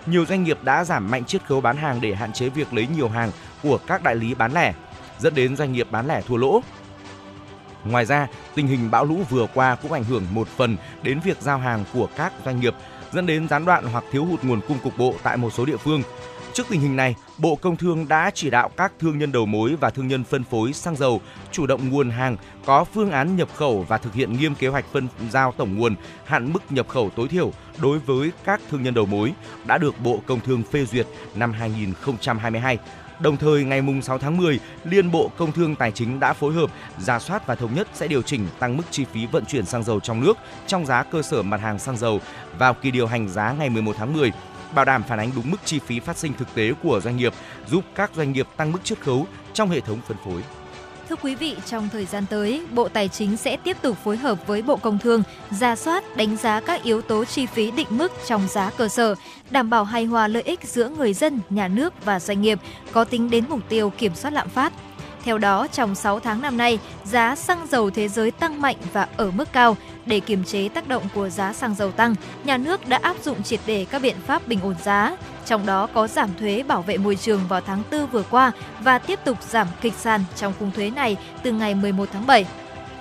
[0.07, 2.87] nhiều doanh nghiệp đã giảm mạnh chiết khấu bán hàng để hạn chế việc lấy
[2.97, 3.31] nhiều hàng
[3.63, 4.75] của các đại lý bán lẻ,
[5.19, 6.61] dẫn đến doanh nghiệp bán lẻ thua lỗ.
[7.85, 11.41] Ngoài ra, tình hình bão lũ vừa qua cũng ảnh hưởng một phần đến việc
[11.41, 12.75] giao hàng của các doanh nghiệp,
[13.13, 15.77] dẫn đến gián đoạn hoặc thiếu hụt nguồn cung cục bộ tại một số địa
[15.77, 16.03] phương.
[16.57, 19.77] Trước tình hình này, Bộ Công Thương đã chỉ đạo các thương nhân đầu mối
[19.81, 21.21] và thương nhân phân phối xăng dầu
[21.53, 24.85] chủ động nguồn hàng, có phương án nhập khẩu và thực hiện nghiêm kế hoạch
[24.93, 25.95] phân giao tổng nguồn,
[26.25, 27.53] hạn mức nhập khẩu tối thiểu
[27.83, 29.33] đối với các thương nhân đầu mối
[29.67, 32.79] đã được Bộ Công Thương phê duyệt năm 2022.
[33.21, 36.71] Đồng thời, ngày 6 tháng 10, Liên Bộ Công Thương Tài chính đã phối hợp,
[36.99, 39.85] ra soát và thống nhất sẽ điều chỉnh tăng mức chi phí vận chuyển xăng
[39.85, 40.37] dầu trong nước
[40.67, 42.21] trong giá cơ sở mặt hàng xăng dầu
[42.59, 44.33] vào kỳ điều hành giá ngày 11 tháng 10
[44.77, 47.33] bảo đảm phản ánh đúng mức chi phí phát sinh thực tế của doanh nghiệp,
[47.71, 50.43] giúp các doanh nghiệp tăng mức chiết khấu trong hệ thống phân phối.
[51.09, 54.47] Thưa quý vị, trong thời gian tới, Bộ Tài chính sẽ tiếp tục phối hợp
[54.47, 58.13] với Bộ Công Thương ra soát, đánh giá các yếu tố chi phí định mức
[58.27, 59.15] trong giá cơ sở,
[59.51, 62.59] đảm bảo hài hòa lợi ích giữa người dân, nhà nước và doanh nghiệp,
[62.93, 64.73] có tính đến mục tiêu kiểm soát lạm phát.
[65.27, 69.09] Theo đó, trong 6 tháng năm nay, giá xăng dầu thế giới tăng mạnh và
[69.17, 69.77] ở mức cao.
[70.07, 72.15] Để kiềm chế tác động của giá xăng dầu tăng,
[72.45, 75.17] nhà nước đã áp dụng triệt để các biện pháp bình ổn giá,
[75.47, 78.99] trong đó có giảm thuế bảo vệ môi trường vào tháng 4 vừa qua và
[78.99, 82.47] tiếp tục giảm kịch sàn trong khung thuế này từ ngày 11 tháng 7.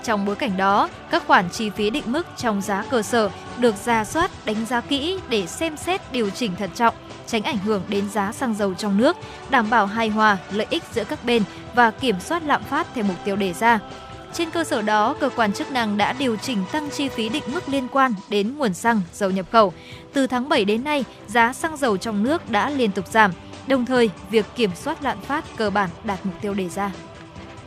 [0.04, 3.76] Trong bối cảnh đó, các khoản chi phí định mức trong giá cơ sở được
[3.86, 6.96] ra soát, đánh giá kỹ để xem xét điều chỉnh thận trọng,
[7.28, 9.18] tránh ảnh hưởng đến giá xăng dầu trong nước,
[9.50, 11.44] đảm bảo hài hòa lợi ích giữa các bên
[11.76, 13.80] và kiểm soát lạm phát theo mục tiêu đề ra.
[14.34, 17.44] Trên cơ sở đó, cơ quan chức năng đã điều chỉnh tăng chi phí định
[17.48, 19.74] mức liên quan đến nguồn xăng, dầu nhập khẩu.
[20.14, 23.32] Từ tháng 7 đến nay, giá xăng dầu trong nước đã liên tục giảm.
[23.68, 26.92] Đồng thời, việc kiểm soát lạm phát cơ bản đạt mục tiêu đề ra.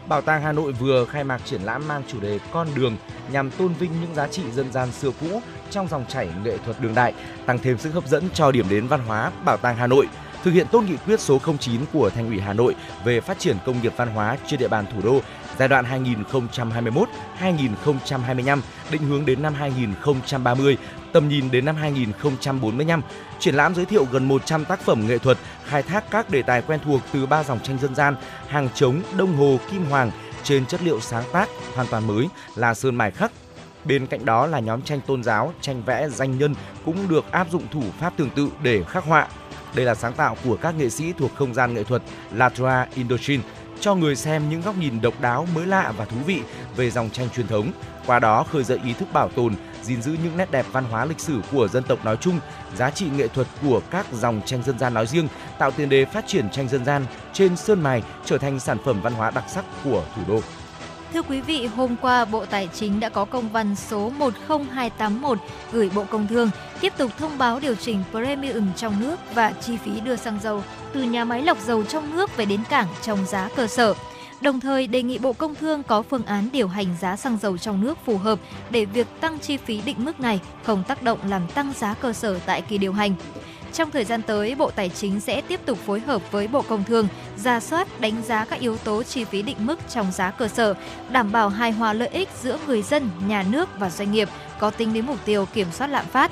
[0.09, 2.97] Bảo tàng Hà Nội vừa khai mạc triển lãm mang chủ đề Con đường
[3.33, 6.81] nhằm tôn vinh những giá trị dân gian xưa cũ trong dòng chảy nghệ thuật
[6.81, 7.14] đương đại,
[7.47, 10.09] tăng thêm sức hấp dẫn cho điểm đến văn hóa Bảo tàng Hà Nội
[10.45, 13.57] thực hiện tốt nghị quyết số 09 của Thành ủy Hà Nội về phát triển
[13.66, 15.21] công nghiệp văn hóa trên địa bàn thủ đô
[15.59, 16.05] giai đoạn
[17.41, 18.61] 2021-2025,
[18.91, 20.77] định hướng đến năm 2030,
[21.12, 23.03] tầm nhìn đến năm 2045.
[23.39, 26.62] Triển lãm giới thiệu gần 100 tác phẩm nghệ thuật khai thác các đề tài
[26.62, 28.16] quen thuộc từ ba dòng tranh dân gian,
[28.49, 30.11] hàng trống, đông hồ, kim hoàng
[30.43, 33.33] trên chất liệu sáng tác hoàn toàn mới là sơn mài khắc,
[33.85, 36.55] Bên cạnh đó là nhóm tranh tôn giáo, tranh vẽ danh nhân
[36.85, 39.29] cũng được áp dụng thủ pháp tương tự để khắc họa.
[39.74, 42.03] Đây là sáng tạo của các nghệ sĩ thuộc không gian nghệ thuật
[42.33, 43.43] Latra Indochine,
[43.81, 46.43] cho người xem những góc nhìn độc đáo, mới lạ và thú vị
[46.76, 47.72] về dòng tranh truyền thống.
[48.07, 51.05] Qua đó khơi dậy ý thức bảo tồn, gìn giữ những nét đẹp văn hóa
[51.05, 52.41] lịch sử của dân tộc nói chung,
[52.76, 56.05] giá trị nghệ thuật của các dòng tranh dân gian nói riêng, tạo tiền đề
[56.05, 59.45] phát triển tranh dân gian trên sơn mài trở thành sản phẩm văn hóa đặc
[59.49, 60.41] sắc của thủ đô.
[61.13, 65.39] Thưa quý vị, hôm qua Bộ Tài chính đã có công văn số 10281
[65.73, 66.51] gửi Bộ Công Thương
[66.81, 70.63] tiếp tục thông báo điều chỉnh premium trong nước và chi phí đưa xăng dầu
[70.93, 73.95] từ nhà máy lọc dầu trong nước về đến cảng trong giá cơ sở.
[74.41, 77.59] Đồng thời đề nghị Bộ Công Thương có phương án điều hành giá xăng dầu
[77.59, 78.39] trong nước phù hợp
[78.71, 82.13] để việc tăng chi phí định mức này không tác động làm tăng giá cơ
[82.13, 83.15] sở tại kỳ điều hành.
[83.73, 86.85] Trong thời gian tới, Bộ Tài chính sẽ tiếp tục phối hợp với Bộ Công
[86.85, 90.49] Thương ra soát, đánh giá các yếu tố chi phí định mức trong giá cơ
[90.49, 90.75] sở,
[91.11, 94.71] đảm bảo hài hòa lợi ích giữa người dân, nhà nước và doanh nghiệp, có
[94.71, 96.31] tính đến mục tiêu kiểm soát lạm phát.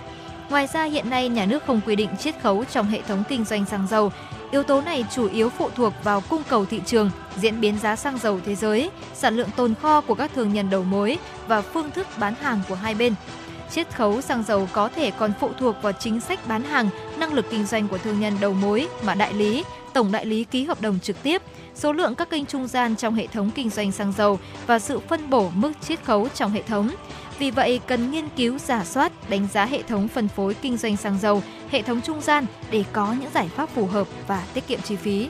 [0.51, 3.45] Ngoài ra, hiện nay nhà nước không quy định chiết khấu trong hệ thống kinh
[3.45, 4.13] doanh xăng dầu.
[4.51, 7.97] Yếu tố này chủ yếu phụ thuộc vào cung cầu thị trường, diễn biến giá
[7.97, 11.19] xăng dầu thế giới, sản lượng tồn kho của các thương nhân đầu mối
[11.49, 13.15] và phương thức bán hàng của hai bên.
[13.71, 16.89] Chiết khấu xăng dầu có thể còn phụ thuộc vào chính sách bán hàng,
[17.19, 20.45] năng lực kinh doanh của thương nhân đầu mối mà đại lý, tổng đại lý
[20.45, 21.43] ký hợp đồng trực tiếp,
[21.75, 24.99] số lượng các kênh trung gian trong hệ thống kinh doanh xăng dầu và sự
[24.99, 26.91] phân bổ mức chiết khấu trong hệ thống.
[27.39, 30.97] Vì vậy, cần nghiên cứu giả soát, đánh giá hệ thống phân phối kinh doanh
[30.97, 34.67] xăng dầu, hệ thống trung gian để có những giải pháp phù hợp và tiết
[34.67, 35.29] kiệm chi phí.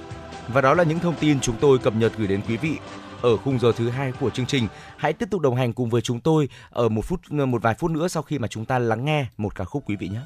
[0.48, 2.76] Và đó là những thông tin chúng tôi cập nhật gửi đến quý vị
[3.22, 4.68] ở khung giờ thứ hai của chương trình.
[4.96, 7.90] Hãy tiếp tục đồng hành cùng với chúng tôi ở một phút, một vài phút
[7.90, 10.20] nữa sau khi mà chúng ta lắng nghe một ca khúc quý vị nhé.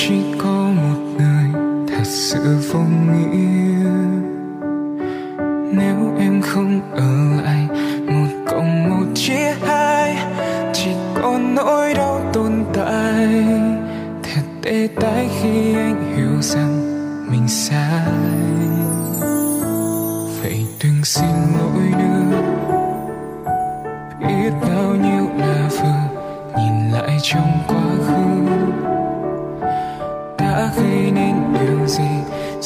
[0.00, 3.90] chỉ có một người thật sự vô nghĩa.
[5.72, 7.68] Nếu em không ở lại
[8.06, 10.16] một cộng một chia hai,
[10.72, 13.44] chỉ có nỗi đau tồn tại.
[14.22, 16.82] Thật tê tái khi anh hiểu rằng
[17.30, 18.12] mình sai.
[20.42, 22.42] Vậy đừng xin lỗi nữa.
[24.20, 24.87] Biết đâu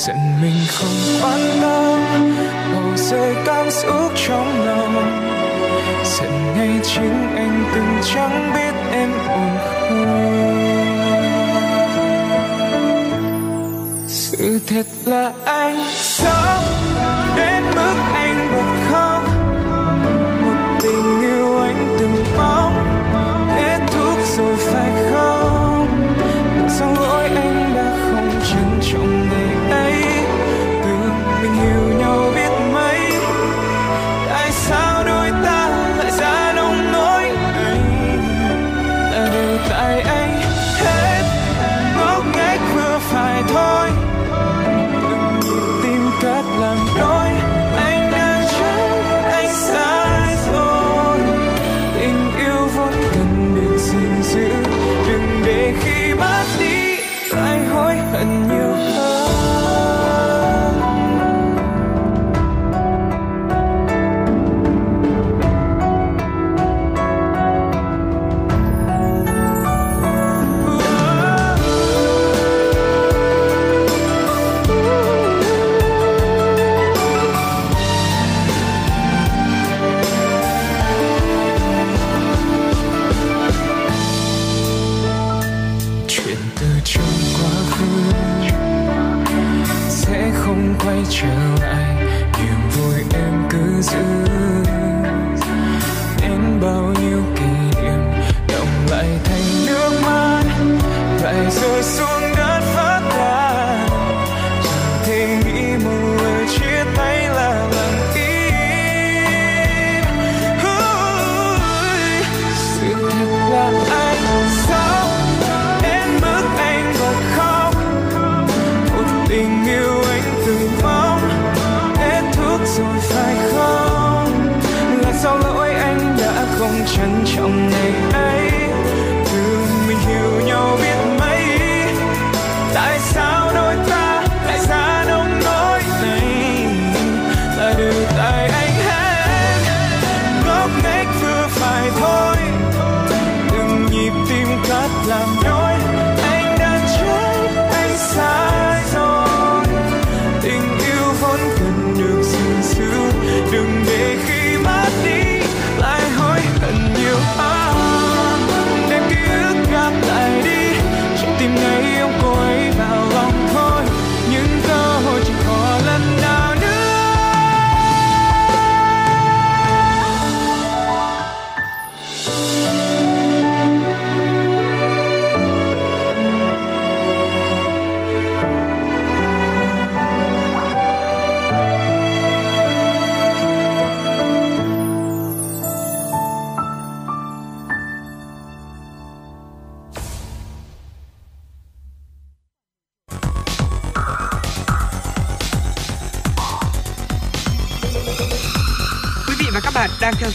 [0.06, 2.00] giận mình không quan tâm.
[2.72, 4.94] Bầu rơi cảm xúc trong lòng.
[6.04, 10.42] Giận ngay chính anh từng chẳng biết em buồn không
[14.08, 16.60] sự thật là anh sắp
[17.36, 18.31] đến mức anh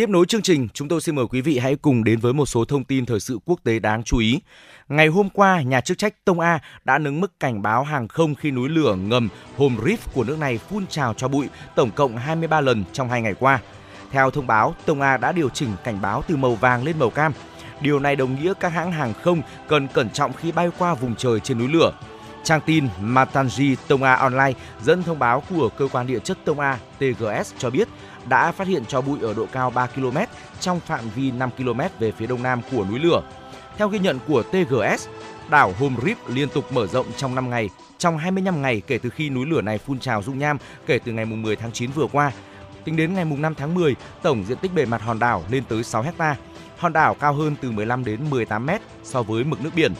[0.00, 2.46] Tiếp nối chương trình, chúng tôi xin mời quý vị hãy cùng đến với một
[2.46, 4.40] số thông tin thời sự quốc tế đáng chú ý.
[4.88, 8.34] Ngày hôm qua, nhà chức trách Tông A đã nâng mức cảnh báo hàng không
[8.34, 12.16] khi núi lửa ngầm Hom Reef của nước này phun trào cho bụi tổng cộng
[12.16, 13.60] 23 lần trong hai ngày qua.
[14.10, 17.10] Theo thông báo, Tông A đã điều chỉnh cảnh báo từ màu vàng lên màu
[17.10, 17.32] cam.
[17.80, 21.16] Điều này đồng nghĩa các hãng hàng không cần cẩn trọng khi bay qua vùng
[21.16, 21.92] trời trên núi lửa.
[22.44, 24.52] Trang tin Matanji Tonga Online
[24.82, 27.88] dẫn thông báo của cơ quan địa chất Tonga TGS cho biết
[28.28, 30.16] đã phát hiện cho bụi ở độ cao 3 km
[30.60, 33.22] trong phạm vi 5 km về phía đông nam của núi lửa.
[33.76, 35.08] Theo ghi nhận của TGS,
[35.50, 39.10] đảo Home Reef liên tục mở rộng trong 5 ngày, trong 25 ngày kể từ
[39.10, 42.06] khi núi lửa này phun trào dung nham kể từ ngày 10 tháng 9 vừa
[42.12, 42.32] qua.
[42.84, 45.84] Tính đến ngày 5 tháng 10, tổng diện tích bề mặt hòn đảo lên tới
[45.84, 46.36] 6 hecta.
[46.78, 49.92] Hòn đảo cao hơn từ 15 đến 18 mét so với mực nước biển.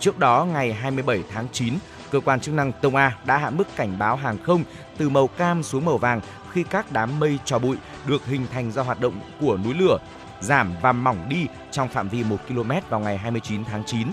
[0.00, 1.74] Trước đó, ngày 27 tháng 9,
[2.10, 4.64] cơ quan chức năng Tông A đã hạ mức cảnh báo hàng không
[4.96, 6.20] từ màu cam xuống màu vàng
[6.56, 7.76] khi các đám mây trò bụi
[8.06, 9.98] được hình thành do hoạt động của núi lửa
[10.40, 14.08] giảm và mỏng đi trong phạm vi 1 km vào ngày 29 tháng 9.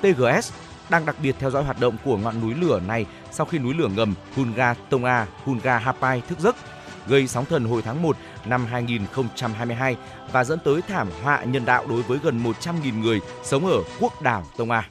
[0.00, 0.52] TGS
[0.90, 3.74] đang đặc biệt theo dõi hoạt động của ngọn núi lửa này sau khi núi
[3.74, 6.56] lửa ngầm Hunga Tonga Hunga Hapai thức giấc,
[7.06, 9.96] gây sóng thần hồi tháng 1 năm 2022
[10.32, 14.22] và dẫn tới thảm họa nhân đạo đối với gần 100.000 người sống ở quốc
[14.22, 14.88] đảo Tonga.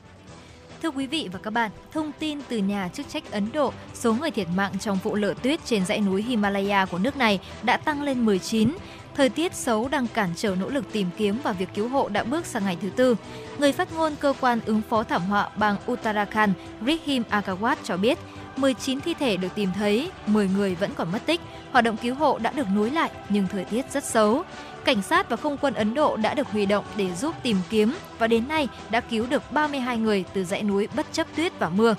[0.82, 4.14] Thưa quý vị và các bạn, thông tin từ nhà chức trách Ấn Độ, số
[4.14, 7.78] người thiệt mạng trong vụ lở tuyết trên dãy núi Himalaya của nước này đã
[7.78, 8.72] tăng lên 19.
[9.16, 12.24] Thời tiết xấu đang cản trở nỗ lực tìm kiếm và việc cứu hộ đã
[12.24, 13.16] bước sang ngày thứ tư.
[13.58, 16.54] Người phát ngôn cơ quan ứng phó thảm họa bang Uttarakhand,
[16.86, 18.18] Rihim Agawat cho biết,
[18.58, 21.42] 19 thi thể được tìm thấy, 10 người vẫn còn mất tích.
[21.72, 24.44] Hoạt động cứu hộ đã được nối lại nhưng thời tiết rất xấu.
[24.88, 27.94] Cảnh sát và không quân Ấn Độ đã được huy động để giúp tìm kiếm
[28.20, 31.70] và đến nay đã cứu được 32 người từ dãy núi bất chấp tuyết và
[31.70, 31.96] mưa.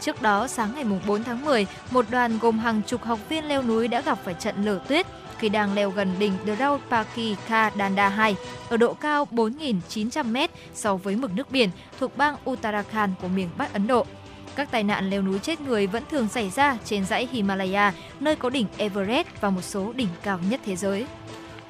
[0.00, 3.62] Trước đó, sáng ngày 4 tháng 10, một đoàn gồm hàng chục học viên leo
[3.62, 5.06] núi đã gặp phải trận lở tuyết
[5.38, 7.36] khi đang leo gần đỉnh Draupaki
[7.78, 8.36] Danda 2
[8.68, 11.70] ở độ cao 4.900m so với mực nước biển
[12.00, 14.06] thuộc bang Uttarakhand của miền Bắc Ấn Độ.
[14.54, 18.36] Các tai nạn leo núi chết người vẫn thường xảy ra trên dãy Himalaya, nơi
[18.36, 21.06] có đỉnh Everest và một số đỉnh cao nhất thế giới.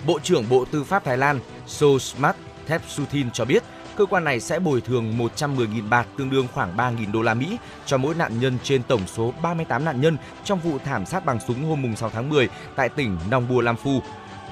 [0.06, 3.62] Bộ trưởng Bộ Tư pháp Thái Lan Sosmat Thepsutin cho biết
[3.96, 7.56] cơ quan này sẽ bồi thường 110.000 bạt tương đương khoảng 3.000 đô la Mỹ
[7.86, 11.38] cho mỗi nạn nhân trên tổng số 38 nạn nhân trong vụ thảm sát bằng
[11.48, 14.02] súng hôm 6 tháng 10 tại tỉnh Nong Bua Lam Phu.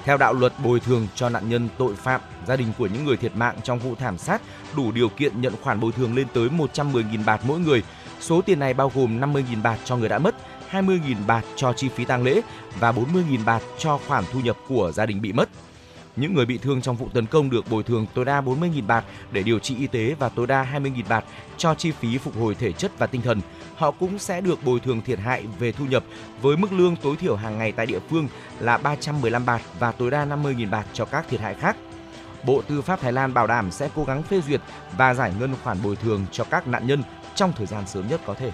[0.05, 3.16] Theo đạo luật bồi thường cho nạn nhân tội phạm, gia đình của những người
[3.16, 4.43] thiệt mạng trong vụ thảm sát
[4.77, 7.82] đủ điều kiện nhận khoản bồi thường lên tới 110.000 bạt mỗi người.
[8.20, 10.35] Số tiền này bao gồm 50.000 bạt cho người đã mất,
[10.71, 12.41] 20.000 bạt cho chi phí tang lễ
[12.81, 15.49] và 40.000 bạt cho khoản thu nhập của gia đình bị mất.
[16.17, 19.05] Những người bị thương trong vụ tấn công được bồi thường tối đa 40.000 bạt
[19.33, 21.25] để điều trị y tế và tối đa 20.000 bạt
[21.57, 23.41] cho chi phí phục hồi thể chất và tinh thần.
[23.77, 26.05] Họ cũng sẽ được bồi thường thiệt hại về thu nhập
[26.43, 28.29] với mức lương tối thiểu hàng ngày tại địa phương
[28.61, 31.77] là 315 bạt và tối đa 50.000 bạt cho các thiệt hại khác.
[32.45, 34.61] Bộ Tư pháp Thái Lan bảo đảm sẽ cố gắng phê duyệt
[34.97, 37.03] và giải ngân khoản bồi thường cho các nạn nhân
[37.35, 38.51] trong thời gian sớm nhất có thể.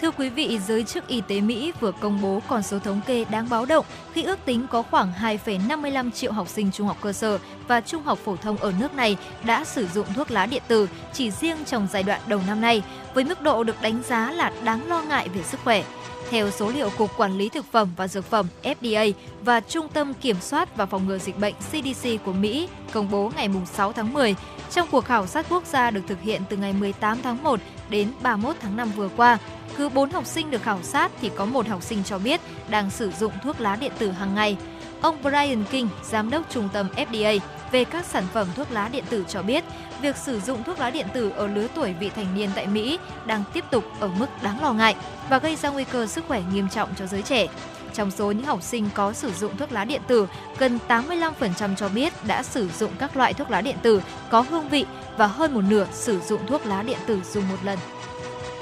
[0.00, 3.24] Thưa quý vị, giới chức y tế Mỹ vừa công bố con số thống kê
[3.24, 7.12] đáng báo động khi ước tính có khoảng 2,55 triệu học sinh trung học cơ
[7.12, 10.62] sở và trung học phổ thông ở nước này đã sử dụng thuốc lá điện
[10.68, 12.82] tử chỉ riêng trong giai đoạn đầu năm nay,
[13.14, 15.84] với mức độ được đánh giá là đáng lo ngại về sức khỏe.
[16.30, 19.12] Theo số liệu Cục Quản lý Thực phẩm và Dược phẩm FDA
[19.44, 23.32] và Trung tâm Kiểm soát và Phòng ngừa Dịch bệnh CDC của Mỹ công bố
[23.36, 24.34] ngày 6 tháng 10,
[24.70, 28.12] trong cuộc khảo sát quốc gia được thực hiện từ ngày 18 tháng 1 đến
[28.22, 29.38] 31 tháng 5 vừa qua,
[29.76, 32.90] cứ 4 học sinh được khảo sát thì có một học sinh cho biết đang
[32.90, 34.56] sử dụng thuốc lá điện tử hàng ngày.
[35.02, 37.38] Ông Brian King, giám đốc trung tâm FDA
[37.72, 39.64] về các sản phẩm thuốc lá điện tử cho biết,
[40.02, 42.98] việc sử dụng thuốc lá điện tử ở lứa tuổi vị thành niên tại Mỹ
[43.26, 44.96] đang tiếp tục ở mức đáng lo ngại
[45.30, 47.46] và gây ra nguy cơ sức khỏe nghiêm trọng cho giới trẻ.
[47.94, 50.26] Trong số những học sinh có sử dụng thuốc lá điện tử,
[50.58, 54.68] gần 85% cho biết đã sử dụng các loại thuốc lá điện tử có hương
[54.68, 54.84] vị
[55.16, 57.78] và hơn một nửa sử dụng thuốc lá điện tử dùng một lần.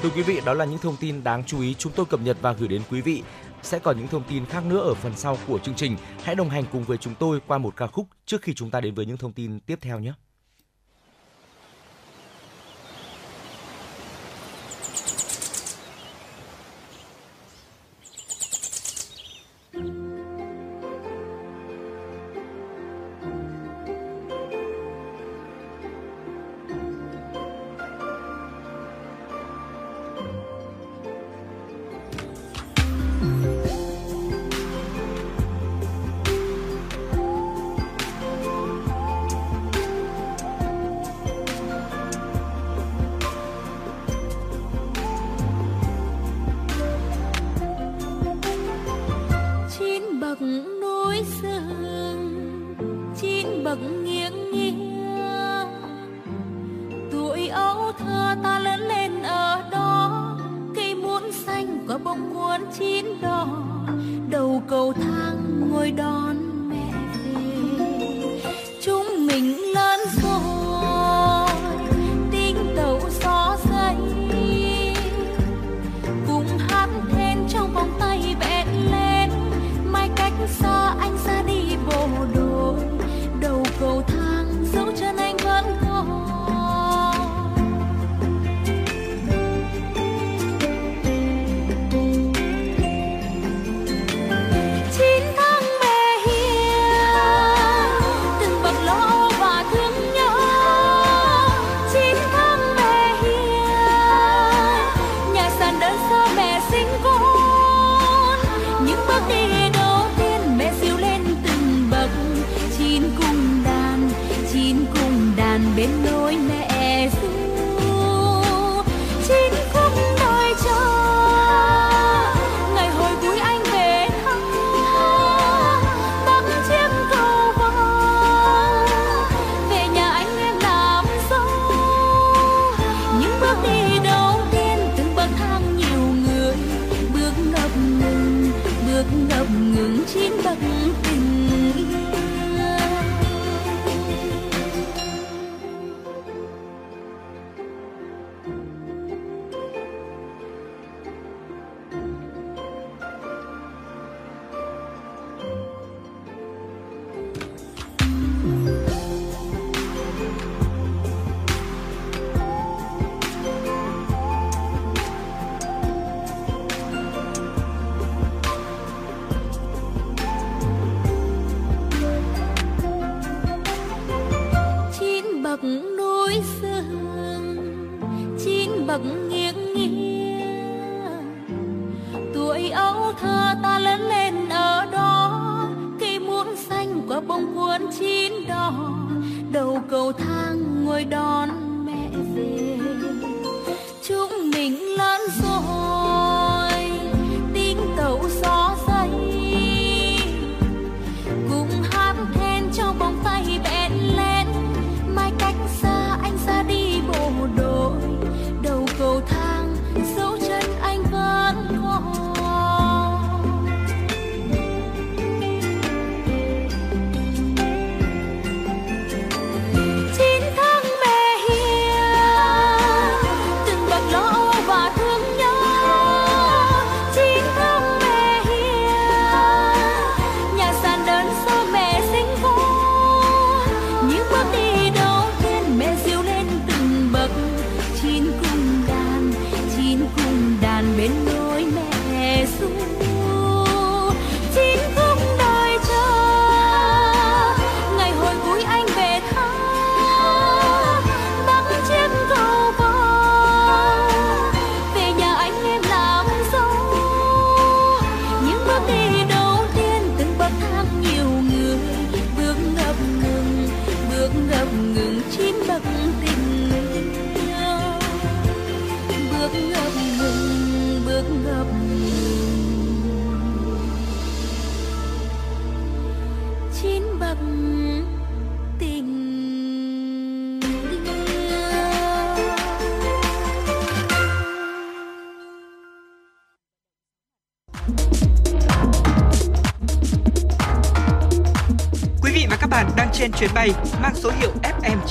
[0.03, 2.37] Thưa quý vị, đó là những thông tin đáng chú ý chúng tôi cập nhật
[2.43, 3.23] và gửi đến quý vị.
[3.63, 5.97] Sẽ còn những thông tin khác nữa ở phần sau của chương trình.
[6.25, 8.81] Hãy đồng hành cùng với chúng tôi qua một ca khúc trước khi chúng ta
[8.81, 10.13] đến với những thông tin tiếp theo nhé.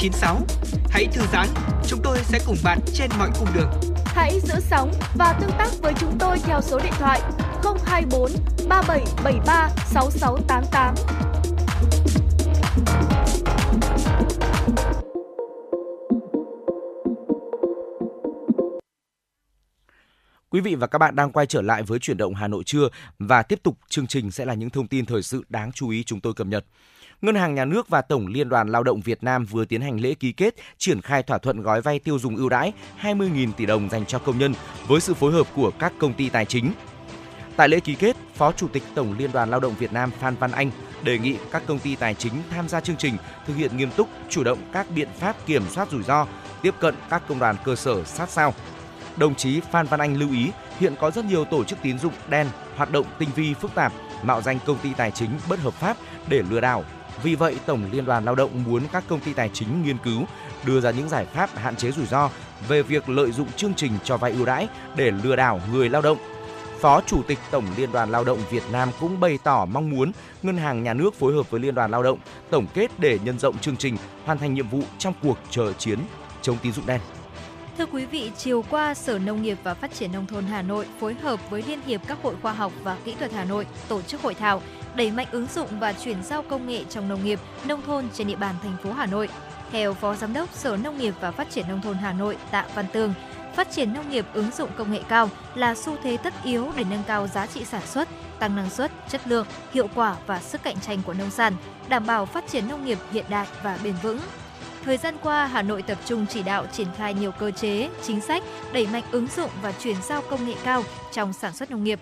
[0.09, 0.45] FM96.
[0.89, 1.47] Hãy thư giãn,
[1.87, 3.71] chúng tôi sẽ cùng bạn trên mọi cung đường.
[4.05, 7.21] Hãy giữ sóng và tương tác với chúng tôi theo số điện thoại
[7.85, 8.31] 024
[8.69, 10.95] 3773 6688.
[20.49, 22.89] Quý vị và các bạn đang quay trở lại với chuyển động Hà Nội trưa
[23.19, 26.03] và tiếp tục chương trình sẽ là những thông tin thời sự đáng chú ý
[26.03, 26.65] chúng tôi cập nhật.
[27.21, 29.99] Ngân hàng Nhà nước và Tổng Liên đoàn Lao động Việt Nam vừa tiến hành
[29.99, 33.65] lễ ký kết triển khai thỏa thuận gói vay tiêu dùng ưu đãi 20.000 tỷ
[33.65, 34.53] đồng dành cho công nhân
[34.87, 36.71] với sự phối hợp của các công ty tài chính.
[37.55, 40.35] Tại lễ ký kết, Phó Chủ tịch Tổng Liên đoàn Lao động Việt Nam Phan
[40.35, 40.71] Văn Anh
[41.03, 43.17] đề nghị các công ty tài chính tham gia chương trình
[43.47, 46.27] thực hiện nghiêm túc, chủ động các biện pháp kiểm soát rủi ro,
[46.61, 48.53] tiếp cận các công đoàn cơ sở sát sao.
[49.17, 52.13] Đồng chí Phan Văn Anh lưu ý, hiện có rất nhiều tổ chức tín dụng
[52.29, 55.73] đen hoạt động tinh vi phức tạp, mạo danh công ty tài chính bất hợp
[55.73, 55.97] pháp
[56.29, 56.83] để lừa đảo.
[57.23, 60.23] Vì vậy, Tổng Liên đoàn Lao động muốn các công ty tài chính nghiên cứu,
[60.65, 62.29] đưa ra những giải pháp hạn chế rủi ro,
[62.67, 66.01] về việc lợi dụng chương trình cho vay ưu đãi để lừa đảo người lao
[66.01, 66.17] động.
[66.79, 70.11] Phó Chủ tịch Tổng Liên đoàn Lao động Việt Nam cũng bày tỏ mong muốn
[70.43, 72.19] Ngân hàng Nhà nước phối hợp với Liên đoàn Lao động
[72.49, 75.99] tổng kết để nhân rộng chương trình hoàn thành nhiệm vụ trong cuộc chờ chiến
[76.41, 77.01] chống tín dụng đen.
[77.77, 80.85] Thưa quý vị, chiều qua Sở Nông nghiệp và Phát triển Nông thôn Hà Nội
[80.99, 84.01] phối hợp với Liên hiệp các hội khoa học và kỹ thuật Hà Nội tổ
[84.01, 84.61] chức hội thảo
[84.97, 88.27] đẩy mạnh ứng dụng và chuyển giao công nghệ trong nông nghiệp, nông thôn trên
[88.27, 89.29] địa bàn thành phố Hà Nội.
[89.71, 92.65] Theo Phó Giám đốc Sở Nông nghiệp và Phát triển Nông thôn Hà Nội Tạ
[92.75, 93.13] Văn Tường,
[93.55, 96.83] phát triển nông nghiệp ứng dụng công nghệ cao là xu thế tất yếu để
[96.89, 98.09] nâng cao giá trị sản xuất,
[98.39, 101.53] tăng năng suất, chất lượng, hiệu quả và sức cạnh tranh của nông sản,
[101.89, 104.19] đảm bảo phát triển nông nghiệp hiện đại và bền vững.
[104.85, 108.21] Thời gian qua, Hà Nội tập trung chỉ đạo triển khai nhiều cơ chế, chính
[108.21, 108.43] sách
[108.73, 110.83] đẩy mạnh ứng dụng và chuyển giao công nghệ cao
[111.13, 111.99] trong sản xuất nông nghiệp.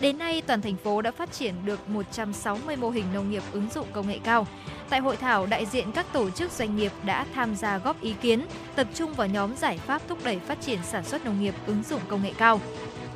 [0.00, 3.68] Đến nay, toàn thành phố đã phát triển được 160 mô hình nông nghiệp ứng
[3.74, 4.46] dụng công nghệ cao.
[4.90, 8.14] Tại hội thảo, đại diện các tổ chức doanh nghiệp đã tham gia góp ý
[8.20, 11.54] kiến, tập trung vào nhóm giải pháp thúc đẩy phát triển sản xuất nông nghiệp
[11.66, 12.60] ứng dụng công nghệ cao.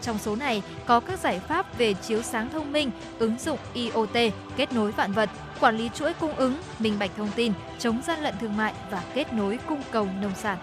[0.00, 4.32] Trong số này có các giải pháp về chiếu sáng thông minh, ứng dụng IoT,
[4.56, 5.30] kết nối vạn vật,
[5.60, 9.02] quản lý chuỗi cung ứng, minh bạch thông tin, chống gian lận thương mại và
[9.14, 10.58] kết nối cung cầu nông sản.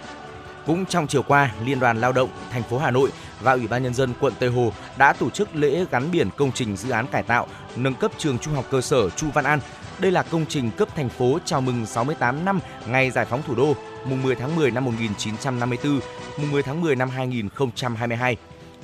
[0.65, 3.09] Cũng trong chiều qua, Liên đoàn Lao động thành phố Hà Nội
[3.41, 6.51] và Ủy ban nhân dân quận Tây Hồ đã tổ chức lễ gắn biển công
[6.51, 9.59] trình dự án cải tạo nâng cấp trường Trung học cơ sở Chu Văn An.
[9.99, 13.55] Đây là công trình cấp thành phố chào mừng 68 năm ngày giải phóng thủ
[13.55, 13.75] đô,
[14.05, 15.99] mùng 10 tháng 10 năm 1954,
[16.37, 18.37] mùng 10 tháng 10 năm 2022.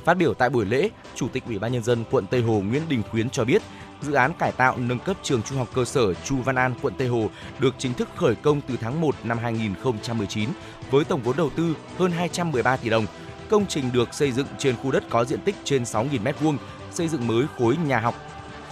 [0.06, 2.82] Phát biểu tại buổi lễ, Chủ tịch Ủy ban nhân dân quận Tây Hồ Nguyễn
[2.90, 3.62] Đình Khuyến cho biết,
[4.02, 6.94] dự án cải tạo nâng cấp trường Trung học cơ sở Chu Văn An, quận
[6.98, 7.30] Tây Hồ
[7.60, 10.50] được chính thức khởi công từ tháng 1 năm 2019
[10.92, 13.06] với tổng vốn đầu tư hơn 213 tỷ đồng.
[13.50, 16.58] Công trình được xây dựng trên khu đất có diện tích trên 6.000 m2,
[16.92, 18.16] xây dựng mới khối nhà học,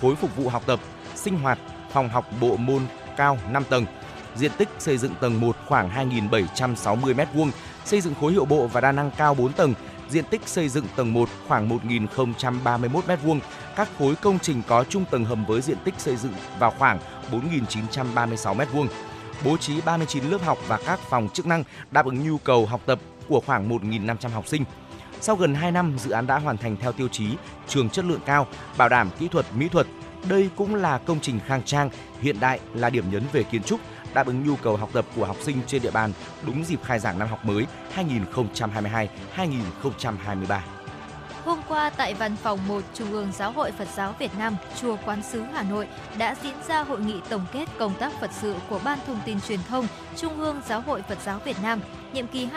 [0.01, 0.79] khối phục vụ học tập,
[1.15, 1.59] sinh hoạt,
[1.91, 2.81] phòng học bộ môn
[3.17, 3.85] cao 5 tầng.
[4.35, 7.49] Diện tích xây dựng tầng 1 khoảng 2.760 m2,
[7.85, 9.73] xây dựng khối hiệu bộ và đa năng cao 4 tầng,
[10.09, 13.39] diện tích xây dựng tầng 1 khoảng 1.031 m2.
[13.75, 16.99] Các khối công trình có chung tầng hầm với diện tích xây dựng vào khoảng
[17.31, 18.87] 4.936 m2.
[19.45, 22.81] Bố trí 39 lớp học và các phòng chức năng đáp ứng nhu cầu học
[22.85, 22.99] tập
[23.33, 24.63] của khoảng 1.500 học sinh.
[25.21, 27.27] Sau gần 2 năm, dự án đã hoàn thành theo tiêu chí
[27.67, 28.47] trường chất lượng cao,
[28.77, 29.87] bảo đảm kỹ thuật mỹ thuật.
[30.29, 31.89] Đây cũng là công trình khang trang,
[32.21, 33.79] hiện đại là điểm nhấn về kiến trúc,
[34.13, 36.11] đáp ứng nhu cầu học tập của học sinh trên địa bàn
[36.45, 37.65] đúng dịp khai giảng năm học mới
[39.35, 40.59] 2022-2023.
[41.45, 44.97] Hôm qua tại Văn phòng 1 Trung ương Giáo hội Phật giáo Việt Nam, Chùa
[45.05, 45.87] Quán Sứ Hà Nội
[46.17, 49.41] đã diễn ra hội nghị tổng kết công tác Phật sự của Ban Thông tin
[49.41, 51.79] Truyền thông Trung ương Giáo hội Phật giáo Việt Nam
[52.13, 52.47] nhiệm kỳ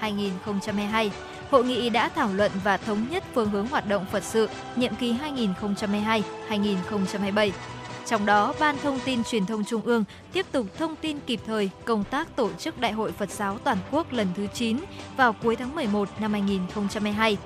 [0.00, 1.10] 2017-2022.
[1.50, 4.94] Hội nghị đã thảo luận và thống nhất phương hướng hoạt động Phật sự nhiệm
[4.94, 5.16] kỳ
[6.50, 7.50] 2022-2027.
[8.06, 11.70] Trong đó, Ban Thông tin Truyền thông Trung ương tiếp tục thông tin kịp thời
[11.84, 14.78] công tác tổ chức Đại hội Phật giáo Toàn quốc lần thứ 9
[15.16, 17.36] vào cuối tháng 11 năm 2022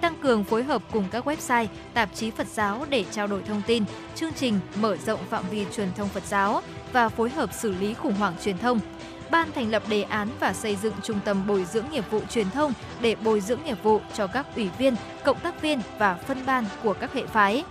[0.00, 3.62] tăng cường phối hợp cùng các website, tạp chí Phật giáo để trao đổi thông
[3.66, 3.84] tin,
[4.14, 6.62] chương trình mở rộng phạm vi truyền thông Phật giáo
[6.92, 8.80] và phối hợp xử lý khủng hoảng truyền thông.
[9.30, 12.50] Ban thành lập đề án và xây dựng trung tâm bồi dưỡng nghiệp vụ truyền
[12.50, 16.46] thông để bồi dưỡng nghiệp vụ cho các ủy viên, cộng tác viên và phân
[16.46, 17.64] ban của các hệ phái.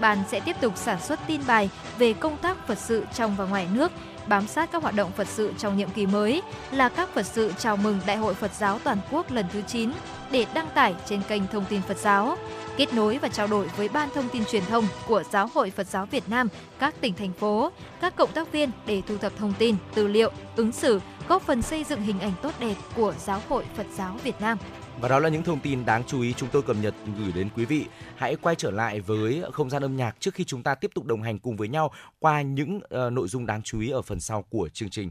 [0.00, 3.44] Ban sẽ tiếp tục sản xuất tin bài về công tác Phật sự trong và
[3.44, 3.92] ngoài nước,
[4.28, 7.52] bám sát các hoạt động Phật sự trong nhiệm kỳ mới là các Phật sự
[7.58, 9.90] chào mừng Đại hội Phật giáo toàn quốc lần thứ 9
[10.30, 12.36] để đăng tải trên kênh thông tin Phật giáo,
[12.76, 15.86] kết nối và trao đổi với Ban thông tin truyền thông của Giáo hội Phật
[15.86, 16.48] giáo Việt Nam,
[16.78, 20.30] các tỉnh thành phố, các cộng tác viên để thu thập thông tin, tư liệu,
[20.56, 24.16] ứng xử, góp phần xây dựng hình ảnh tốt đẹp của Giáo hội Phật giáo
[24.24, 24.58] Việt Nam.
[25.00, 27.48] Và đó là những thông tin đáng chú ý chúng tôi cập nhật gửi đến
[27.56, 27.86] quý vị.
[28.16, 31.04] Hãy quay trở lại với không gian âm nhạc trước khi chúng ta tiếp tục
[31.04, 34.20] đồng hành cùng với nhau qua những uh, nội dung đáng chú ý ở phần
[34.20, 35.10] sau của chương trình.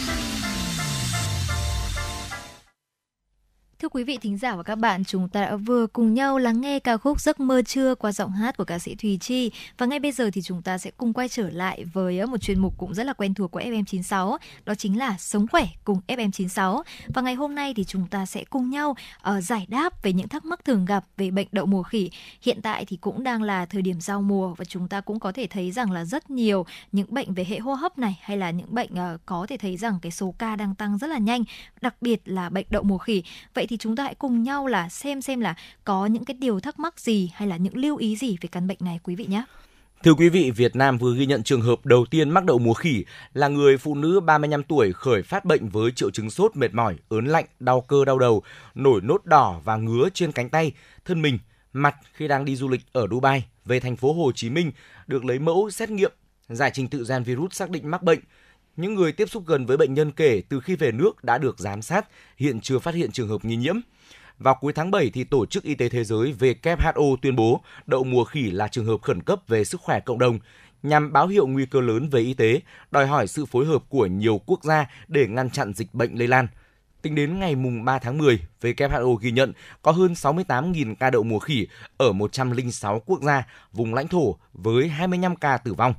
[3.81, 6.61] Thưa quý vị thính giả và các bạn, chúng ta đã vừa cùng nhau lắng
[6.61, 9.85] nghe ca khúc Giấc mơ trưa qua giọng hát của ca sĩ Thùy Chi và
[9.85, 12.59] ngay bây giờ thì chúng ta sẽ cùng quay trở lại với ờ, một chuyên
[12.59, 16.83] mục cũng rất là quen thuộc của FM96, đó chính là Sống khỏe cùng FM96.
[17.07, 18.95] Và ngày hôm nay thì chúng ta sẽ cùng nhau
[19.29, 22.11] uh, giải đáp về những thắc mắc thường gặp về bệnh đậu mùa khỉ.
[22.41, 25.31] Hiện tại thì cũng đang là thời điểm giao mùa và chúng ta cũng có
[25.31, 28.51] thể thấy rằng là rất nhiều những bệnh về hệ hô hấp này hay là
[28.51, 31.43] những bệnh uh, có thể thấy rằng cái số ca đang tăng rất là nhanh,
[31.81, 33.23] đặc biệt là bệnh đậu mùa khỉ.
[33.53, 36.59] Vậy thì chúng ta hãy cùng nhau là xem xem là có những cái điều
[36.59, 39.25] thắc mắc gì hay là những lưu ý gì về căn bệnh này quý vị
[39.29, 39.43] nhé.
[40.03, 42.73] Thưa quý vị, Việt Nam vừa ghi nhận trường hợp đầu tiên mắc đậu mùa
[42.73, 46.73] khỉ là người phụ nữ 35 tuổi khởi phát bệnh với triệu chứng sốt mệt
[46.73, 48.43] mỏi, ớn lạnh, đau cơ đau đầu,
[48.75, 50.71] nổi nốt đỏ và ngứa trên cánh tay,
[51.05, 51.39] thân mình
[51.73, 54.71] mặt khi đang đi du lịch ở Dubai về thành phố Hồ Chí Minh
[55.07, 56.11] được lấy mẫu xét nghiệm
[56.49, 58.19] giải trình tự gen virus xác định mắc bệnh.
[58.75, 61.59] Những người tiếp xúc gần với bệnh nhân kể từ khi về nước đã được
[61.59, 62.07] giám sát,
[62.37, 63.75] hiện chưa phát hiện trường hợp nghi nhiễm.
[64.39, 68.03] Vào cuối tháng 7 thì Tổ chức Y tế Thế giới WHO tuyên bố đậu
[68.03, 70.39] mùa khỉ là trường hợp khẩn cấp về sức khỏe cộng đồng
[70.83, 72.61] nhằm báo hiệu nguy cơ lớn về y tế,
[72.91, 76.27] đòi hỏi sự phối hợp của nhiều quốc gia để ngăn chặn dịch bệnh lây
[76.27, 76.47] lan.
[77.01, 81.23] Tính đến ngày mùng 3 tháng 10, WHO ghi nhận có hơn 68.000 ca đậu
[81.23, 81.67] mùa khỉ
[81.97, 85.93] ở 106 quốc gia, vùng lãnh thổ với 25 ca tử vong.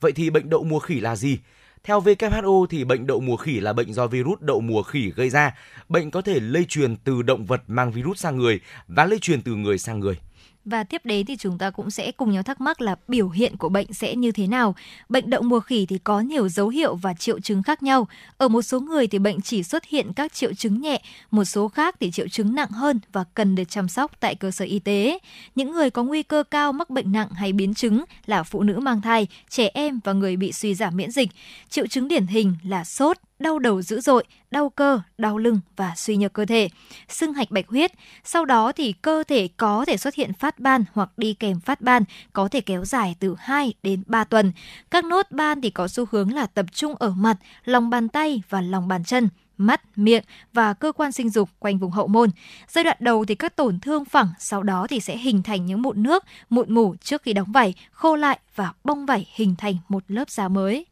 [0.00, 1.38] Vậy thì bệnh đậu mùa khỉ là gì?
[1.84, 5.30] Theo WHO thì bệnh đậu mùa khỉ là bệnh do virus đậu mùa khỉ gây
[5.30, 5.54] ra.
[5.88, 9.42] Bệnh có thể lây truyền từ động vật mang virus sang người và lây truyền
[9.42, 10.16] từ người sang người.
[10.64, 13.56] Và tiếp đến thì chúng ta cũng sẽ cùng nhau thắc mắc là biểu hiện
[13.56, 14.74] của bệnh sẽ như thế nào.
[15.08, 18.08] Bệnh đậu mùa khỉ thì có nhiều dấu hiệu và triệu chứng khác nhau.
[18.36, 21.68] Ở một số người thì bệnh chỉ xuất hiện các triệu chứng nhẹ, một số
[21.68, 24.78] khác thì triệu chứng nặng hơn và cần được chăm sóc tại cơ sở y
[24.78, 25.18] tế.
[25.54, 28.78] Những người có nguy cơ cao mắc bệnh nặng hay biến chứng là phụ nữ
[28.80, 31.30] mang thai, trẻ em và người bị suy giảm miễn dịch.
[31.68, 35.92] Triệu chứng điển hình là sốt, đau đầu dữ dội, đau cơ, đau lưng và
[35.96, 36.68] suy nhược cơ thể,
[37.08, 37.92] sưng hạch bạch huyết.
[38.24, 41.80] Sau đó thì cơ thể có thể xuất hiện phát ban hoặc đi kèm phát
[41.80, 44.52] ban, có thể kéo dài từ 2 đến 3 tuần.
[44.90, 48.42] Các nốt ban thì có xu hướng là tập trung ở mặt, lòng bàn tay
[48.48, 49.28] và lòng bàn chân
[49.60, 50.22] mắt, miệng
[50.52, 52.30] và cơ quan sinh dục quanh vùng hậu môn.
[52.68, 55.82] Giai đoạn đầu thì các tổn thương phẳng, sau đó thì sẽ hình thành những
[55.82, 59.74] mụn nước, mụn mủ trước khi đóng vảy, khô lại và bong vảy hình thành
[59.88, 60.86] một lớp da mới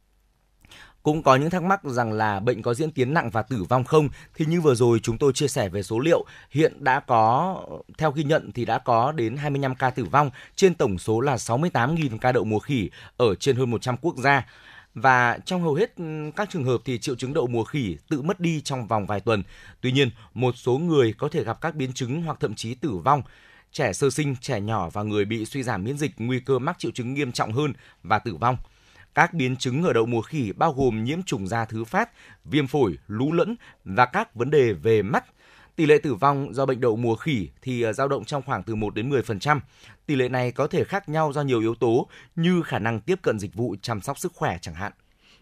[1.02, 3.84] cũng có những thắc mắc rằng là bệnh có diễn tiến nặng và tử vong
[3.84, 7.56] không thì như vừa rồi chúng tôi chia sẻ về số liệu hiện đã có
[7.98, 11.36] theo ghi nhận thì đã có đến 25 ca tử vong trên tổng số là
[11.36, 14.46] 68.000 ca đậu mùa khỉ ở trên hơn 100 quốc gia
[14.94, 15.94] và trong hầu hết
[16.36, 19.20] các trường hợp thì triệu chứng đậu mùa khỉ tự mất đi trong vòng vài
[19.20, 19.42] tuần.
[19.80, 22.90] Tuy nhiên, một số người có thể gặp các biến chứng hoặc thậm chí tử
[23.04, 23.22] vong.
[23.72, 26.78] Trẻ sơ sinh, trẻ nhỏ và người bị suy giảm miễn dịch nguy cơ mắc
[26.78, 27.72] triệu chứng nghiêm trọng hơn
[28.02, 28.56] và tử vong.
[29.18, 32.10] Các biến chứng ở đậu mùa khỉ bao gồm nhiễm trùng da thứ phát,
[32.44, 35.24] viêm phổi, lú lẫn và các vấn đề về mắt.
[35.76, 38.62] Tỷ lệ tử vong do bệnh đậu mùa khỉ thì à, dao động trong khoảng
[38.62, 39.60] từ 1 đến 10%.
[40.06, 43.18] Tỷ lệ này có thể khác nhau do nhiều yếu tố như khả năng tiếp
[43.22, 44.92] cận dịch vụ chăm sóc sức khỏe chẳng hạn.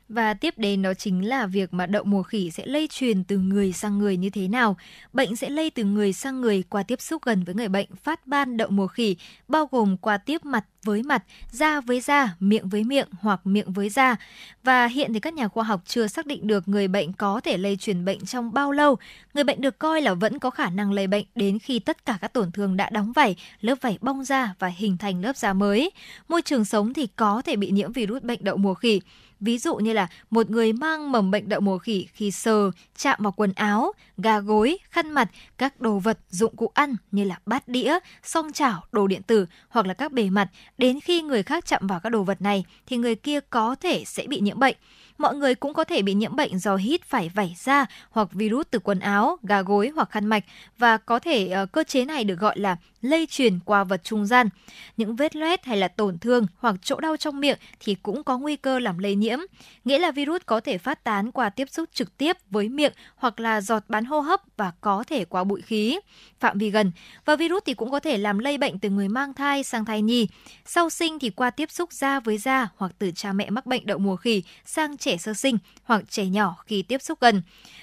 [0.08, 3.38] Và tiếp đến đó chính là việc mà đậu mùa khỉ sẽ lây truyền từ
[3.38, 4.76] người sang người như thế nào.
[5.12, 8.26] Bệnh sẽ lây từ người sang người qua tiếp xúc gần với người bệnh phát
[8.26, 9.16] ban đậu mùa khỉ,
[9.48, 13.72] bao gồm qua tiếp mặt với mặt, da với da, miệng với miệng hoặc miệng
[13.72, 14.16] với da.
[14.62, 17.56] Và hiện thì các nhà khoa học chưa xác định được người bệnh có thể
[17.58, 18.96] lây truyền bệnh trong bao lâu.
[19.34, 22.18] Người bệnh được coi là vẫn có khả năng lây bệnh đến khi tất cả
[22.20, 25.52] các tổn thương đã đóng vảy, lớp vảy bong ra và hình thành lớp da
[25.52, 25.90] mới.
[26.28, 29.00] Môi trường sống thì có thể bị nhiễm virus bệnh đậu mùa khỉ.
[29.40, 33.18] Ví dụ như là một người mang mầm bệnh đậu mùa khỉ khi sờ, chạm
[33.22, 37.38] vào quần áo, gà gối, khăn mặt, các đồ vật, dụng cụ ăn như là
[37.46, 40.48] bát đĩa, song chảo, đồ điện tử hoặc là các bề mặt,
[40.78, 44.04] đến khi người khác chạm vào các đồ vật này thì người kia có thể
[44.06, 44.76] sẽ bị nhiễm bệnh
[45.18, 48.66] mọi người cũng có thể bị nhiễm bệnh do hít phải vảy da hoặc virus
[48.70, 50.44] từ quần áo, gà gối hoặc khăn mạch
[50.78, 54.26] và có thể uh, cơ chế này được gọi là lây truyền qua vật trung
[54.26, 54.48] gian.
[54.96, 58.38] Những vết loét hay là tổn thương hoặc chỗ đau trong miệng thì cũng có
[58.38, 59.38] nguy cơ làm lây nhiễm,
[59.84, 63.40] nghĩa là virus có thể phát tán qua tiếp xúc trực tiếp với miệng hoặc
[63.40, 65.98] là giọt bán hô hấp và có thể qua bụi khí,
[66.40, 66.92] phạm vi gần.
[67.24, 70.02] Và virus thì cũng có thể làm lây bệnh từ người mang thai sang thai
[70.02, 70.28] nhi.
[70.64, 73.86] Sau sinh thì qua tiếp xúc da với da hoặc từ cha mẹ mắc bệnh
[73.86, 77.42] đậu mùa khỉ sang trẻ sơ sinh hoặc trẻ nhỏ khi tiếp xúc gần.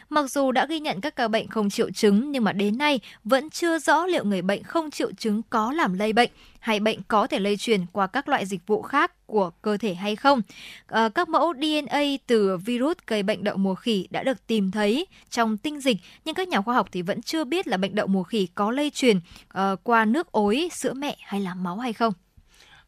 [0.10, 3.00] Mặc dù đã ghi nhận các ca bệnh không triệu chứng nhưng mà đến nay
[3.24, 6.30] vẫn chưa rõ liệu người bệnh không triệu chứng có làm lây bệnh
[6.60, 9.94] hay bệnh có thể lây truyền qua các loại dịch vụ khác của cơ thể
[9.94, 10.41] hay không.
[10.88, 15.08] À, các mẫu DNA từ virus gây bệnh đậu mùa khỉ đã được tìm thấy
[15.30, 18.08] trong tinh dịch, nhưng các nhà khoa học thì vẫn chưa biết là bệnh đậu
[18.08, 21.94] mùa khỉ có lây truyền uh, qua nước ối, sữa mẹ hay là máu hay
[21.94, 22.14] không.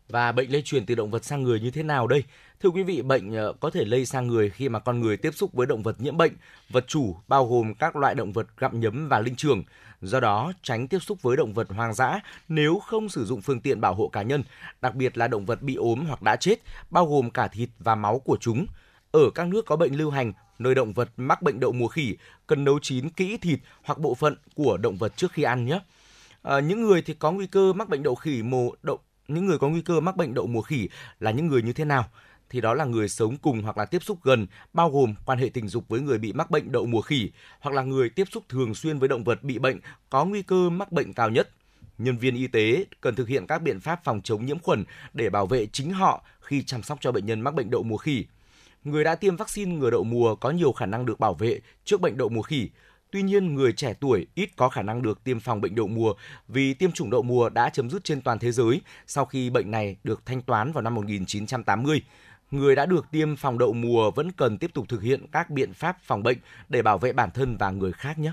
[0.10, 2.24] Và bệnh lây truyền từ động vật sang người như thế nào đây?
[2.66, 5.32] Thưa quý vị, bệnh ờ, có thể lây sang người khi mà con người tiếp
[5.36, 6.32] xúc với động vật nhiễm bệnh,
[6.70, 9.64] vật chủ bao gồm các loại động vật gặm nhấm và linh trưởng.
[10.02, 12.20] Do đó, tránh tiếp xúc với động vật hoang dã
[12.50, 14.44] nếu không sử dụng phương tiện bảo hộ cá nhân,
[14.82, 16.56] đặc biệt là động vật bị ốm hoặc đã chết,
[16.90, 18.66] bao gồm cả thịt và máu của chúng.
[19.12, 22.18] Ở các nước có bệnh lưu hành, nơi động vật mắc bệnh đậu mùa khỉ,
[22.48, 25.80] cần nấu chín kỹ thịt hoặc bộ phận của động vật trước khi ăn nhé.
[26.44, 29.58] À, những người thì có nguy cơ mắc bệnh đậu khỉ mồ đậu những người
[29.58, 30.90] có nguy cơ mắc bệnh đậu mùa khỉ
[31.20, 32.06] là những người như thế nào?
[32.50, 35.50] Thì đó là người sống cùng hoặc là tiếp xúc gần, bao gồm quan hệ
[35.50, 38.44] tình dục với người bị mắc bệnh đậu mùa khỉ hoặc là người tiếp xúc
[38.50, 41.50] thường xuyên với động vật bị bệnh có nguy cơ mắc bệnh cao nhất.
[41.98, 45.30] Nhân viên y tế cần thực hiện các biện pháp phòng chống nhiễm khuẩn để
[45.30, 48.26] bảo vệ chính họ khi chăm sóc cho bệnh nhân mắc bệnh đậu mùa khỉ.
[48.84, 52.02] Người đã tiêm vaccine ngừa đậu mùa có nhiều khả năng được bảo vệ trước
[52.02, 52.70] bệnh đậu mùa khỉ.
[53.12, 56.14] Tuy nhiên, người trẻ tuổi ít có khả năng được tiêm phòng bệnh đậu mùa
[56.48, 59.72] vì tiêm chủng đậu mùa đã chấm dứt trên toàn thế giới sau khi bệnh
[59.72, 62.02] này được thanh toán vào năm 1980
[62.56, 65.74] người đã được tiêm phòng đậu mùa vẫn cần tiếp tục thực hiện các biện
[65.74, 66.38] pháp phòng bệnh
[66.70, 68.32] để bảo vệ bản thân và người khác nhé.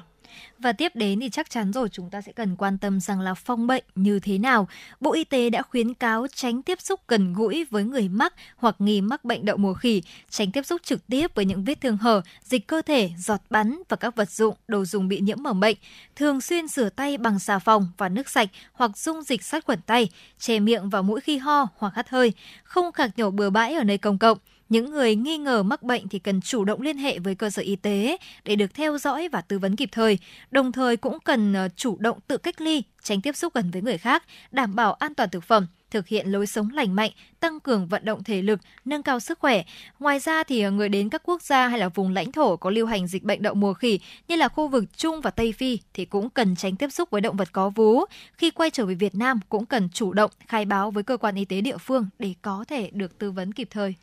[0.59, 3.35] Và tiếp đến thì chắc chắn rồi chúng ta sẽ cần quan tâm rằng là
[3.35, 4.69] phòng bệnh như thế nào.
[5.01, 8.77] Bộ Y tế đã khuyến cáo tránh tiếp xúc gần gũi với người mắc hoặc
[8.79, 11.97] nghi mắc bệnh đậu mùa khỉ, tránh tiếp xúc trực tiếp với những vết thương
[11.97, 15.61] hở, dịch cơ thể, giọt bắn và các vật dụng, đồ dùng bị nhiễm mầm
[15.61, 15.77] bệnh.
[16.17, 19.81] Thường xuyên rửa tay bằng xà phòng và nước sạch hoặc dung dịch sát khuẩn
[19.87, 22.33] tay, che miệng và mũi khi ho hoặc hắt hơi,
[22.65, 26.09] không khạc nhổ bừa bãi ở nơi công cộng những người nghi ngờ mắc bệnh
[26.09, 29.29] thì cần chủ động liên hệ với cơ sở y tế để được theo dõi
[29.29, 30.19] và tư vấn kịp thời.
[30.51, 33.83] Đồng thời cũng cần ờ, chủ động tự cách ly, tránh tiếp xúc gần với
[33.83, 37.11] người khác, đảm bảo an toàn thực phẩm thực hiện lối sống lành mạnh,
[37.41, 39.63] tăng cường vận động thể lực, nâng cao sức khỏe.
[39.99, 42.71] Ngoài ra thì ờ, người đến các quốc gia hay là vùng lãnh thổ có
[42.71, 45.79] lưu hành dịch bệnh đậu mùa khỉ như là khu vực Trung và Tây Phi
[45.95, 48.05] thì cũng cần tránh tiếp xúc với động vật có vú.
[48.35, 51.35] Khi quay trở về Việt Nam cũng cần chủ động khai báo với cơ quan
[51.35, 53.95] y tế địa phương để có thể được tư vấn kịp thời.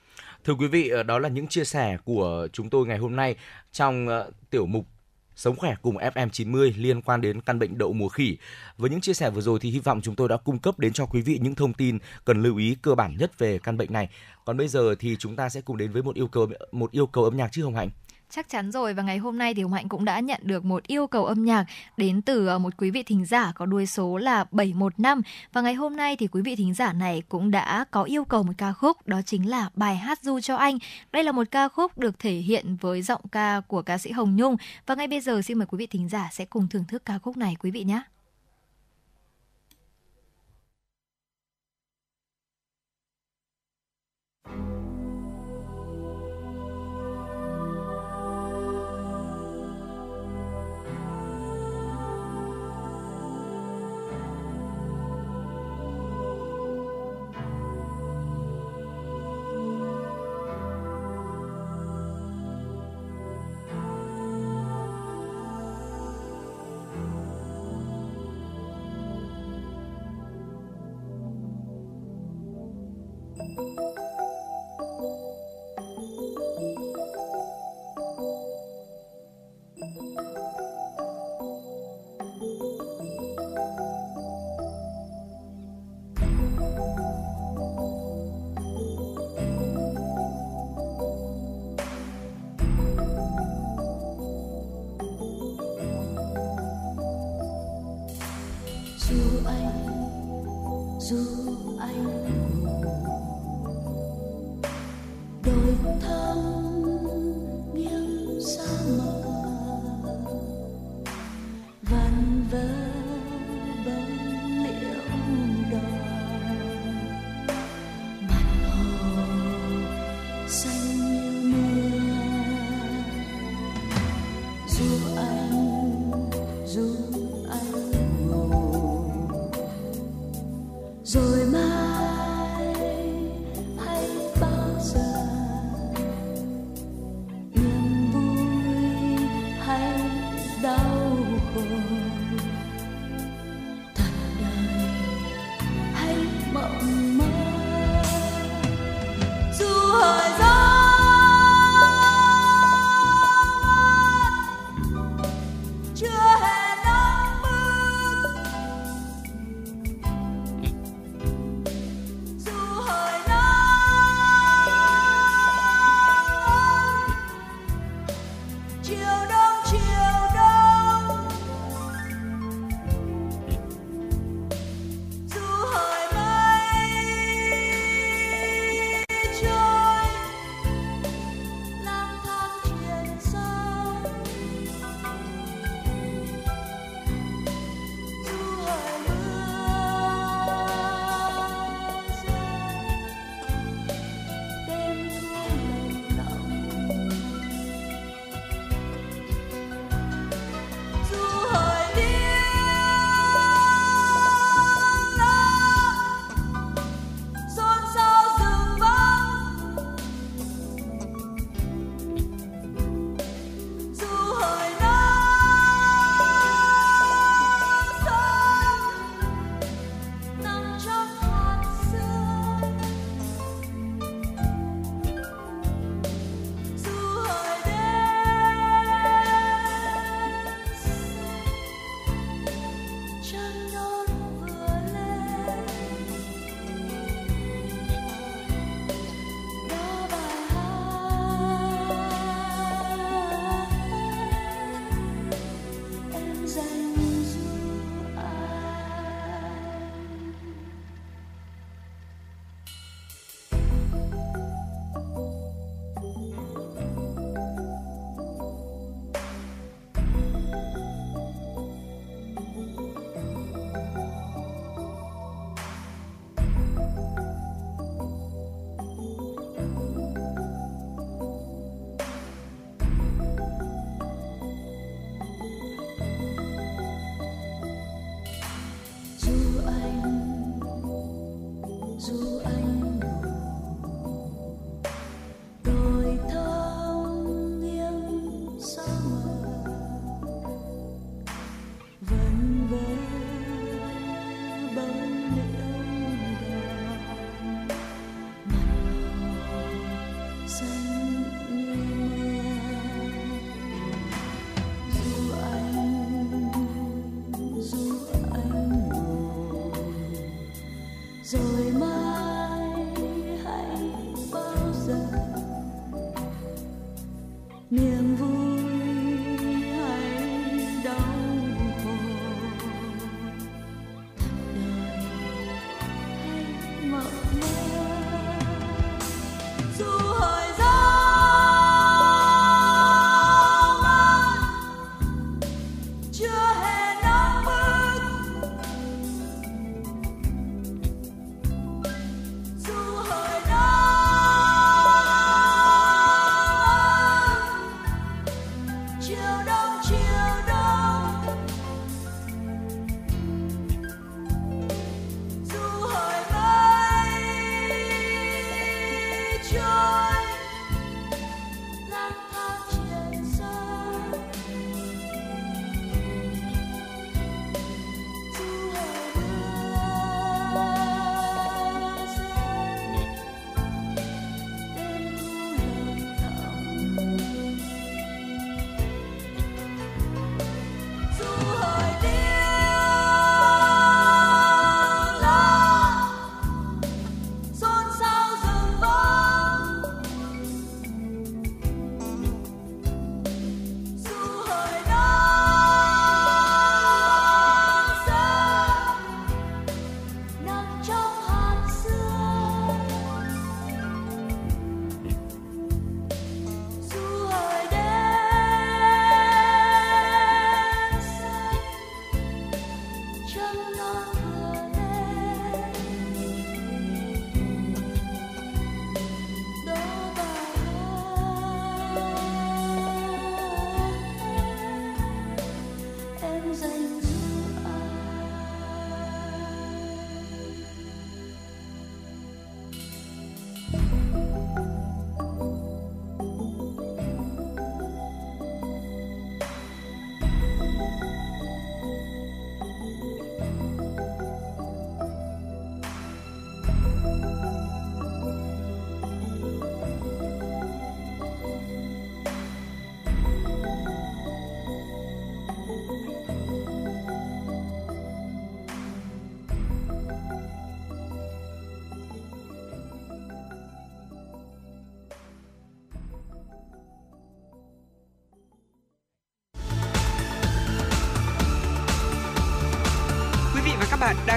[0.45, 3.36] Thưa quý vị, ờ, đó là những chia sẻ của chúng tôi ngày hôm nay
[3.72, 4.86] trong ờ, tiểu mục
[5.40, 8.38] Sống khỏe cùng FM90 liên quan đến căn bệnh đậu mùa khỉ.
[8.78, 10.94] Với những chia sẻ vừa rồi thì hy vọng chúng tôi đã cung cấp đến
[10.94, 13.94] cho quý vị những thông tin cần lưu ý cơ bản nhất về căn bệnh
[13.94, 14.10] này.
[14.45, 17.07] Còn bây giờ thì chúng ta sẽ cùng đến với một yêu cầu, một yêu
[17.07, 17.90] cầu âm nhạc chứ Hồng Hạnh.
[18.32, 20.88] Chắc chắn rồi, và ngày hôm nay thì Hồng Hạnh cũng đã nhận được một
[20.88, 21.66] yêu cầu âm nhạc
[21.98, 25.22] đến từ ờ, một quý vị thính giả có đuôi số là 715
[25.54, 28.44] và ngày hôm nay thì quý vị thính giả này cũng đã có yêu cầu
[28.44, 30.78] một ca khúc, đó chính là bài hát du cho anh.
[31.12, 34.36] Đây là một ca khúc được thể hiện với giọng ca của ca sĩ Hồng
[34.36, 37.06] Nhung và ngay bây giờ xin mời quý vị thính giả sẽ cùng thưởng thức
[37.06, 38.02] ca khúc này, quý vị nhé.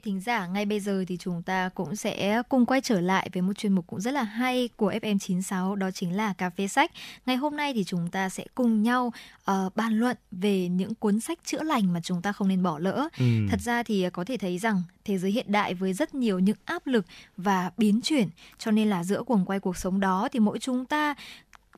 [0.00, 3.42] Thính giả, ngay bây giờ thì chúng ta cũng sẽ cùng quay trở lại với
[3.42, 6.90] một chuyên mục cũng rất là hay của FM96 đó chính là cà phê sách.
[7.26, 9.12] Ngày hôm nay thì chúng ta sẽ cùng nhau
[9.50, 12.78] uh, bàn luận về những cuốn sách chữa lành mà chúng ta không nên bỏ
[12.78, 13.08] lỡ.
[13.18, 13.24] Ừ.
[13.50, 16.56] Thật ra thì có thể thấy rằng thế giới hiện đại với rất nhiều những
[16.64, 17.06] áp lực
[17.36, 18.28] và biến chuyển
[18.58, 21.14] cho nên là giữa cuồng quay cuộc sống đó thì mỗi chúng ta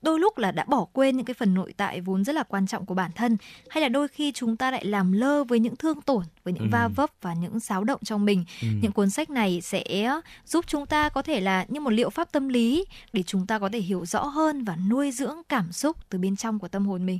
[0.02, 2.66] đôi lúc là đã bỏ quên những cái phần nội tại vốn rất là quan
[2.66, 3.36] trọng của bản thân
[3.68, 6.62] hay là đôi khi chúng ta lại làm lơ với những thương tổn với những
[6.62, 6.68] ừ.
[6.72, 8.68] va vấp và những xáo động trong mình ừ.
[8.82, 10.10] những cuốn sách này sẽ
[10.46, 13.58] giúp chúng ta có thể là như một liệu pháp tâm lý để chúng ta
[13.58, 16.86] có thể hiểu rõ hơn và nuôi dưỡng cảm xúc từ bên trong của tâm
[16.86, 17.18] hồn mình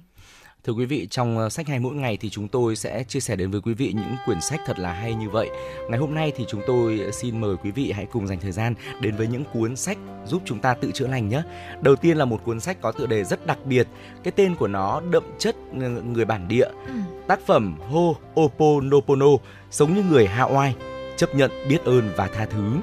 [0.67, 3.37] Thưa quý vị, trong ờ, sách hay mỗi ngày thì chúng tôi sẽ chia sẻ
[3.37, 5.51] đến với quý vị những quyển sách thật là hay như vậy.
[5.89, 8.75] Ngày hôm nay thì chúng tôi xin mời quý vị hãy cùng dành thời gian
[9.01, 11.43] đến với những cuốn sách giúp chúng ta tự chữa lành nhé.
[11.81, 13.89] Đầu tiên là một cuốn sách có tựa đề rất đặc biệt,
[14.23, 15.57] cái tên của nó đậm chất
[16.05, 16.69] người bản địa.
[16.87, 16.93] Ừ.
[17.27, 19.37] Tác phẩm Ho'oponopono,
[19.71, 20.73] sống như người Hawaii,
[21.17, 22.81] chấp nhận, biết ơn và tha thứ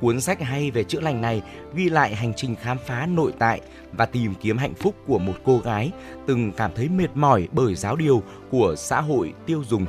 [0.00, 1.42] Cuốn sách hay về chữa lành này
[1.74, 3.60] ghi lại hành trình khám phá nội tại
[3.92, 5.90] và tìm kiếm hạnh phúc của một cô gái
[6.26, 9.86] từng cảm thấy mệt mỏi bởi giáo điều của xã hội tiêu dùng.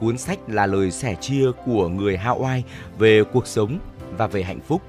[0.00, 2.62] Cuốn sách là lời sẻ chia của người Hawaii
[2.98, 3.78] về cuộc sống
[4.18, 4.82] và về hạnh phúc.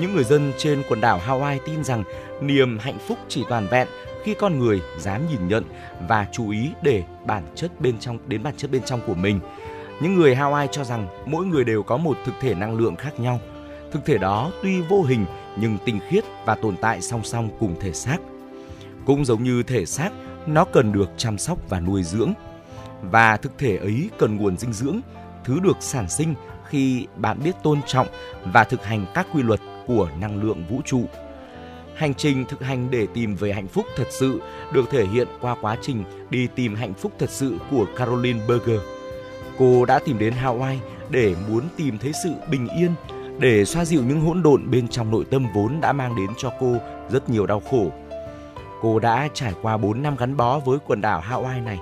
[0.00, 2.04] Những người dân trên quần đảo Hawaii tin rằng
[2.40, 3.88] niềm hạnh phúc chỉ toàn vẹn
[4.24, 5.64] khi con người dám nhìn nhận
[6.08, 9.40] và chú ý để bản chất bên trong, đến bản chất bên trong của mình.
[10.02, 13.20] Những người Hawaii cho rằng mỗi người đều có một thực thể năng lượng khác
[13.20, 13.40] nhau
[13.92, 15.26] Thực thể đó tuy vô hình
[15.56, 18.18] nhưng tinh khiết và tồn tại song song cùng thể xác.
[19.06, 20.10] Cũng giống như thể xác,
[20.46, 22.32] nó cần được chăm sóc và nuôi dưỡng.
[23.02, 25.00] Và thực thể ấy cần nguồn dinh dưỡng,
[25.44, 26.34] thứ được sản sinh
[26.68, 28.06] khi bạn biết tôn trọng
[28.44, 31.02] và thực hành các quy luật của năng lượng vũ trụ.
[31.94, 34.40] Hành trình thực hành để tìm về hạnh phúc thật sự
[34.72, 38.80] được thể hiện qua quá trình đi tìm hạnh phúc thật sự của Caroline Berger.
[39.58, 40.76] Cô đã tìm đến Hawaii
[41.10, 42.90] để muốn tìm thấy sự bình yên,
[43.38, 46.52] để xoa dịu những hỗn độn bên trong nội tâm vốn đã mang đến cho
[46.60, 46.76] cô
[47.10, 47.86] rất nhiều đau khổ.
[48.82, 51.78] Cô đã trải qua 4 năm gắn bó với quần đảo Hawaii này.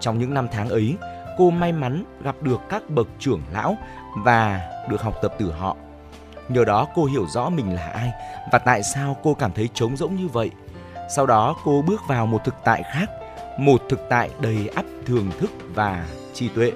[0.00, 0.96] Trong những năm tháng ấy,
[1.38, 3.76] cô may mắn gặp được các bậc trưởng lão
[4.24, 4.60] và
[4.90, 5.76] được học tập từ họ.
[6.48, 8.10] Nhờ đó cô hiểu rõ mình là ai
[8.52, 10.50] và tại sao cô cảm thấy trống rỗng như vậy.
[11.16, 13.10] Sau đó cô bước vào một thực tại khác,
[13.58, 16.72] một thực tại đầy ắp thường thức và trí tuệ.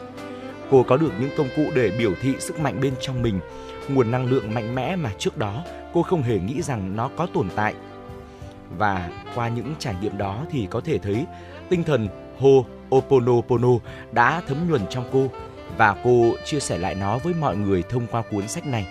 [0.70, 3.40] Cô có được những công cụ để biểu thị sức mạnh bên trong mình,
[3.88, 5.64] nguồn năng lượng mạnh mẽ mà trước đó
[5.94, 7.74] cô không hề nghĩ rằng nó có tồn tại.
[8.78, 11.26] Và qua những trải nghiệm đó thì có thể thấy
[11.68, 12.08] tinh thần
[12.40, 12.48] Ho
[12.96, 13.68] Oponopono
[14.12, 15.30] đã thấm nhuần trong cô
[15.76, 18.86] và cô chia sẻ lại nó với mọi người thông qua cuốn sách này.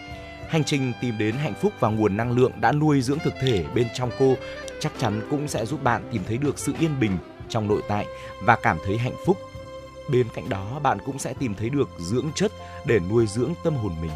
[0.48, 3.66] Hành trình tìm đến hạnh phúc và nguồn năng lượng đã nuôi dưỡng thực thể
[3.76, 4.36] bên trong cô
[4.80, 7.18] chắc chắn cũng sẽ giúp bạn tìm thấy được sự yên bình
[7.50, 8.06] trong nội tại
[8.42, 9.38] và cảm thấy hạnh phúc.
[10.10, 12.52] Bên cạnh đó, bạn cũng sẽ tìm thấy được dưỡng chất
[12.86, 14.12] để nuôi dưỡng tâm hồn mình.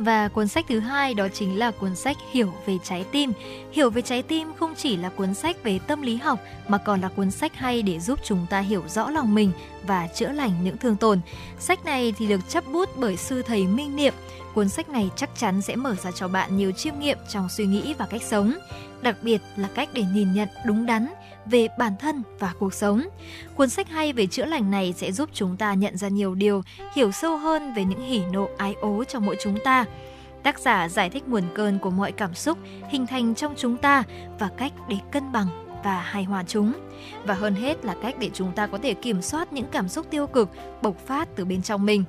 [0.00, 3.32] Và cuốn sách thứ hai đó chính là cuốn sách Hiểu về trái tim.
[3.72, 7.00] Hiểu về trái tim không chỉ là cuốn sách về tâm lý học mà còn
[7.00, 9.52] là cuốn sách hay để giúp chúng ta hiểu rõ lòng mình
[9.86, 11.20] và chữa lành những thương tổn.
[11.58, 14.14] Sách này thì được chấp bút bởi sư thầy Minh Niệm.
[14.54, 17.66] Cuốn sách này chắc chắn sẽ mở ra cho bạn nhiều chiêm nghiệm trong suy
[17.66, 18.52] nghĩ và cách sống,
[19.02, 21.06] đặc biệt là cách để nhìn nhận đúng đắn
[21.50, 23.02] về bản thân và cuộc sống.
[23.56, 26.62] Cuốn sách hay về chữa lành này sẽ giúp chúng ta nhận ra nhiều điều,
[26.94, 29.84] hiểu sâu hơn về những hỉ nộ ái ố trong mỗi chúng ta.
[30.42, 32.58] Tác giả giải thích nguồn cơn của mọi cảm xúc
[32.90, 34.02] hình thành trong chúng ta
[34.38, 35.46] và cách để cân bằng
[35.84, 36.72] và hài hòa chúng.
[37.24, 40.06] Và hơn hết là cách để chúng ta có thể kiểm soát những cảm xúc
[40.10, 40.48] tiêu cực
[40.82, 42.04] bộc phát từ bên trong mình.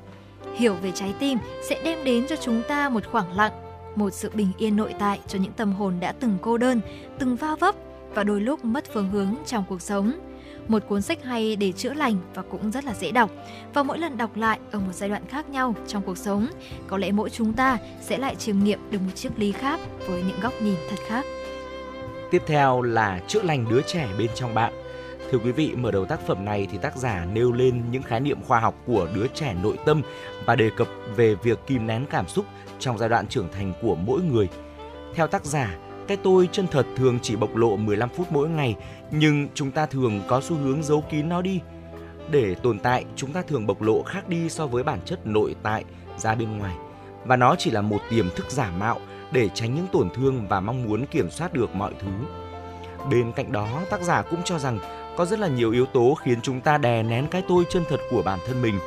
[0.55, 1.37] Hiểu về trái tim
[1.69, 3.53] sẽ đem đến cho chúng ta một khoảng lặng,
[3.95, 6.81] một sự bình yên nội tại cho những tâm hồn đã từng cô đơn,
[7.19, 7.75] từng va vấp
[8.15, 10.13] và đôi lúc mất phương hướng trong cuộc sống.
[10.67, 13.31] Một cuốn sách hay để chữa lành và cũng rất là dễ đọc.
[13.73, 16.47] Và mỗi lần đọc lại ở một giai đoạn khác nhau trong cuộc sống,
[16.87, 20.23] có lẽ mỗi chúng ta sẽ lại chiêm nghiệm được một chiếc ly khác với
[20.23, 21.25] những góc nhìn thật khác.
[22.31, 24.73] Tiếp theo là chữa lành đứa trẻ bên trong bạn.
[25.31, 28.19] Thưa quý vị, mở đầu tác phẩm này thì tác giả nêu lên những khái
[28.19, 30.01] niệm khoa học của đứa trẻ nội tâm
[30.45, 32.45] và đề cập về việc kìm nén cảm xúc
[32.79, 34.47] trong giai đoạn trưởng thành của mỗi người.
[35.15, 35.77] Theo tác giả,
[36.11, 38.75] cái tôi chân thật thường chỉ bộc lộ 15 phút mỗi ngày,
[39.11, 41.59] nhưng chúng ta thường có xu hướng giấu kín nó đi.
[42.31, 45.55] Để tồn tại, chúng ta thường bộc lộ khác đi so với bản chất nội
[45.63, 45.83] tại
[46.17, 46.75] ra bên ngoài.
[47.25, 48.99] Và nó chỉ là một tiềm thức giả mạo
[49.31, 52.11] để tránh những tổn thương và mong muốn kiểm soát được mọi thứ.
[53.11, 54.79] Bên cạnh đó, tác giả cũng cho rằng
[55.17, 57.99] có rất là nhiều yếu tố khiến chúng ta đè nén cái tôi chân thật
[58.09, 58.79] của bản thân mình.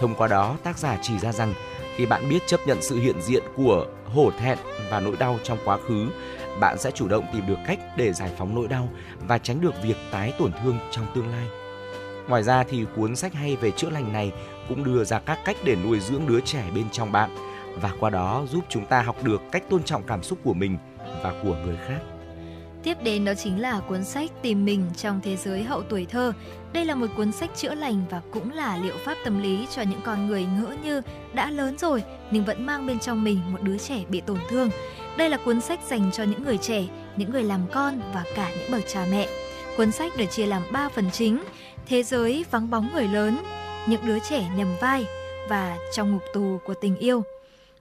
[0.00, 1.54] Thông qua đó, tác giả chỉ ra rằng
[1.96, 4.58] khi bạn biết chấp nhận sự hiện diện của hổ thẹn
[4.90, 6.06] và nỗi đau trong quá khứ
[6.60, 8.88] bạn sẽ chủ động tìm được cách để giải phóng nỗi đau
[9.20, 11.46] và tránh được việc tái tổn thương trong tương lai.
[12.28, 14.32] Ngoài ra thì cuốn sách hay về chữa lành này
[14.68, 17.30] cũng đưa ra các cách để nuôi dưỡng đứa trẻ bên trong bạn
[17.80, 20.78] và qua đó giúp chúng ta học được cách tôn trọng cảm xúc của mình
[21.22, 22.00] và của người khác.
[22.82, 26.32] Tiếp đến đó chính là cuốn sách Tìm mình trong thế giới hậu tuổi thơ.
[26.72, 29.82] Đây là một cuốn sách chữa lành và cũng là liệu pháp tâm lý cho
[29.82, 33.62] những con người ngỡ như đã lớn rồi nhưng vẫn mang bên trong mình một
[33.62, 34.70] đứa trẻ bị tổn thương.
[35.20, 36.84] Đây là cuốn sách dành cho những người trẻ,
[37.16, 39.28] những người làm con và cả những bậc cha mẹ.
[39.76, 41.42] Cuốn sách được chia làm 3 phần chính:
[41.86, 43.38] Thế giới vắng bóng người lớn,
[43.86, 45.06] những đứa trẻ nhầm vai
[45.48, 47.22] và trong ngục tù của tình yêu.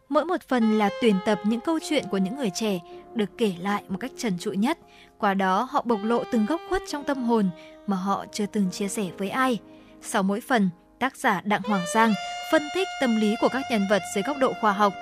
[0.10, 2.80] Mỗi một phần là tuyển tập những câu chuyện của những người trẻ
[3.16, 4.78] được kể lại một cách trần trụi nhất.
[5.18, 7.50] Qua đó họ bộc lộ từng góc khuất trong tâm hồn
[7.88, 9.58] mà họ chưa từng chia sẻ với ai.
[10.02, 12.14] Sau mỗi phần, tác giả Đặng Hoàng Giang
[12.52, 14.94] phân tích tâm lý của các nhân vật dưới góc độ khoa học.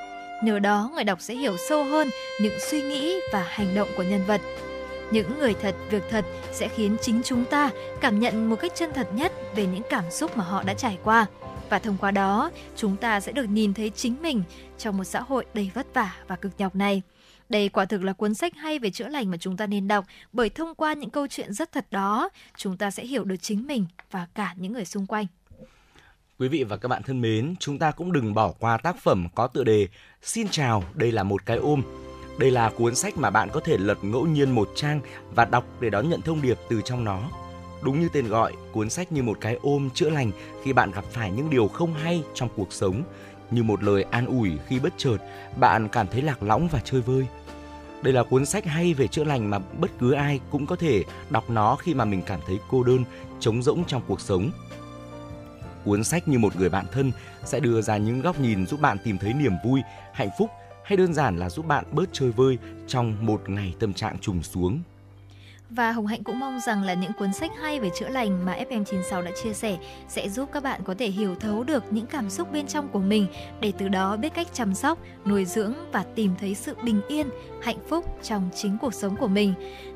[0.43, 2.09] Nhờ đó người đọc sẽ hiểu sâu hơn
[2.41, 4.41] những suy nghĩ và hành động của nhân vật.
[5.11, 7.69] Những người thật, việc thật sẽ khiến chính chúng ta
[8.01, 10.97] cảm nhận một cách chân thật nhất về những cảm xúc mà họ đã trải
[11.03, 11.25] qua
[11.69, 14.43] và thông qua đó chúng ta sẽ được nhìn thấy chính mình
[14.77, 17.01] trong một xã hội đầy vất vả và cực nhọc này.
[17.49, 20.05] Đây quả thực là cuốn sách hay về chữa lành mà chúng ta nên đọc
[20.33, 23.67] bởi thông qua những câu chuyện rất thật đó, chúng ta sẽ hiểu được chính
[23.67, 25.25] mình và cả những người xung quanh.
[26.39, 29.27] Quý vị và các bạn thân mến, chúng ta cũng đừng bỏ qua tác phẩm
[29.35, 29.87] có tựa đề
[30.21, 31.81] Xin chào, đây là một cái ôm.
[32.39, 34.99] Đây là cuốn sách mà bạn có thể lật ngẫu nhiên một trang
[35.35, 37.19] và đọc để đón nhận thông điệp từ trong nó.
[37.81, 40.31] Đúng như tên gọi, cuốn sách như một cái ôm chữa lành
[40.63, 43.03] khi bạn gặp phải những điều không hay trong cuộc sống,
[43.51, 45.17] như một lời an ủi khi bất chợt
[45.59, 47.25] bạn cảm thấy lạc lõng và chơi vơi.
[48.01, 51.03] Đây là cuốn sách hay về chữa lành mà bất cứ ai cũng có thể
[51.29, 53.03] đọc nó khi mà mình cảm thấy cô đơn,
[53.39, 54.51] trống rỗng trong cuộc sống.
[55.87, 57.11] Cuốn sách như một người bạn thân
[57.43, 59.81] sẽ đưa ra những góc nhìn giúp bạn tìm thấy niềm vui,
[60.13, 60.49] hạnh phúc
[60.85, 62.57] hay đơn giản là giúp bạn bớt chơi vơi
[62.87, 64.81] trong một ngày tâm trạng trùng xuống.
[65.69, 68.57] Và Hồng Hạnh cũng mong rằng là những cuốn sách hay về chữa lành mà
[68.69, 69.77] FM96 đã chia sẻ
[70.07, 72.99] sẽ giúp các bạn có thể hiểu thấu được những cảm xúc bên trong của
[72.99, 73.27] mình
[73.61, 77.29] để từ đó biết cách chăm sóc, nuôi dưỡng và tìm thấy sự bình yên,
[77.61, 79.53] hạnh phúc trong chính cuộc sống của mình.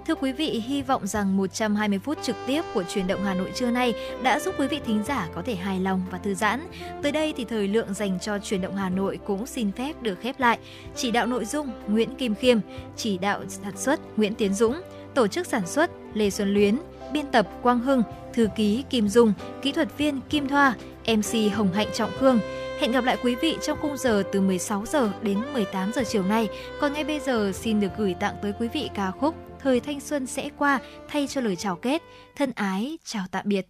[0.08, 3.52] Thưa quý vị, hy vọng rằng 120 phút trực tiếp của truyền động Hà Nội
[3.56, 6.68] trưa nay đã giúp quý vị thính giả có thể hài lòng và thư giãn.
[7.02, 10.22] Tới đây thì thời lượng dành cho truyền động Hà Nội cũng xin phép được
[10.22, 10.60] khép lại.
[10.96, 12.58] Chỉ đạo nội dung Nguyễn Kim Khiêm,
[12.98, 14.82] chỉ đạo sản xuất Nguyễn Tiến Dũng,
[15.14, 16.78] tổ chức sản xuất Lê Xuân Luyến,
[17.14, 18.04] biên tập Quang Hưng,
[18.34, 20.74] thư ký Kim Dung, kỹ thuật viên Kim Thoa,
[21.08, 22.40] MC Hồng Hạnh Trọng Khương.
[22.80, 26.24] Hẹn gặp lại quý vị trong khung giờ từ 16 giờ đến 18 giờ chiều
[26.24, 26.48] nay.
[26.80, 30.00] Còn ngay bây giờ xin được gửi tặng tới quý vị ca khúc Thời thanh
[30.00, 32.02] xuân sẽ qua thay cho lời chào kết.
[32.36, 33.68] Thân ái, chào tạm biệt.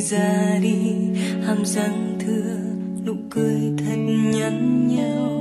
[0.00, 0.94] Ra đi.
[1.46, 2.56] Hàm răng thưa
[3.06, 3.96] nụ cười thật
[4.32, 5.39] nhắn nhau.